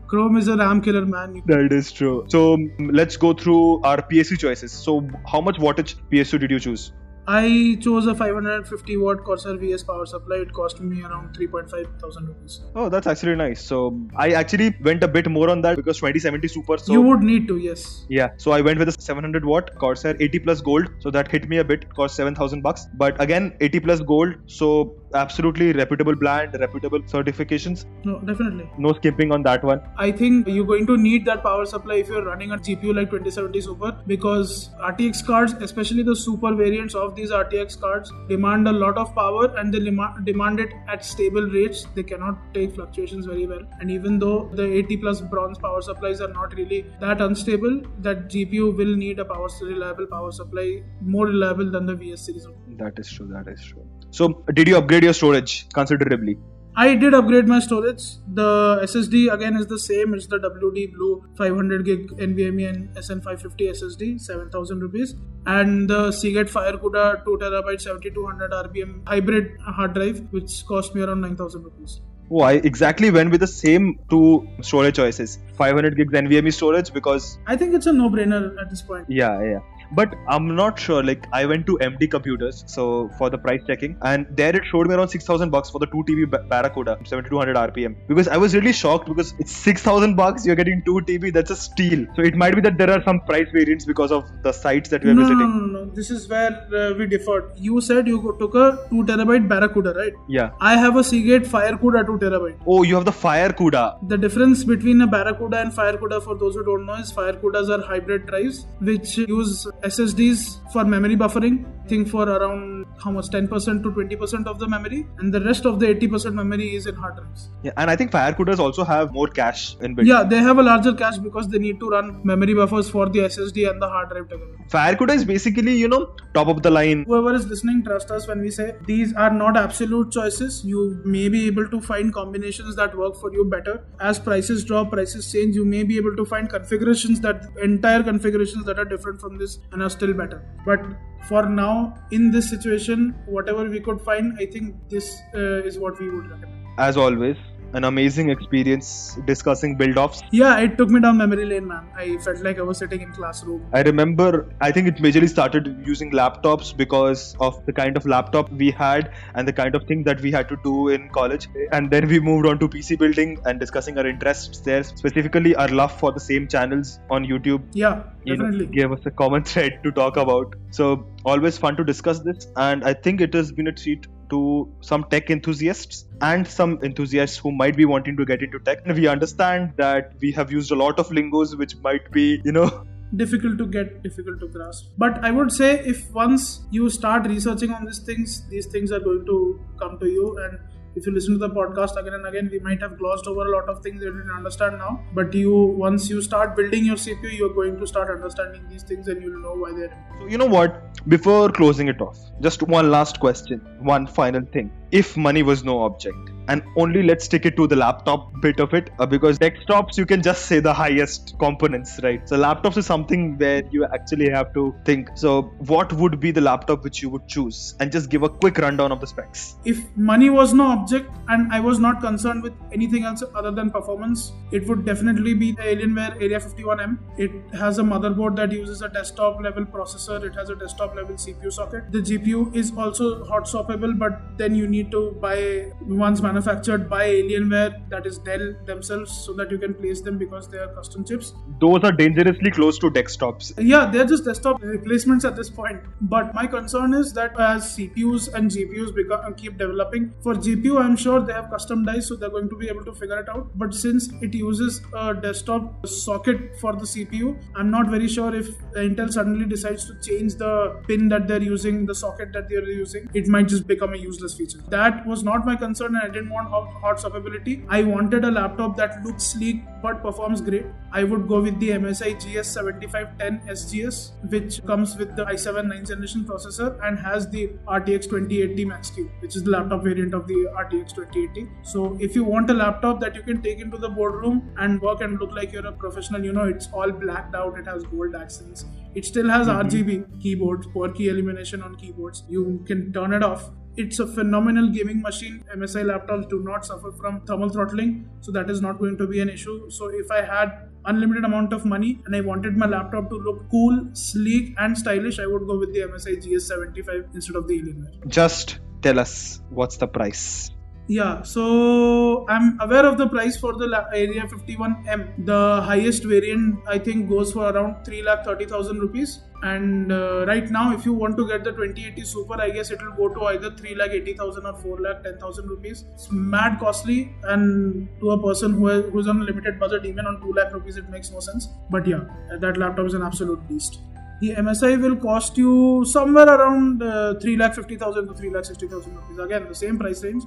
Chrome 0.08 0.38
is 0.38 0.48
a 0.48 0.56
RAM 0.56 0.82
killer, 0.82 1.04
man. 1.04 1.42
That 1.48 1.74
is 1.74 1.92
true. 1.92 2.26
So 2.30 2.60
let's 2.78 3.18
go 3.18 3.34
through 3.34 3.82
our 3.82 4.04
PSU 4.04 4.38
choices. 4.38 4.72
So, 4.72 5.08
how 5.26 5.42
much 5.42 5.56
wattage 5.58 5.96
PSU 6.12 6.40
did 6.40 6.52
you 6.52 6.60
choose? 6.60 6.94
I 7.28 7.78
chose 7.82 8.06
a 8.06 8.14
550 8.14 8.98
watt 8.98 9.24
Corsair 9.24 9.58
VS 9.58 9.84
power 9.84 10.06
supply. 10.06 10.38
It 10.38 10.54
cost 10.54 10.80
me 10.80 11.02
around 11.02 11.36
3.5 11.36 12.00
thousand 12.00 12.28
rupees. 12.28 12.62
Oh, 12.76 12.88
that's 12.90 13.08
actually 13.08 13.36
nice. 13.36 13.64
So 13.64 14.00
I 14.16 14.32
actually 14.34 14.76
went 14.82 15.04
a 15.04 15.08
bit 15.08 15.30
more 15.30 15.50
on 15.50 15.62
that 15.62 15.76
because 15.76 15.98
2070 15.98 16.48
Super. 16.48 16.78
So 16.78 16.94
you 16.94 17.02
would 17.02 17.22
need 17.22 17.48
to, 17.48 17.58
yes. 17.58 18.06
Yeah. 18.10 18.30
So 18.38 18.52
I 18.52 18.62
went 18.62 18.78
with 18.80 18.90
a 18.90 18.92
700 18.92 19.44
watt 19.44 19.74
Corsair 19.80 20.16
80 20.20 20.40
plus 20.40 20.62
gold. 20.62 20.88
So 21.00 21.10
that 21.12 21.32
hit 21.32 21.50
me 21.50 21.58
a 21.58 21.64
bit. 21.64 21.92
Cost 21.96 22.16
7,000 22.16 22.62
bucks. 22.62 22.88
But 22.94 23.20
again, 23.20 23.56
80 23.60 23.80
plus 23.80 24.02
gold. 24.02 24.36
So 24.46 24.96
absolutely 25.16 25.74
reputable 25.74 26.16
brand, 26.16 26.56
reputable 26.60 27.02
certifications. 27.04 27.86
No, 28.04 28.20
definitely. 28.20 28.70
No 28.78 28.94
skimping 28.94 29.32
on 29.32 29.44
that 29.44 29.64
one. 29.64 29.82
I 29.98 30.12
think 30.12 30.48
you're 30.48 30.66
going 30.66 30.86
to 30.88 30.98
need 30.98 31.26
that 31.26 31.44
power 31.44 31.66
supply 31.66 31.96
if 31.96 32.08
you're 32.08 32.26
running 32.26 32.52
a 32.52 32.58
GPU 32.58 32.96
like 32.96 33.10
2070 33.10 33.62
Super 33.62 33.98
because 34.08 34.70
RTX 34.82 35.26
cards, 35.26 35.54
especially 35.54 36.04
the 36.04 36.16
super 36.16 36.54
variants 36.54 36.96
of 36.96 37.16
these 37.16 37.32
RTX 37.32 37.80
cards 37.80 38.12
demand 38.28 38.68
a 38.68 38.72
lot 38.72 38.98
of 38.98 39.14
power 39.16 39.56
and 39.58 39.74
they 39.74 39.80
demand 39.80 40.60
it 40.60 40.74
at 40.88 41.04
stable 41.04 41.44
rates. 41.44 41.88
They 41.96 42.04
cannot 42.04 42.54
take 42.54 42.76
fluctuations 42.76 43.26
very 43.26 43.48
well. 43.48 43.62
And 43.80 43.90
even 43.90 44.20
though 44.20 44.50
the 44.54 44.64
80 44.64 44.98
plus 44.98 45.22
bronze 45.22 45.58
power 45.58 45.82
supplies 45.82 46.22
are 46.22 46.34
not 46.34 46.54
really 46.56 46.86
that 47.00 47.22
unstable, 47.22 47.82
that 48.00 48.28
GPU 48.28 48.76
will 48.76 48.96
need 48.96 49.20
a 49.20 49.26
power 49.26 49.46
reliable 49.62 50.08
power 50.08 50.32
supply 50.32 50.84
more 51.02 51.28
reliable 51.28 51.70
than 51.70 51.86
the 51.86 51.96
VS 51.96 52.22
series. 52.22 52.48
That 52.78 52.98
is 52.98 53.10
true. 53.10 53.28
That 53.28 53.48
is 53.48 53.64
true. 53.64 53.88
So, 54.18 54.26
did 54.54 54.70
you 54.70 54.78
upgrade 54.78 55.04
your 55.04 55.14
storage 55.14 55.68
considerably? 55.74 56.38
I 56.78 56.96
did 56.96 57.14
upgrade 57.14 57.50
my 57.50 57.60
storage. 57.60 58.04
The 58.34 58.80
SSD 58.84 59.34
again 59.34 59.58
is 59.58 59.68
the 59.68 59.78
same. 59.78 60.14
It's 60.14 60.28
the 60.28 60.40
WD 60.40 60.94
Blue 60.94 61.26
500 61.38 61.84
gig 61.84 62.08
NVMe 62.28 62.70
and 62.70 62.96
SN550 62.96 63.70
SSD, 63.72 64.22
7000 64.22 64.80
rupees. 64.80 65.16
And 65.46 65.90
the 65.90 66.14
Seagate 66.14 66.48
FireCuda 66.48 67.26
2 67.26 67.38
terabyte 67.42 67.82
7200 67.82 68.52
RPM 68.52 69.06
hybrid 69.06 69.58
hard 69.60 69.94
drive, 69.94 70.26
which 70.32 70.66
cost 70.66 70.96
me 70.96 71.02
around 71.02 71.20
9000 71.20 71.64
rupees. 71.64 72.00
Oh, 72.32 72.40
I 72.40 72.54
exactly 72.54 73.12
went 73.12 73.32
with 73.32 73.42
the 73.42 73.48
same 73.48 74.00
two 74.10 74.48
storage 74.62 74.96
choices 74.96 75.40
500 75.58 75.96
gigs 75.96 76.14
NVMe 76.14 76.54
storage 76.54 76.92
because, 76.92 77.38
I 77.46 77.56
think 77.58 77.76
it's 77.76 77.86
a 77.86 77.94
no-brainer 77.94 78.60
at 78.62 78.70
this 78.70 78.82
point. 78.82 79.06
yeah, 79.10 79.44
yeah. 79.44 79.60
But 79.96 80.14
I'm 80.28 80.56
not 80.56 80.80
sure. 80.80 81.02
Like, 81.04 81.26
I 81.32 81.46
went 81.46 81.66
to 81.68 81.78
MD 81.82 82.10
Computers, 82.10 82.64
so 82.68 83.10
for 83.18 83.30
the 83.30 83.38
price 83.38 83.62
checking, 83.68 83.98
and 84.02 84.26
there 84.32 84.56
it 84.56 84.64
showed 84.72 84.88
me 84.88 84.96
around 84.96 85.10
6,000 85.10 85.50
bucks 85.50 85.70
for 85.70 85.80
the 85.80 85.88
2 85.88 86.04
TB 86.08 86.50
Barracuda, 86.50 86.98
7200 87.06 87.56
RPM. 87.56 87.96
Because 88.08 88.28
I 88.28 88.38
was 88.38 88.54
really 88.56 88.74
shocked 88.74 89.08
because 89.08 89.34
it's 89.40 89.52
6,000 89.52 90.16
bucks, 90.16 90.46
you're 90.46 90.56
getting 90.56 90.82
2 90.86 90.96
TB, 91.08 91.34
that's 91.34 91.52
a 91.52 91.56
steal. 91.56 92.06
So 92.16 92.22
it 92.24 92.36
might 92.36 92.56
be 92.56 92.62
that 92.62 92.78
there 92.78 92.90
are 92.92 93.02
some 93.04 93.22
price 93.22 93.48
variants 93.54 93.86
because 93.86 94.12
of 94.12 94.26
the 94.44 94.52
sites 94.52 94.90
that 94.90 95.04
we're 95.04 95.14
No, 95.14 95.22
visiting. 95.22 95.40
no, 95.40 95.66
no, 95.66 95.86
no. 95.86 95.92
This 95.92 96.12
is 96.12 96.28
where 96.28 96.52
uh, 96.76 96.94
we 96.98 97.08
differed. 97.08 97.52
You 97.56 97.80
said 97.82 98.08
you 98.08 98.36
took 98.40 98.56
a 98.56 98.86
2 98.90 99.04
terabyte 99.06 99.48
Barracuda, 99.48 99.94
right? 99.94 100.14
Yeah. 100.28 100.52
I 100.60 100.76
have 100.78 100.98
a 100.98 101.04
Seagate 101.04 101.44
Firecuda 101.44 102.06
2 102.06 102.18
terabyte. 102.26 102.58
Oh, 102.68 102.84
you 102.84 102.96
have 102.96 103.06
the 103.06 103.12
Fire 103.12 103.50
Cuda. 103.50 103.98
The 104.10 104.18
difference 104.18 104.64
between 104.64 105.02
a 105.02 105.08
Barracuda 105.08 105.60
and 105.62 105.72
Firecuda, 105.72 106.22
for 106.24 106.36
those 106.36 106.56
who 106.56 106.64
don't 106.66 106.86
know, 106.86 106.96
is 106.96 107.12
Firecudas 107.12 107.70
are 107.70 107.82
hybrid 107.86 108.26
drives 108.26 108.66
which 108.80 109.18
use 109.18 109.68
SSDs 109.86 110.72
for 110.72 110.84
memory 110.84 111.16
buffering. 111.16 111.66
I 111.86 111.88
think 111.88 112.08
for 112.08 112.28
around 112.28 112.86
how 112.98 113.12
much 113.12 113.28
10% 113.28 113.84
to 113.84 113.92
20% 113.92 114.48
of 114.48 114.58
the 114.58 114.68
memory, 114.68 115.06
and 115.20 115.32
the 115.32 115.42
rest 115.42 115.66
of 115.66 115.80
the 115.80 115.86
80% 115.86 116.34
memory 116.34 116.76
is 116.76 116.88
in 116.88 116.96
hard 116.96 117.18
drives. 117.18 117.50
Yeah, 117.62 117.74
and 117.78 117.92
I 117.92 117.96
think 117.96 118.12
Fire 118.12 118.34
Cudas 118.34 118.58
also 118.58 118.84
have 118.84 119.14
more 119.14 119.28
cache 119.28 119.76
in 119.82 119.96
inbuilt. 119.96 120.08
Yeah, 120.08 120.24
they 120.24 120.38
have 120.38 120.58
a 120.58 120.64
larger 120.64 120.94
cache 120.94 121.20
because 121.20 121.48
they 121.48 121.60
need 121.60 121.80
to 121.80 121.90
run 121.90 122.22
memory 122.24 122.56
buffers 122.56 122.90
for 122.90 123.08
the 123.08 123.20
SSD 123.20 123.70
and 123.70 123.80
the 123.82 123.88
hard 123.88 124.10
drive 124.10 124.30
together. 124.30 124.52
Fire 124.70 124.98
is 125.12 125.24
basically, 125.24 125.76
you 125.76 125.88
know, 125.88 126.16
top 126.34 126.48
of 126.48 126.64
the 126.64 126.72
line. 126.72 127.04
Whoever 127.06 127.36
is 127.36 127.46
listening, 127.46 127.84
trust 127.84 128.10
us 128.10 128.28
when 128.28 128.42
we 128.42 128.50
say 128.50 128.74
these 128.88 129.14
are 129.14 129.30
not 129.32 129.56
absolute 129.56 130.12
choices. 130.12 130.64
You 130.66 131.00
may 131.06 131.30
be 131.30 131.46
able 131.46 131.68
to 131.70 131.82
find 131.82 132.12
combinations 132.12 132.76
that 132.78 132.98
work 132.98 133.16
for 133.18 133.32
you 133.32 133.46
better. 133.46 133.86
As 134.00 134.18
prices 134.18 134.66
drop, 134.66 134.92
prices 134.92 135.32
change, 135.32 135.56
you 135.56 135.66
may 135.66 135.84
be 135.84 135.98
able 135.98 136.16
to 136.16 136.26
find 136.26 136.50
configurations 136.50 137.22
that 137.22 137.46
entire 137.64 138.02
configurations 138.02 138.66
that 138.66 138.80
are 138.80 138.86
different 138.86 139.22
from 139.22 139.38
this 139.38 139.60
and 139.72 139.82
are 139.84 139.90
still 139.90 140.14
better. 140.14 140.44
But 140.66 140.86
for 141.28 141.48
now, 141.48 141.96
in 142.12 142.32
this 142.32 142.50
situation, 142.50 143.16
whatever 143.26 143.66
we 143.70 143.80
could 143.80 144.02
find, 144.02 144.38
I 144.40 144.46
think 144.46 144.76
this 144.90 145.18
uh, 145.34 145.64
is 145.64 145.80
what 145.80 146.00
we 146.00 146.10
would 146.10 146.30
recommend. 146.30 146.68
As 146.78 146.98
always, 146.98 147.38
an 147.76 147.84
amazing 147.84 148.30
experience 148.30 149.18
discussing 149.26 149.76
build 149.76 149.98
offs. 149.98 150.22
Yeah, 150.32 150.60
it 150.60 150.78
took 150.78 150.90
me 150.90 151.02
down 151.02 151.18
memory 151.18 151.46
lane, 151.46 151.68
man. 151.68 151.88
I 151.96 152.18
felt 152.18 152.40
like 152.40 152.58
I 152.58 152.62
was 152.62 152.78
sitting 152.78 153.02
in 153.02 153.12
classroom. 153.12 153.66
I 153.74 153.82
remember, 153.82 154.48
I 154.62 154.72
think 154.72 154.88
it 154.88 154.96
majorly 154.96 155.28
started 155.30 155.84
using 155.86 156.12
laptops 156.12 156.76
because 156.76 157.36
of 157.40 157.66
the 157.66 157.74
kind 157.74 157.98
of 157.98 158.06
laptop 158.06 158.50
we 158.52 158.72
had 158.72 159.12
and 159.36 159.48
the 159.48 159.54
kind 159.54 159.76
of 159.76 159.84
thing 159.84 160.04
that 160.04 160.22
we 160.22 160.32
had 160.32 160.48
to 160.50 160.58
do 160.64 160.88
in 160.90 161.10
college. 161.10 161.48
And 161.74 161.92
then 161.92 162.08
we 162.08 162.20
moved 162.20 162.46
on 162.48 162.60
to 162.60 162.70
PC 162.70 162.98
building 162.98 163.38
and 163.46 163.60
discussing 163.60 163.98
our 163.98 164.08
interests 164.08 164.62
there, 164.62 164.84
specifically 164.84 165.54
our 165.56 165.68
love 165.68 165.98
for 166.00 166.14
the 166.14 166.20
same 166.20 166.48
channels 166.48 167.00
on 167.10 167.26
YouTube. 167.26 167.62
Yeah, 167.74 168.04
You 168.24 168.38
know, 168.38 168.46
definitely. 168.46 168.68
gave 168.68 168.92
us 168.94 169.06
a 169.06 169.12
common 169.12 169.44
thread 169.52 169.80
to 169.84 169.92
talk 169.92 170.16
about. 170.16 170.56
So, 170.72 171.06
always 171.26 171.58
fun 171.58 171.76
to 171.76 171.84
discuss 171.84 172.20
this. 172.20 172.48
And 172.56 172.86
I 172.86 172.94
think 172.94 173.20
it 173.20 173.34
has 173.34 173.52
been 173.52 173.68
a 173.68 173.74
treat 173.74 174.08
to 174.30 174.72
some 174.82 175.06
tech 175.06 175.30
enthusiasts 175.30 176.06
and 176.22 176.48
some 176.48 176.80
enthusiasts 176.84 177.38
who 177.38 177.52
might 177.52 177.76
be 177.76 177.86
wanting 177.86 178.18
to 178.18 178.26
get 178.26 178.42
into 178.42 178.60
tech. 178.60 178.80
And 178.86 178.96
we 178.96 179.08
understand 179.08 179.74
that 179.78 180.14
we 180.20 180.32
have 180.34 180.52
used 180.52 180.72
a 180.72 180.76
lot 180.76 181.00
of 181.00 181.12
lingos 181.12 181.56
which 181.56 181.76
might 181.78 182.12
be, 182.12 182.42
you 182.44 182.52
know, 182.52 182.86
difficult 183.16 183.58
to 183.58 183.66
get 183.68 184.02
difficult 184.04 184.40
to 184.40 184.48
grasp 184.48 184.88
but 184.98 185.24
i 185.24 185.30
would 185.30 185.52
say 185.52 185.80
if 185.92 186.12
once 186.12 186.66
you 186.72 186.90
start 186.90 187.28
researching 187.28 187.72
on 187.72 187.86
these 187.86 188.00
things 188.00 188.48
these 188.50 188.66
things 188.66 188.92
are 188.92 189.00
going 189.00 189.24
to 189.26 189.60
come 189.80 189.98
to 190.00 190.08
you 190.08 190.38
and 190.40 190.60
if 190.96 191.06
you 191.06 191.14
listen 191.14 191.34
to 191.34 191.40
the 191.40 191.50
podcast 191.50 191.98
again 192.02 192.14
and 192.14 192.26
again 192.26 192.50
we 192.52 192.60
might 192.60 192.82
have 192.82 192.98
glossed 192.98 193.28
over 193.28 193.46
a 193.46 193.52
lot 193.56 193.68
of 193.68 193.82
things 193.84 194.02
you 194.02 194.12
didn't 194.12 194.32
understand 194.36 194.78
now 194.78 194.92
but 195.14 195.34
you 195.34 195.54
once 195.86 196.10
you 196.10 196.22
start 196.22 196.56
building 196.56 196.86
your 196.86 196.96
cpu 196.96 197.38
you're 197.38 197.54
going 197.54 197.78
to 197.80 197.88
start 197.88 198.10
understanding 198.10 198.64
these 198.70 198.84
things 198.84 199.08
and 199.08 199.22
you'll 199.22 199.42
know 199.48 199.56
why 199.64 199.72
they're 199.74 199.94
So, 200.20 200.28
you 200.28 200.38
know 200.38 200.46
what? 200.46 200.82
Before 201.08 201.52
closing 201.52 201.88
it 201.88 202.02
off, 202.02 202.18
just 202.42 202.64
one 202.64 202.90
last 202.90 203.20
question, 203.20 203.60
one 203.80 204.08
final 204.08 204.42
thing. 204.54 204.72
If 204.92 205.18
money 205.18 205.44
was 205.44 205.64
no 205.64 205.84
object, 205.84 206.32
and 206.48 206.64
only 206.76 207.04
let's 207.04 207.26
stick 207.26 207.46
it 207.46 207.56
to 207.58 207.68
the 207.68 207.76
laptop 207.76 208.32
bit 208.42 208.60
of 208.60 208.74
it, 208.74 208.90
uh, 209.00 209.06
because 209.06 209.40
desktops 209.40 209.98
you 209.98 210.06
can 210.06 210.22
just 210.22 210.46
say 210.46 210.60
the 210.60 210.74
highest 210.74 211.36
components, 211.40 212.00
right? 212.04 212.28
So, 212.28 212.38
laptops 212.38 212.78
is 212.78 212.86
something 212.86 213.38
where 213.38 213.64
you 213.72 213.86
actually 213.86 214.30
have 214.30 214.54
to 214.54 214.76
think. 214.86 215.10
So, 215.16 215.44
what 215.58 215.94
would 215.94 216.20
be 216.20 216.32
the 216.32 216.42
laptop 216.42 216.84
which 216.84 217.02
you 217.02 217.10
would 217.10 217.28
choose? 217.28 217.76
And 217.80 217.92
just 217.92 218.10
give 218.10 218.24
a 218.24 218.30
quick 218.30 218.58
rundown 218.58 218.92
of 218.92 219.02
the 219.02 219.08
specs. 219.08 219.56
if 219.66 219.80
money 219.96 220.30
was 220.30 220.54
no 220.54 220.66
object 220.66 221.10
and 221.28 221.52
I 221.52 221.60
was 221.60 221.80
not 221.80 222.02
concerned 222.02 222.44
with 222.44 222.54
anything 222.72 223.04
else 223.04 223.24
other 223.34 223.52
than 223.52 223.72
performance, 223.72 224.32
it 224.52 224.68
would 224.68 224.86
definitely 224.86 225.34
be 225.34 225.52
the 225.52 225.62
Alienware 225.62 226.16
Area 226.22 226.40
51M. 226.40 226.98
It 227.18 227.32
has 227.56 227.80
a 227.80 227.84
motherboard 227.84 228.36
that 228.36 228.52
uses 228.52 228.82
a 228.82 228.90
desktop 228.90 229.42
level 229.42 229.66
processor, 229.66 230.24
it 230.24 230.36
has 230.36 230.50
a 230.50 230.56
desktop 230.56 230.96
level 230.96 231.16
CPU 231.16 231.52
socket. 231.52 231.92
The 231.92 232.00
GPU 232.00 232.56
is 232.56 232.72
also 232.78 233.26
hot 233.26 233.46
swappable, 233.46 233.98
but 233.98 234.38
then 234.38 234.56
you 234.56 234.68
need 234.68 234.92
to 234.92 235.12
buy 235.22 235.72
ones 235.82 236.22
manufactured 236.36 236.90
by 236.90 237.08
Alienware, 237.08 237.90
that 237.90 238.06
is 238.06 238.18
Dell 238.20 238.54
themselves, 238.66 239.12
so 239.26 239.34
that 239.34 239.52
you 239.52 239.58
can 239.58 239.74
place 239.74 240.02
them 240.02 240.18
because 240.18 240.50
they 240.50 240.58
are 240.58 240.68
custom 240.76 241.06
chips. 241.06 241.34
Those 241.60 241.84
are 241.84 241.92
dangerously 241.92 242.52
close 242.52 242.78
to 242.80 242.90
desktops. 242.92 243.54
Yeah, 243.58 243.86
they're 243.90 244.06
just 244.06 244.26
desktop 244.26 244.62
replacements 244.62 245.24
at 245.26 245.36
this 245.36 245.50
point. 245.50 245.82
But 246.02 246.34
my 246.34 246.46
concern 246.48 246.94
is 246.94 247.14
that 247.14 247.40
as 247.40 247.78
CPUs 247.78 248.34
and 248.34 248.52
GPUs 248.52 248.94
become 248.96 249.34
keep 249.36 249.58
developing, 249.58 250.14
for 250.22 250.34
GPU, 250.34 250.80
I'm 250.80 250.98
sure 250.98 251.22
they 251.22 251.34
have 251.34 251.50
custom 251.50 251.86
dies, 251.86 252.08
so 252.08 252.16
they're 252.16 252.30
going 252.30 252.50
to 252.50 252.58
be 252.58 252.68
able 252.68 252.84
to 252.86 252.94
figure 252.94 253.20
it 253.20 253.30
out. 253.30 253.58
But 253.58 253.74
since 253.74 254.10
it 254.22 254.34
uses 254.34 254.82
a 254.94 255.14
desktop 255.14 255.88
socket 255.88 256.60
for 256.60 256.74
the 256.74 256.86
CPU, 256.86 257.38
I'm 257.56 257.72
not 257.72 257.88
very 257.90 258.08
sure 258.10 258.36
if 258.36 258.50
Intel 258.74 259.12
suddenly 259.12 259.46
decides 259.46 259.86
to 259.86 260.00
change 260.02 260.36
the 260.36 260.82
pin 260.88 261.08
that 261.10 261.28
they're 261.28 261.42
using, 261.42 261.86
the 261.86 261.96
socket 261.96 262.34
that 262.34 262.50
they're 262.50 262.70
using, 262.70 263.10
it 263.14 263.28
might 263.28 263.48
just 263.48 263.68
become 263.68 263.94
a 263.94 263.98
useless 263.98 264.36
feature. 264.36 264.60
That 264.70 265.06
was 265.06 265.24
not 265.24 265.46
my 265.46 265.56
concern, 265.56 265.96
and 265.96 266.04
I 266.04 266.08
didn't 266.10 266.25
want 266.30 266.50
hot, 266.50 266.72
hot 266.82 266.98
swappability. 266.98 267.66
I 267.70 267.84
wanted 267.84 268.26
a 268.26 268.32
laptop 268.32 268.76
that 268.78 269.04
looks 269.04 269.24
sleek 269.24 269.64
but 269.82 270.02
performs 270.02 270.42
great. 270.42 270.66
I 270.92 271.04
would 271.04 271.28
go 271.28 271.42
with 271.42 271.60
the 271.60 271.70
MSI 271.70 272.16
GS7510 272.22 273.48
SGS, 273.48 274.32
which 274.32 274.66
comes 274.66 274.96
with 274.98 275.16
the 275.16 275.26
i7 275.26 275.66
9th 275.72 275.90
generation 275.90 276.24
processor 276.24 276.70
and 276.84 276.98
has 276.98 277.30
the 277.30 277.48
RTX 277.68 278.10
2080 278.10 278.66
Max-Q, 278.66 279.12
which 279.20 279.36
is 279.36 279.44
the 279.44 279.52
laptop 279.52 279.84
variant 279.84 280.14
of 280.14 280.28
the 280.28 280.48
RTX 280.64 280.96
2080. 280.96 281.48
So 281.64 281.98
if 282.00 282.16
you 282.16 282.24
want 282.24 282.50
a 282.50 282.54
laptop 282.54 283.00
that 283.02 283.16
you 283.16 283.22
can 283.22 283.42
take 283.42 283.60
into 283.60 283.78
the 283.78 283.90
boardroom 283.90 284.50
and 284.58 284.82
work 284.82 285.02
and 285.02 285.20
look 285.20 285.32
like 285.32 285.52
you're 285.52 285.68
a 285.68 285.72
professional, 285.72 286.24
you 286.24 286.34
know, 286.34 286.46
it's 286.46 286.68
all 286.74 286.92
blacked 286.92 287.36
out, 287.36 287.60
it 287.60 287.68
has 287.68 287.84
gold 287.84 288.16
accents, 288.16 288.66
it 288.96 289.06
still 289.06 289.30
has 289.30 289.48
mm-hmm. 289.48 289.68
RGB 289.68 290.22
keyboards, 290.22 290.68
power 290.68 290.90
key 290.90 291.10
illumination 291.10 291.62
on 291.62 291.76
keyboards. 291.76 292.24
You 292.30 292.64
can 292.66 292.92
turn 292.94 293.14
it 293.14 293.24
off. 293.24 293.50
It's 293.78 294.00
a 294.00 294.08
phenomenal 294.08 294.70
gaming 294.70 295.02
machine. 295.02 295.44
MSI 295.54 295.84
laptops 295.84 296.30
do 296.30 296.42
not 296.44 296.66
suffer 296.66 296.94
from 296.94 297.20
thermal 297.26 297.50
throttling, 297.50 298.10
so 298.22 298.32
that 298.32 298.50
is 298.50 298.62
not 298.62 298.80
going 298.80 298.98
to 298.98 299.06
be 299.06 299.20
an 299.20 299.30
issue. 299.30 299.70
So 299.70 299.90
if 299.90 300.10
I 300.10 300.22
had 300.22 300.70
unlimited 300.86 301.26
amount 301.26 301.52
of 301.52 301.66
money 301.66 302.00
and 302.06 302.16
I 302.16 302.22
wanted 302.22 302.56
my 302.56 302.68
laptop 302.68 303.10
to 303.10 303.18
look 303.18 303.50
cool, 303.52 303.90
sleek, 303.94 304.56
and 304.60 304.78
stylish, 304.78 305.20
I 305.20 305.26
would 305.26 305.46
go 305.46 305.60
with 305.60 305.74
the 305.74 305.82
MSI 305.82 306.24
GS75 306.24 307.14
instead 307.14 307.36
of 307.36 307.50
the 307.50 307.62
Alienware. 307.62 308.08
Just 308.08 308.60
tell 308.82 308.98
us 308.98 309.42
what's 309.50 309.76
the 309.76 309.88
price. 309.88 310.52
Yeah, 310.88 311.24
so 311.24 312.28
I'm 312.30 312.60
aware 312.62 312.86
of 312.86 313.00
the 313.00 313.08
price 313.08 313.36
for 313.36 313.54
the 313.54 313.66
Area 313.92 314.28
51M. 314.28 315.26
The 315.26 315.62
highest 315.64 316.04
variant 316.04 316.60
I 316.68 316.78
think 316.78 317.10
goes 317.10 317.34
for 317.34 317.50
around 317.50 317.84
3 317.86 318.04
lakh 318.04 318.24
30,000 318.24 318.80
rupees. 318.80 319.22
And 319.42 319.92
uh, 319.92 320.26
right 320.28 320.50
now, 320.50 320.74
if 320.74 320.86
you 320.86 320.94
want 320.94 321.18
to 321.18 321.28
get 321.28 321.44
the 321.44 321.52
2080 321.52 322.04
Super, 322.04 322.40
I 322.40 322.52
guess 322.52 322.70
it 322.70 322.80
will 322.84 323.10
go 323.10 323.14
to 323.16 323.26
either 323.28 323.50
3 323.56 323.74
lakh 323.76 323.92
80,000 323.92 324.46
or 324.46 324.54
4 324.54 324.80
lakh 324.80 325.04
10,000 325.04 325.48
rupees. 325.48 325.86
It's 325.96 326.12
mad 326.12 326.60
costly, 326.60 327.16
and 327.24 327.90
to 328.00 328.12
a 328.12 328.22
person 328.22 328.54
who 328.54 328.68
has, 328.68 328.86
who's 328.92 329.08
on 329.08 329.22
a 329.22 329.24
limited 329.24 329.60
budget, 329.60 329.86
even 329.86 330.06
on 330.06 330.22
2 330.22 330.34
lakh 330.34 330.54
rupees, 330.54 330.78
it 330.78 330.88
makes 330.90 331.12
no 331.12 331.20
sense. 331.20 331.50
But 331.72 331.88
yeah, 331.88 332.02
that 332.40 332.58
laptop 332.58 332.86
is 332.86 332.94
an 332.94 333.02
absolute 333.02 333.48
beast. 333.50 333.80
The 334.22 334.36
MSI 334.36 334.82
will 334.82 334.96
cost 334.96 335.36
you 335.36 335.84
somewhere 335.84 336.28
around 336.28 336.82
uh, 336.84 337.16
3 337.16 337.38
lakh 337.38 337.56
50,000 337.56 338.08
to 338.08 338.14
3 338.14 338.30
lakh 338.30 338.46
60,000 338.46 338.96
rupees. 338.96 339.18
Again, 339.18 339.48
the 339.48 339.56
same 339.56 339.80
price 339.80 340.04
range 340.04 340.24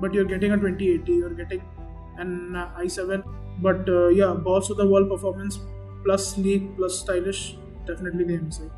but 0.00 0.14
you're 0.14 0.30
getting 0.32 0.52
a 0.52 0.56
2080 0.56 1.12
you're 1.12 1.30
getting 1.30 1.62
an 2.18 2.56
uh, 2.56 2.70
i7 2.78 3.22
but 3.60 3.88
uh, 3.88 4.08
yeah 4.08 4.32
balls 4.32 4.68
to 4.68 4.74
the 4.74 4.86
wall 4.86 5.04
performance 5.04 5.58
plus 6.04 6.34
sleek 6.34 6.76
plus 6.76 7.00
stylish 7.00 7.56
definitely 7.86 8.24
the 8.24 8.38
msi 8.44 8.70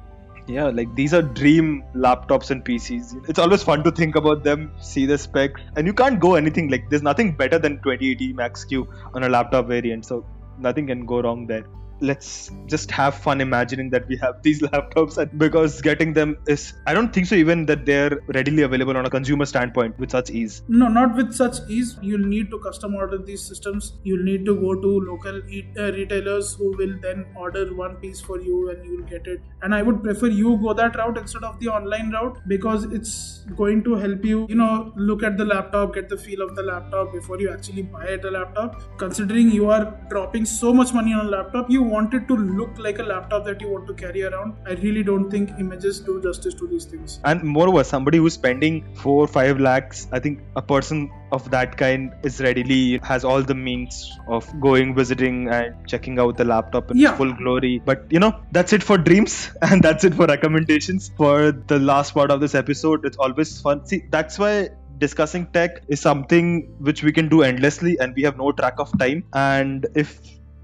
Yeah, 0.53 0.66
like 0.79 0.90
these 0.96 1.14
are 1.16 1.22
dream 1.37 1.68
laptops 1.94 2.50
and 2.55 2.64
PCs. 2.64 3.29
It's 3.29 3.38
always 3.44 3.62
fun 3.68 3.83
to 3.85 3.90
think 4.00 4.16
about 4.20 4.42
them, 4.48 4.66
see 4.88 5.05
the 5.07 5.16
specs, 5.22 5.62
and 5.77 5.87
you 5.90 5.94
can't 6.00 6.18
go 6.24 6.35
anything 6.40 6.68
like 6.74 6.85
there's 6.90 7.07
nothing 7.07 7.31
better 7.38 7.59
than 7.59 7.79
2080 7.87 8.35
Max 8.40 8.64
Q 8.72 8.87
on 9.14 9.24
a 9.29 9.31
laptop 9.37 9.68
variant, 9.68 10.05
so 10.05 10.18
nothing 10.59 10.87
can 10.87 11.07
go 11.07 11.22
wrong 11.22 11.46
there. 11.46 11.64
Let's 12.11 12.51
just 12.67 12.90
have 12.90 13.14
fun 13.14 13.40
imagining 13.40 13.90
that 13.90 14.07
we 14.09 14.17
have 14.17 14.43
these 14.43 14.62
laptops 14.69 15.19
because 15.38 15.81
getting 15.81 16.12
them 16.12 16.37
is 16.47 16.75
i 16.87 16.95
don't 16.95 17.12
think 17.12 17.27
so 17.27 17.35
even 17.35 17.67
that 17.67 17.85
they're 17.87 18.21
readily 18.38 18.62
available 18.62 18.97
on 18.97 19.07
a 19.07 19.11
consumer 19.11 19.45
standpoint 19.45 19.99
with 19.99 20.11
such 20.11 20.31
ease. 20.31 20.62
No 20.69 20.88
not 20.88 21.17
with 21.17 21.33
such 21.35 21.59
ease. 21.69 21.97
You'll 22.03 22.29
need 22.35 22.51
to 22.51 22.59
custom 22.59 22.95
order 22.95 23.19
these 23.19 23.45
systems. 23.51 23.93
You'll 24.03 24.25
need 24.25 24.45
to 24.47 24.55
go 24.64 24.75
to 24.85 24.90
local 25.11 25.38
e- 25.49 25.67
uh, 25.79 25.93
retailers 25.99 26.55
who 26.55 26.71
will 26.81 26.95
then 27.07 27.25
order 27.35 27.64
one 27.75 27.97
piece 27.97 28.21
for 28.21 28.41
you 28.41 28.70
and 28.70 28.85
you'll 28.87 29.07
get 29.14 29.26
it. 29.26 29.41
And 29.62 29.74
i 29.74 29.83
would 29.83 30.03
prefer 30.03 30.31
you 30.41 30.57
go 30.64 30.74
that 30.81 30.97
route 30.97 31.18
instead 31.18 31.45
of 31.45 31.59
the 31.61 31.68
online 31.68 32.11
route 32.12 32.41
because 32.55 32.85
it's 32.99 33.45
going 33.62 33.83
to 33.85 33.95
help 33.95 34.24
you 34.24 34.47
you 34.49 34.59
know 34.62 34.93
look 34.97 35.22
at 35.22 35.37
the 35.37 35.45
laptop 35.45 35.95
get 35.95 36.09
the 36.09 36.16
feel 36.16 36.43
of 36.43 36.55
the 36.57 36.62
laptop 36.62 37.12
before 37.12 37.41
you 37.41 37.51
actually 37.53 37.83
buy 37.83 38.05
a 38.09 38.31
laptop. 38.39 38.81
Considering 38.99 39.51
you 39.51 39.70
are 39.70 39.85
dropping 40.11 40.45
so 40.45 40.72
much 40.72 40.93
money 40.93 41.12
on 41.12 41.26
a 41.26 41.31
laptop 41.37 41.70
you 41.70 41.83
want 41.95 42.14
it 42.18 42.26
to 42.30 42.36
look 42.61 42.78
like 42.86 42.99
a 43.05 43.07
laptop 43.12 43.45
that 43.49 43.61
you 43.64 43.68
want 43.74 43.86
to 43.90 43.95
carry 44.05 44.22
around 44.28 44.70
i 44.72 44.74
really 44.84 45.03
don't 45.11 45.30
think 45.34 45.51
images 45.64 46.01
do 46.09 46.20
justice 46.28 46.55
to 46.62 46.66
these 46.72 46.86
things. 46.92 47.18
And 47.24 47.42
moreover 47.57 47.84
somebody 47.84 48.18
who's 48.18 48.34
spending 48.42 48.78
4 49.03 49.26
5 49.28 49.61
lakhs 49.68 50.07
i 50.12 50.20
think 50.26 50.40
a 50.57 50.62
person 50.74 51.11
of 51.36 51.51
that 51.55 51.76
kind 51.76 52.12
is 52.28 52.40
readily 52.47 52.99
has 53.11 53.24
all 53.30 53.42
the 53.42 53.55
means 53.55 53.97
of 54.28 54.49
going 54.61 54.95
visiting 54.99 55.49
and 55.49 55.74
checking 55.92 56.18
out 56.24 56.36
the 56.36 56.45
laptop 56.45 56.90
in 56.90 56.97
Yeah. 57.05 57.16
full 57.16 57.32
glory. 57.32 57.82
But 57.90 58.07
you 58.16 58.20
know 58.24 58.32
that's 58.53 58.72
it 58.78 58.82
for 58.90 58.99
dreams 59.09 59.51
and 59.62 59.82
that's 59.82 60.05
it 60.05 60.14
for 60.14 60.26
recommendations. 60.26 61.11
For 61.16 61.53
the 61.74 61.78
last 61.90 62.14
part 62.14 62.30
of 62.30 62.40
this 62.40 62.55
episode 62.55 63.05
it's 63.05 63.16
always 63.16 63.61
fun. 63.61 63.84
See 63.86 64.01
that's 64.16 64.38
why 64.38 64.55
discussing 64.99 65.47
tech 65.59 65.82
is 65.88 66.01
something 66.01 66.49
which 66.88 67.03
we 67.03 67.12
can 67.12 67.28
do 67.28 67.42
endlessly 67.42 67.97
and 67.99 68.14
we 68.14 68.22
have 68.22 68.36
no 68.36 68.53
track 68.53 68.78
of 68.78 68.97
time. 68.99 69.24
And 69.32 69.86
if 69.95 70.16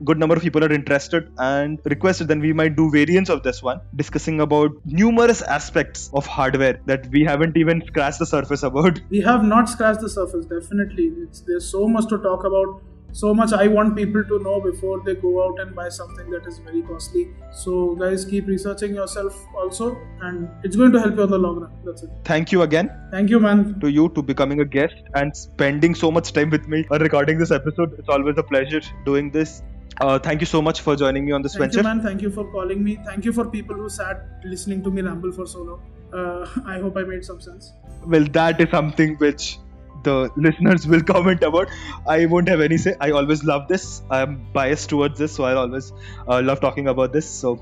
good 0.05 0.19
number 0.19 0.35
of 0.35 0.43
people 0.43 0.65
are 0.65 0.73
interested 0.73 1.31
and 1.39 1.79
requested 1.85 2.29
then 2.29 2.41
we 2.41 2.53
might 2.53 2.77
do 2.77 2.91
variants 2.91 3.31
of 3.31 3.43
this 3.43 3.63
one 3.63 3.81
discussing 3.97 4.41
about 4.41 4.71
numerous 4.85 5.43
aspects 5.43 6.11
of 6.13 6.27
hardware 6.27 6.81
that 6.87 7.07
we 7.11 7.25
haven't 7.25 7.57
even 7.57 7.83
scratched 7.87 8.19
the 8.19 8.27
surface 8.27 8.63
about. 8.63 9.01
We 9.11 9.21
have 9.21 9.45
not 9.45 9.69
scratched 9.69 10.01
the 10.01 10.09
surface 10.09 10.47
definitely. 10.47 11.13
It's, 11.25 11.41
there's 11.41 11.69
so 11.71 11.89
much 11.89 12.09
to 12.09 12.19
talk 12.19 12.45
about 12.45 12.83
so 13.13 13.35
much 13.35 13.53
i 13.53 13.67
want 13.67 13.97
people 13.97 14.23
to 14.25 14.39
know 14.39 14.61
before 14.61 15.03
they 15.05 15.15
go 15.17 15.45
out 15.45 15.59
and 15.61 15.75
buy 15.75 15.89
something 15.89 16.31
that 16.31 16.47
is 16.47 16.59
very 16.59 16.83
costly. 16.83 17.29
So 17.53 17.97
guys 17.97 18.25
keep 18.25 18.47
researching 18.47 18.95
yourself 18.95 19.45
also 19.57 19.99
and 20.23 20.49
it's 20.63 20.77
going 20.77 20.93
to 20.93 21.01
help 21.01 21.17
you 21.17 21.23
on 21.23 21.31
the 21.31 21.39
long 21.39 21.61
run. 21.61 21.73
That's 21.85 22.03
it. 22.05 22.11
Thank 22.25 22.53
you 22.53 22.63
again. 22.63 22.91
Thank 23.11 23.31
you 23.31 23.41
man. 23.41 23.81
To 23.81 23.89
you 23.89 24.09
to 24.11 24.23
becoming 24.23 24.61
a 24.61 24.65
guest 24.65 24.95
and 25.15 25.37
spending 25.37 25.95
so 25.95 26.11
much 26.11 26.33
time 26.33 26.51
with 26.51 26.69
me 26.69 26.87
on 26.91 27.01
recording 27.01 27.39
this 27.39 27.51
episode. 27.51 27.99
It's 27.99 28.09
always 28.09 28.39
a 28.39 28.45
pleasure 28.45 28.81
doing 29.05 29.31
this 29.31 29.63
uh, 30.01 30.19
thank 30.19 30.41
you 30.41 30.47
so 30.47 30.63
much 30.63 30.81
for 30.81 30.97
joining 30.97 31.25
me 31.25 31.33
on 31.33 31.43
this 31.43 31.55
thank 31.55 31.73
venture. 31.73 31.79
you 31.79 31.85
man 31.85 32.03
thank 32.03 32.23
you 32.23 32.31
for 32.31 32.51
calling 32.53 32.83
me. 32.83 32.99
Thank 33.05 33.25
you 33.25 33.33
for 33.33 33.49
people 33.49 33.77
who 33.77 33.89
sat 33.89 34.23
listening 34.45 34.83
to 34.85 34.91
me 34.91 35.03
ramble 35.03 35.33
for 35.33 35.47
so 35.47 35.63
long. 35.63 35.83
Uh, 36.13 36.47
i 36.67 36.79
hope 36.79 36.97
i 36.97 37.03
made 37.03 37.25
some 37.25 37.41
sense. 37.41 37.73
Well 38.07 38.25
that 38.39 38.61
is 38.61 38.71
something 38.71 39.17
which 39.17 39.59
the 40.03 40.31
listeners 40.37 40.87
will 40.87 41.03
comment 41.13 41.43
about. 41.43 41.69
I 42.09 42.27
won't 42.27 42.49
have 42.49 42.61
any 42.61 42.79
say. 42.79 42.95
I 43.01 43.11
always 43.11 43.45
love 43.45 43.69
this. 43.69 44.03
I'm 44.11 44.41
biased 44.53 44.89
towards 44.89 45.19
this 45.19 45.35
so 45.35 45.45
i 45.45 45.55
always 45.55 45.93
uh, 46.27 46.41
love 46.43 46.61
talking 46.61 46.89
about 46.89 47.13
this. 47.13 47.29
So 47.29 47.57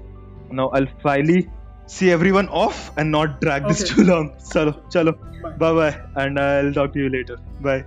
now 0.50 0.68
i'll 0.68 0.92
finally 1.02 1.50
see 1.86 2.10
everyone 2.10 2.48
off 2.48 2.90
and 2.98 3.10
not 3.10 3.40
drag 3.40 3.68
this 3.68 3.88
too 3.90 4.04
long. 4.04 4.32
Chalo 4.54 4.80
chalo. 4.96 5.18
Bye. 5.58 5.72
Bye 5.82 6.00
and 6.16 6.38
i'll 6.38 6.72
talk 6.72 6.92
to 6.92 7.06
you 7.06 7.08
later. 7.20 7.38
Bye 7.60 7.84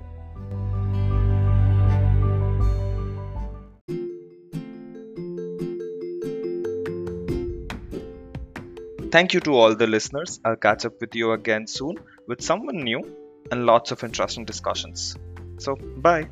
Thank 9.12 9.34
you 9.34 9.42
to 9.42 9.54
all 9.54 9.76
the 9.76 9.88
listeners. 9.88 10.40
I'll 10.46 10.56
catch 10.56 10.86
up 10.86 11.02
with 11.02 11.16
you 11.16 11.34
again 11.34 11.68
soon 11.68 11.98
with 12.28 12.42
someone 12.42 12.78
new 12.78 13.02
and 13.52 13.66
lots 13.66 13.92
of 13.92 14.04
interesting 14.04 14.46
discussions. 14.46 15.18
So, 15.58 15.76
bye. 15.76 16.30